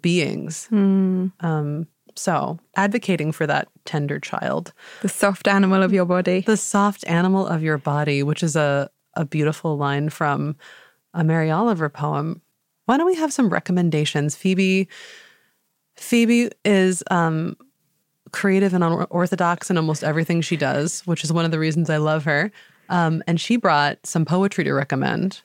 beings. 0.00 0.68
Mm. 0.70 1.32
Um, 1.40 1.86
so, 2.14 2.58
advocating 2.76 3.32
for 3.32 3.46
that 3.46 3.68
tender 3.84 4.18
child, 4.18 4.72
the 5.02 5.08
soft 5.08 5.48
animal 5.48 5.82
of 5.82 5.92
your 5.92 6.04
body, 6.04 6.40
the 6.40 6.56
soft 6.56 7.04
animal 7.06 7.46
of 7.46 7.62
your 7.62 7.78
body, 7.78 8.22
which 8.22 8.42
is 8.42 8.56
a 8.56 8.90
a 9.14 9.24
beautiful 9.24 9.76
line 9.76 10.08
from 10.08 10.56
a 11.12 11.22
Mary 11.22 11.50
Oliver 11.50 11.88
poem. 11.88 12.40
Why 12.86 12.96
don't 12.96 13.06
we 13.06 13.14
have 13.16 13.32
some 13.32 13.50
recommendations? 13.50 14.34
Phoebe 14.34 14.88
Phoebe 15.96 16.50
is 16.64 17.04
um, 17.10 17.56
creative 18.32 18.74
and 18.74 18.82
unorthodox 18.82 19.70
in 19.70 19.76
almost 19.76 20.02
everything 20.02 20.40
she 20.40 20.56
does, 20.56 21.00
which 21.06 21.22
is 21.22 21.32
one 21.32 21.44
of 21.44 21.50
the 21.50 21.58
reasons 21.58 21.90
I 21.90 21.98
love 21.98 22.24
her. 22.24 22.50
Um, 22.88 23.22
and 23.26 23.40
she 23.40 23.56
brought 23.56 24.04
some 24.06 24.24
poetry 24.24 24.64
to 24.64 24.72
recommend. 24.72 25.42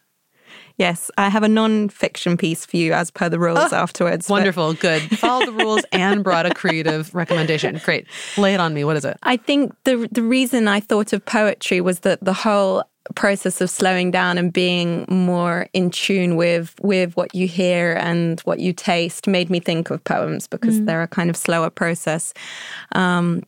Yes, 0.78 1.10
I 1.18 1.30
have 1.30 1.42
a 1.42 1.48
non-fiction 1.48 2.38
piece 2.38 2.66
for 2.66 2.78
you 2.78 2.94
as 2.94 3.10
per 3.10 3.30
the 3.30 3.40
rules 3.40 3.74
oh, 3.74 3.76
afterwards. 3.76 4.30
Wonderful, 4.30 4.74
good. 4.74 5.02
Followed 5.18 5.48
the 5.48 5.52
rules 5.52 5.84
and 5.92 6.24
brought 6.24 6.46
a 6.46 6.54
creative 6.54 7.14
recommendation. 7.16 7.82
Great. 7.84 8.06
Lay 8.38 8.54
it 8.54 8.60
on 8.60 8.76
me. 8.76 8.84
What 8.84 8.96
is 8.96 9.04
it? 9.04 9.18
I 9.24 9.38
think 9.38 9.76
the 9.86 10.08
the 10.12 10.22
reason 10.22 10.68
I 10.68 10.80
thought 10.80 11.14
of 11.14 11.26
poetry 11.26 11.82
was 11.82 12.02
that 12.02 12.24
the 12.24 12.34
whole 12.34 12.84
process 13.16 13.62
of 13.62 13.70
slowing 13.70 14.12
down 14.12 14.38
and 14.38 14.52
being 14.52 15.06
more 15.08 15.68
in 15.74 15.90
tune 15.90 16.36
with 16.36 16.76
with 16.82 17.16
what 17.16 17.34
you 17.34 17.48
hear 17.48 17.94
and 18.00 18.40
what 18.42 18.60
you 18.60 18.74
taste 18.74 19.28
made 19.28 19.50
me 19.50 19.60
think 19.60 19.90
of 19.90 20.04
poems 20.04 20.48
because 20.48 20.80
mm. 20.80 20.86
they're 20.86 21.04
a 21.04 21.08
kind 21.08 21.30
of 21.30 21.38
slower 21.38 21.70
process. 21.70 22.34
Um, 22.92 23.44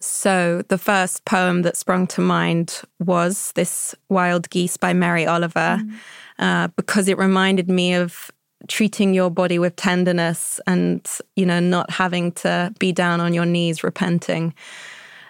so 0.00 0.62
the 0.68 0.78
first 0.78 1.24
poem 1.24 1.62
that 1.62 1.76
sprung 1.76 2.06
to 2.08 2.20
mind 2.20 2.82
was 3.00 3.52
this 3.56 3.94
Wild 4.08 4.48
Geese 4.50 4.76
by 4.76 4.92
Mary 4.92 5.26
Oliver, 5.26 5.80
mm. 5.82 5.92
Uh, 6.38 6.68
because 6.76 7.08
it 7.08 7.18
reminded 7.18 7.68
me 7.68 7.94
of 7.94 8.30
treating 8.68 9.14
your 9.14 9.30
body 9.30 9.58
with 9.58 9.76
tenderness 9.76 10.60
and, 10.66 11.08
you 11.36 11.46
know, 11.46 11.60
not 11.60 11.90
having 11.90 12.32
to 12.32 12.72
be 12.78 12.92
down 12.92 13.20
on 13.20 13.32
your 13.32 13.46
knees 13.46 13.84
repenting. 13.84 14.52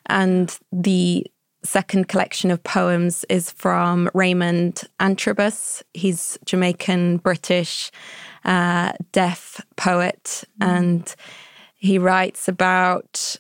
And 0.07 0.59
the 0.73 1.27
second 1.63 2.09
collection 2.09 2.51
of 2.51 2.63
poems 2.63 3.25
is 3.29 3.51
from 3.51 4.09
Raymond 4.15 4.85
Antrobus. 5.01 5.83
He's 5.93 6.39
Jamaican 6.47 7.19
British 7.19 7.91
uh, 8.45 8.93
deaf 9.13 9.61
poet, 9.77 10.45
and 10.61 11.15
he 11.75 11.99
writes 11.99 12.49
about 12.49 13.37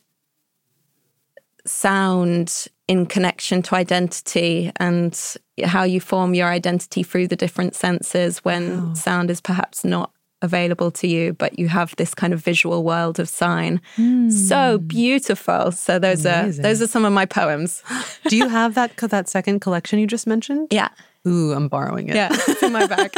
sound 1.64 2.66
in 2.86 3.06
connection 3.06 3.62
to 3.62 3.74
identity 3.74 4.72
and 4.76 5.36
how 5.64 5.82
you 5.82 6.00
form 6.00 6.34
your 6.34 6.48
identity 6.48 7.02
through 7.02 7.28
the 7.28 7.36
different 7.36 7.74
senses 7.74 8.38
when 8.44 8.94
sound 8.94 9.30
is 9.30 9.40
perhaps 9.40 9.84
not 9.84 10.12
available 10.42 10.90
to 10.92 11.08
you, 11.08 11.32
but 11.32 11.58
you 11.58 11.68
have 11.68 11.94
this 11.96 12.14
kind 12.14 12.32
of 12.32 12.40
visual 12.40 12.84
world 12.84 13.18
of 13.18 13.28
sign. 13.28 13.80
Mm. 13.96 14.30
So 14.32 14.78
beautiful. 14.78 15.72
So 15.72 15.98
those 15.98 16.24
Amazing. 16.24 16.64
are 16.64 16.68
those 16.68 16.82
are 16.82 16.86
some 16.86 17.04
of 17.04 17.12
my 17.12 17.26
poems. 17.26 17.82
Do 18.28 18.36
you 18.36 18.48
have 18.48 18.74
that 18.74 18.96
that 19.10 19.28
second 19.28 19.60
collection 19.60 19.98
you 19.98 20.06
just 20.06 20.26
mentioned? 20.26 20.68
Yeah. 20.70 20.88
Ooh, 21.26 21.52
I'm 21.52 21.68
borrowing 21.68 22.08
it. 22.08 22.14
Yeah, 22.14 22.28
it's 22.30 22.62
in 22.62 22.72
my 22.72 22.86
bag. 22.86 23.12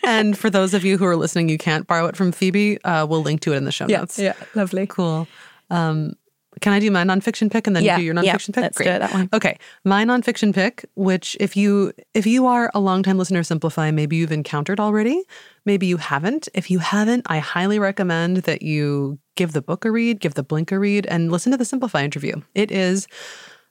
and 0.04 0.36
for 0.36 0.50
those 0.50 0.74
of 0.74 0.84
you 0.84 0.98
who 0.98 1.06
are 1.06 1.16
listening, 1.16 1.48
you 1.48 1.56
can't 1.56 1.86
borrow 1.86 2.06
it 2.06 2.16
from 2.16 2.32
Phoebe. 2.32 2.82
Uh, 2.82 3.06
we'll 3.08 3.22
link 3.22 3.40
to 3.42 3.52
it 3.52 3.56
in 3.56 3.64
the 3.64 3.72
show 3.72 3.86
yeah, 3.88 3.98
notes. 3.98 4.18
Yeah, 4.18 4.34
lovely. 4.54 4.86
Cool. 4.86 5.28
Um, 5.70 6.14
can 6.60 6.72
I 6.72 6.80
do 6.80 6.90
my 6.90 7.04
nonfiction 7.04 7.50
pick 7.50 7.66
and 7.66 7.76
then 7.76 7.84
yeah, 7.84 7.96
do 7.96 8.02
your 8.02 8.14
nonfiction 8.14 8.24
yeah, 8.24 8.36
pick? 8.54 8.56
Let's 8.56 8.76
Great. 8.78 8.86
do 8.86 8.98
that 8.98 9.12
one. 9.12 9.28
Okay, 9.32 9.58
my 9.84 10.04
nonfiction 10.04 10.54
pick, 10.54 10.86
which 10.94 11.36
if 11.38 11.56
you 11.56 11.92
if 12.14 12.26
you 12.26 12.46
are 12.46 12.70
a 12.74 12.80
longtime 12.80 13.18
listener 13.18 13.40
of 13.40 13.46
Simplify, 13.46 13.90
maybe 13.90 14.16
you've 14.16 14.32
encountered 14.32 14.80
already, 14.80 15.22
maybe 15.64 15.86
you 15.86 15.98
haven't. 15.98 16.48
If 16.54 16.70
you 16.70 16.78
haven't, 16.78 17.26
I 17.28 17.38
highly 17.38 17.78
recommend 17.78 18.38
that 18.38 18.62
you 18.62 19.18
give 19.34 19.52
the 19.52 19.62
book 19.62 19.84
a 19.84 19.90
read, 19.90 20.20
give 20.20 20.34
the 20.34 20.42
Blink 20.42 20.72
a 20.72 20.78
read, 20.78 21.06
and 21.06 21.30
listen 21.30 21.52
to 21.52 21.58
the 21.58 21.64
Simplify 21.64 22.02
interview. 22.02 22.40
It 22.54 22.70
is 22.70 23.06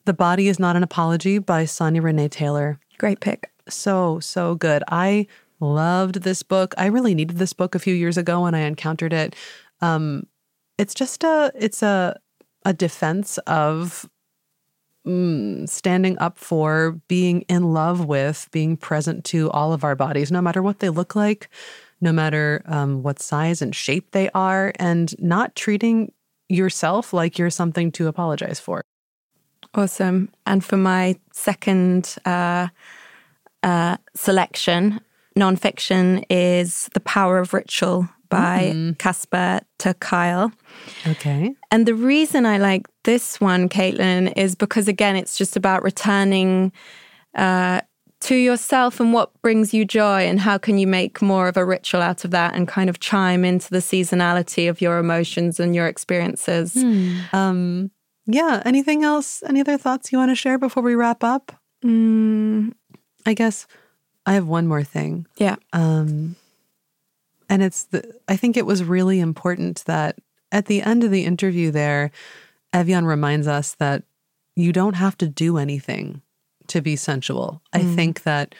"The 0.05 0.13
Body 0.13 0.47
Is 0.47 0.59
Not 0.59 0.75
an 0.75 0.83
Apology" 0.83 1.39
by 1.39 1.65
Sonya 1.65 2.01
Renee 2.01 2.29
Taylor. 2.29 2.79
Great 2.97 3.19
pick. 3.19 3.51
So 3.67 4.19
so 4.19 4.53
good. 4.55 4.83
I 4.89 5.25
loved 5.59 6.21
this 6.21 6.43
book. 6.43 6.75
I 6.77 6.85
really 6.87 7.15
needed 7.15 7.37
this 7.37 7.53
book 7.53 7.73
a 7.73 7.79
few 7.79 7.95
years 7.95 8.17
ago 8.17 8.41
when 8.41 8.53
I 8.53 8.59
encountered 8.59 9.13
it. 9.13 9.35
Um, 9.81 10.27
it's 10.77 10.93
just 10.93 11.23
a 11.23 11.51
it's 11.55 11.81
a 11.81 12.19
a 12.65 12.73
defense 12.73 13.37
of 13.47 14.09
mm, 15.07 15.69
standing 15.69 16.17
up 16.19 16.37
for 16.37 16.99
being 17.07 17.41
in 17.41 17.73
love 17.73 18.05
with, 18.05 18.49
being 18.51 18.75
present 18.75 19.23
to 19.25 19.49
all 19.51 19.71
of 19.71 19.83
our 19.83 19.95
bodies, 19.95 20.31
no 20.31 20.41
matter 20.41 20.61
what 20.61 20.79
they 20.79 20.89
look 20.89 21.15
like, 21.15 21.49
no 22.01 22.11
matter 22.11 22.63
um, 22.65 23.03
what 23.03 23.21
size 23.21 23.61
and 23.61 23.75
shape 23.75 24.11
they 24.11 24.29
are, 24.31 24.73
and 24.77 25.17
not 25.21 25.55
treating 25.55 26.11
yourself 26.49 27.13
like 27.13 27.37
you're 27.37 27.49
something 27.49 27.91
to 27.91 28.07
apologize 28.07 28.59
for. 28.59 28.81
Awesome. 29.73 30.29
And 30.45 30.63
for 30.63 30.77
my 30.77 31.19
second 31.31 32.15
uh, 32.25 32.67
uh, 33.63 33.97
selection, 34.13 35.01
nonfiction 35.37 36.23
is 36.29 36.89
The 36.93 36.99
Power 37.01 37.39
of 37.39 37.53
Ritual 37.53 38.09
by 38.29 38.71
mm-hmm. 38.73 38.91
Casper 38.93 39.61
mm. 39.79 39.93
Kuile. 39.95 40.51
Okay. 41.07 41.53
And 41.71 41.85
the 41.85 41.95
reason 41.95 42.45
I 42.45 42.57
like 42.57 42.87
this 43.03 43.39
one, 43.39 43.69
Caitlin, 43.69 44.33
is 44.35 44.55
because 44.55 44.87
again, 44.87 45.15
it's 45.15 45.37
just 45.37 45.55
about 45.55 45.83
returning 45.83 46.71
uh, 47.35 47.81
to 48.21 48.35
yourself 48.35 48.99
and 48.99 49.13
what 49.13 49.29
brings 49.41 49.73
you 49.73 49.85
joy 49.85 50.21
and 50.21 50.39
how 50.39 50.57
can 50.57 50.77
you 50.77 50.87
make 50.87 51.21
more 51.21 51.47
of 51.47 51.57
a 51.57 51.65
ritual 51.65 52.01
out 52.01 52.25
of 52.25 52.31
that 52.31 52.55
and 52.55 52.67
kind 52.67 52.89
of 52.89 52.99
chime 52.99 53.45
into 53.45 53.69
the 53.69 53.79
seasonality 53.79 54.69
of 54.69 54.81
your 54.81 54.97
emotions 54.97 55.59
and 55.59 55.75
your 55.75 55.87
experiences. 55.87 56.73
Mm. 56.73 57.33
Um, 57.33 57.91
yeah. 58.25 58.63
Anything 58.65 59.03
else? 59.03 59.43
Any 59.45 59.61
other 59.61 59.77
thoughts 59.77 60.11
you 60.11 60.17
want 60.17 60.31
to 60.31 60.35
share 60.35 60.57
before 60.57 60.81
we 60.81 60.95
wrap 60.95 61.23
up? 61.23 61.51
Mm. 61.83 62.73
I 63.25 63.33
guess 63.33 63.67
I 64.25 64.33
have 64.33 64.47
one 64.47 64.67
more 64.67 64.83
thing. 64.83 65.27
Yeah. 65.37 65.57
Um, 65.73 66.35
and 67.49 67.63
it's 67.63 67.83
the, 67.85 68.19
I 68.27 68.35
think 68.35 68.57
it 68.57 68.65
was 68.65 68.83
really 68.83 69.19
important 69.19 69.83
that 69.85 70.17
at 70.51 70.65
the 70.65 70.81
end 70.81 71.03
of 71.03 71.11
the 71.11 71.25
interview 71.25 71.71
there, 71.71 72.11
Evyan 72.73 73.05
reminds 73.05 73.47
us 73.47 73.75
that 73.75 74.03
you 74.55 74.71
don't 74.71 74.95
have 74.95 75.17
to 75.17 75.27
do 75.27 75.57
anything 75.57 76.21
to 76.67 76.81
be 76.81 76.95
sensual. 76.95 77.61
Mm. 77.73 77.79
I 77.79 77.95
think 77.95 78.23
that 78.23 78.55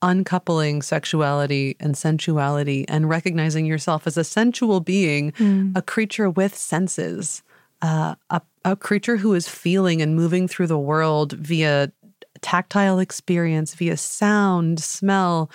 uncoupling 0.00 0.82
sexuality 0.82 1.76
and 1.80 1.96
sensuality 1.96 2.84
and 2.88 3.08
recognizing 3.08 3.66
yourself 3.66 4.06
as 4.06 4.16
a 4.16 4.24
sensual 4.24 4.80
being, 4.80 5.32
mm. 5.32 5.76
a 5.76 5.82
creature 5.82 6.30
with 6.30 6.56
senses, 6.56 7.42
uh, 7.82 8.14
a, 8.30 8.40
a 8.64 8.76
creature 8.76 9.16
who 9.16 9.34
is 9.34 9.48
feeling 9.48 10.00
and 10.00 10.14
moving 10.14 10.46
through 10.46 10.66
the 10.66 10.78
world 10.78 11.32
via 11.32 11.90
tactile 12.40 13.00
experience, 13.00 13.74
via 13.74 13.96
sound, 13.96 14.80
smell, 14.80 15.50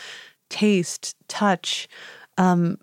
taste, 0.49 1.15
touch 1.27 1.87
um, 2.37 2.77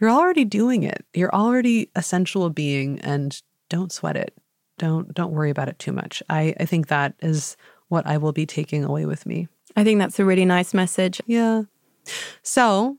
you're 0.00 0.10
already 0.10 0.44
doing 0.44 0.82
it. 0.82 1.04
You're 1.14 1.34
already 1.34 1.90
a 1.94 2.02
sensual 2.02 2.50
being, 2.50 2.98
and 3.00 3.40
don't 3.68 3.92
sweat 3.92 4.16
it. 4.16 4.36
Don't 4.78 5.12
don't 5.14 5.32
worry 5.32 5.50
about 5.50 5.68
it 5.68 5.78
too 5.78 5.92
much. 5.92 6.22
I 6.28 6.54
I 6.58 6.64
think 6.64 6.88
that 6.88 7.14
is 7.20 7.56
what 7.88 8.06
I 8.06 8.18
will 8.18 8.32
be 8.32 8.46
taking 8.46 8.84
away 8.84 9.06
with 9.06 9.26
me. 9.26 9.48
I 9.76 9.84
think 9.84 9.98
that's 9.98 10.18
a 10.18 10.24
really 10.24 10.44
nice 10.44 10.74
message. 10.74 11.20
Yeah. 11.26 11.62
So 12.42 12.98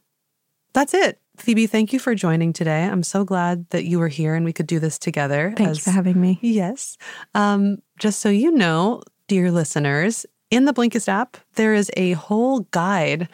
that's 0.73 0.93
it. 0.93 1.19
Phoebe, 1.37 1.67
thank 1.67 1.93
you 1.93 1.99
for 1.99 2.13
joining 2.13 2.53
today. 2.53 2.83
I'm 2.83 3.03
so 3.03 3.23
glad 3.23 3.69
that 3.71 3.85
you 3.85 3.99
were 3.99 4.07
here 4.07 4.35
and 4.35 4.45
we 4.45 4.53
could 4.53 4.67
do 4.67 4.79
this 4.79 4.99
together. 4.99 5.53
Thank 5.57 5.71
as, 5.71 5.77
you 5.77 5.83
for 5.83 5.91
having 5.91 6.21
me. 6.21 6.39
Yes. 6.41 6.97
Um, 7.33 7.79
just 7.97 8.19
so 8.19 8.29
you 8.29 8.51
know, 8.51 9.01
dear 9.27 9.51
listeners, 9.51 10.25
in 10.49 10.65
the 10.65 10.73
Blinkist 10.73 11.07
app, 11.07 11.37
there 11.55 11.73
is 11.73 11.89
a 11.97 12.13
whole 12.13 12.61
guide 12.71 13.27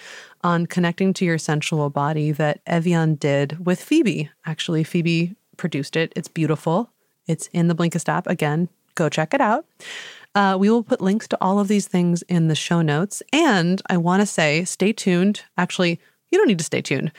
on 0.44 0.66
connecting 0.66 1.14
to 1.14 1.26
your 1.26 1.38
sensual 1.38 1.90
body 1.90 2.32
that 2.32 2.64
Evyan 2.66 3.20
did 3.20 3.66
with 3.66 3.82
Phoebe. 3.82 4.30
Actually, 4.46 4.84
Phoebe 4.84 5.36
produced 5.58 5.96
it. 5.96 6.14
It's 6.16 6.28
beautiful. 6.30 6.90
It's 7.28 7.48
in 7.48 7.68
the 7.68 7.76
Blinkist 7.76 8.08
app. 8.08 8.26
Again, 8.28 8.70
go 8.96 9.10
check 9.10 9.34
it 9.34 9.42
out. 9.42 9.66
Uh, 10.36 10.56
we 10.60 10.70
will 10.70 10.84
put 10.84 11.02
links 11.02 11.28
to 11.28 11.38
all 11.42 11.60
of 11.60 11.68
these 11.68 11.88
things 11.88 12.22
in 12.24 12.48
the 12.48 12.56
show 12.56 12.82
notes. 12.82 13.22
And 13.34 13.82
I 13.90 13.98
want 13.98 14.22
to 14.22 14.26
say, 14.26 14.64
stay 14.64 14.94
tuned. 14.94 15.42
Actually, 15.58 16.00
you 16.32 16.38
don't 16.38 16.48
need 16.48 16.60
to 16.60 16.66
stay 16.66 16.82
tuned. 16.82 17.12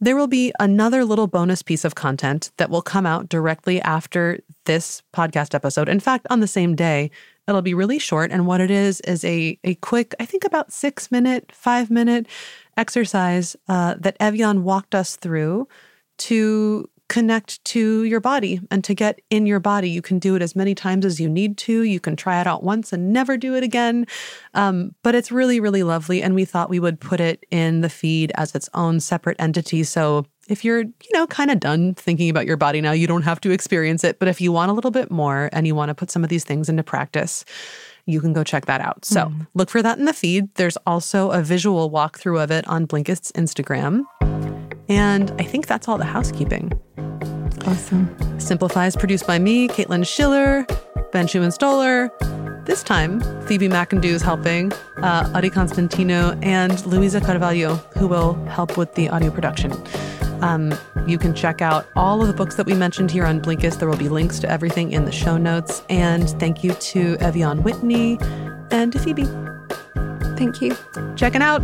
There 0.00 0.16
will 0.16 0.26
be 0.26 0.52
another 0.60 1.04
little 1.04 1.26
bonus 1.26 1.62
piece 1.62 1.84
of 1.84 1.94
content 1.94 2.50
that 2.58 2.68
will 2.68 2.82
come 2.82 3.06
out 3.06 3.28
directly 3.28 3.80
after 3.80 4.40
this 4.64 5.02
podcast 5.14 5.54
episode. 5.54 5.88
In 5.88 6.00
fact, 6.00 6.26
on 6.28 6.40
the 6.40 6.46
same 6.46 6.74
day, 6.74 7.10
it'll 7.48 7.62
be 7.62 7.74
really 7.74 7.98
short. 7.98 8.30
And 8.30 8.46
what 8.46 8.60
it 8.60 8.70
is 8.70 9.00
is 9.02 9.24
a, 9.24 9.58
a 9.64 9.74
quick, 9.76 10.14
I 10.20 10.26
think 10.26 10.44
about 10.44 10.72
six 10.72 11.10
minute, 11.10 11.50
five 11.50 11.90
minute 11.90 12.26
exercise 12.76 13.56
uh, 13.68 13.94
that 13.98 14.18
Evyan 14.18 14.62
walked 14.62 14.94
us 14.94 15.16
through 15.16 15.66
to 16.18 16.88
connect 17.08 17.64
to 17.64 18.04
your 18.04 18.20
body 18.20 18.60
and 18.70 18.82
to 18.84 18.94
get 18.94 19.20
in 19.30 19.46
your 19.46 19.60
body. 19.60 19.90
You 19.90 20.02
can 20.02 20.18
do 20.18 20.34
it 20.34 20.42
as 20.42 20.56
many 20.56 20.74
times 20.74 21.04
as 21.04 21.20
you 21.20 21.28
need 21.28 21.56
to. 21.58 21.82
You 21.82 22.00
can 22.00 22.16
try 22.16 22.40
it 22.40 22.46
out 22.46 22.62
once 22.62 22.92
and 22.92 23.12
never 23.12 23.36
do 23.36 23.54
it 23.54 23.62
again. 23.62 24.06
Um, 24.54 24.94
but 25.02 25.14
it's 25.14 25.30
really, 25.30 25.60
really 25.60 25.82
lovely. 25.82 26.22
And 26.22 26.34
we 26.34 26.44
thought 26.44 26.70
we 26.70 26.80
would 26.80 27.00
put 27.00 27.20
it 27.20 27.44
in 27.50 27.80
the 27.80 27.88
feed 27.88 28.32
as 28.34 28.54
its 28.54 28.68
own 28.74 29.00
separate 29.00 29.36
entity. 29.38 29.84
So 29.84 30.26
if 30.48 30.64
you're, 30.64 30.80
you 30.80 31.10
know, 31.12 31.26
kind 31.26 31.50
of 31.50 31.60
done 31.60 31.94
thinking 31.94 32.30
about 32.30 32.46
your 32.46 32.56
body 32.56 32.80
now, 32.80 32.92
you 32.92 33.06
don't 33.06 33.22
have 33.22 33.40
to 33.42 33.50
experience 33.50 34.04
it. 34.04 34.18
But 34.18 34.28
if 34.28 34.40
you 34.40 34.52
want 34.52 34.70
a 34.70 34.74
little 34.74 34.90
bit 34.90 35.10
more 35.10 35.48
and 35.52 35.66
you 35.66 35.74
want 35.74 35.90
to 35.90 35.94
put 35.94 36.10
some 36.10 36.24
of 36.24 36.30
these 36.30 36.44
things 36.44 36.68
into 36.68 36.82
practice, 36.82 37.44
you 38.06 38.20
can 38.20 38.32
go 38.32 38.44
check 38.44 38.66
that 38.66 38.80
out. 38.80 39.04
So 39.04 39.26
mm. 39.26 39.46
look 39.54 39.70
for 39.70 39.82
that 39.82 39.98
in 39.98 40.04
the 40.04 40.12
feed. 40.12 40.54
There's 40.54 40.76
also 40.86 41.30
a 41.30 41.42
visual 41.42 41.90
walkthrough 41.90 42.42
of 42.42 42.50
it 42.50 42.66
on 42.68 42.86
Blinkist's 42.86 43.32
Instagram. 43.32 44.04
And 44.88 45.32
I 45.38 45.44
think 45.44 45.66
that's 45.66 45.88
all 45.88 45.98
the 45.98 46.04
housekeeping. 46.04 46.72
Awesome. 47.66 48.14
Simplify 48.38 48.86
is 48.86 48.96
produced 48.96 49.26
by 49.26 49.38
me, 49.38 49.68
Caitlin 49.68 50.06
Schiller, 50.06 50.66
Ben 51.12 51.26
Schuman 51.26 51.52
Stoller. 51.52 52.10
This 52.64 52.82
time, 52.82 53.20
Phoebe 53.42 53.68
McIndoe 53.68 54.04
is 54.06 54.22
helping, 54.22 54.72
uh, 54.98 55.30
Adi 55.34 55.50
Constantino, 55.50 56.38
and 56.42 56.84
Luisa 56.86 57.20
Carvalho, 57.20 57.76
who 57.96 58.08
will 58.08 58.34
help 58.46 58.76
with 58.76 58.94
the 58.94 59.08
audio 59.08 59.30
production. 59.30 59.72
Um, 60.42 60.74
you 61.06 61.18
can 61.18 61.34
check 61.34 61.62
out 61.62 61.86
all 61.96 62.20
of 62.20 62.28
the 62.28 62.34
books 62.34 62.56
that 62.56 62.66
we 62.66 62.74
mentioned 62.74 63.10
here 63.10 63.24
on 63.24 63.40
Blinkist. 63.40 63.78
There 63.78 63.88
will 63.88 63.96
be 63.96 64.08
links 64.08 64.38
to 64.40 64.50
everything 64.50 64.92
in 64.92 65.04
the 65.04 65.12
show 65.12 65.36
notes. 65.36 65.82
And 65.88 66.28
thank 66.40 66.64
you 66.64 66.72
to 66.72 67.16
Evyan 67.18 67.62
Whitney 67.62 68.18
and 68.70 68.92
to 68.92 68.98
Phoebe. 68.98 69.26
Thank 70.36 70.60
you. 70.60 70.76
Checking 71.16 71.42
out. 71.42 71.62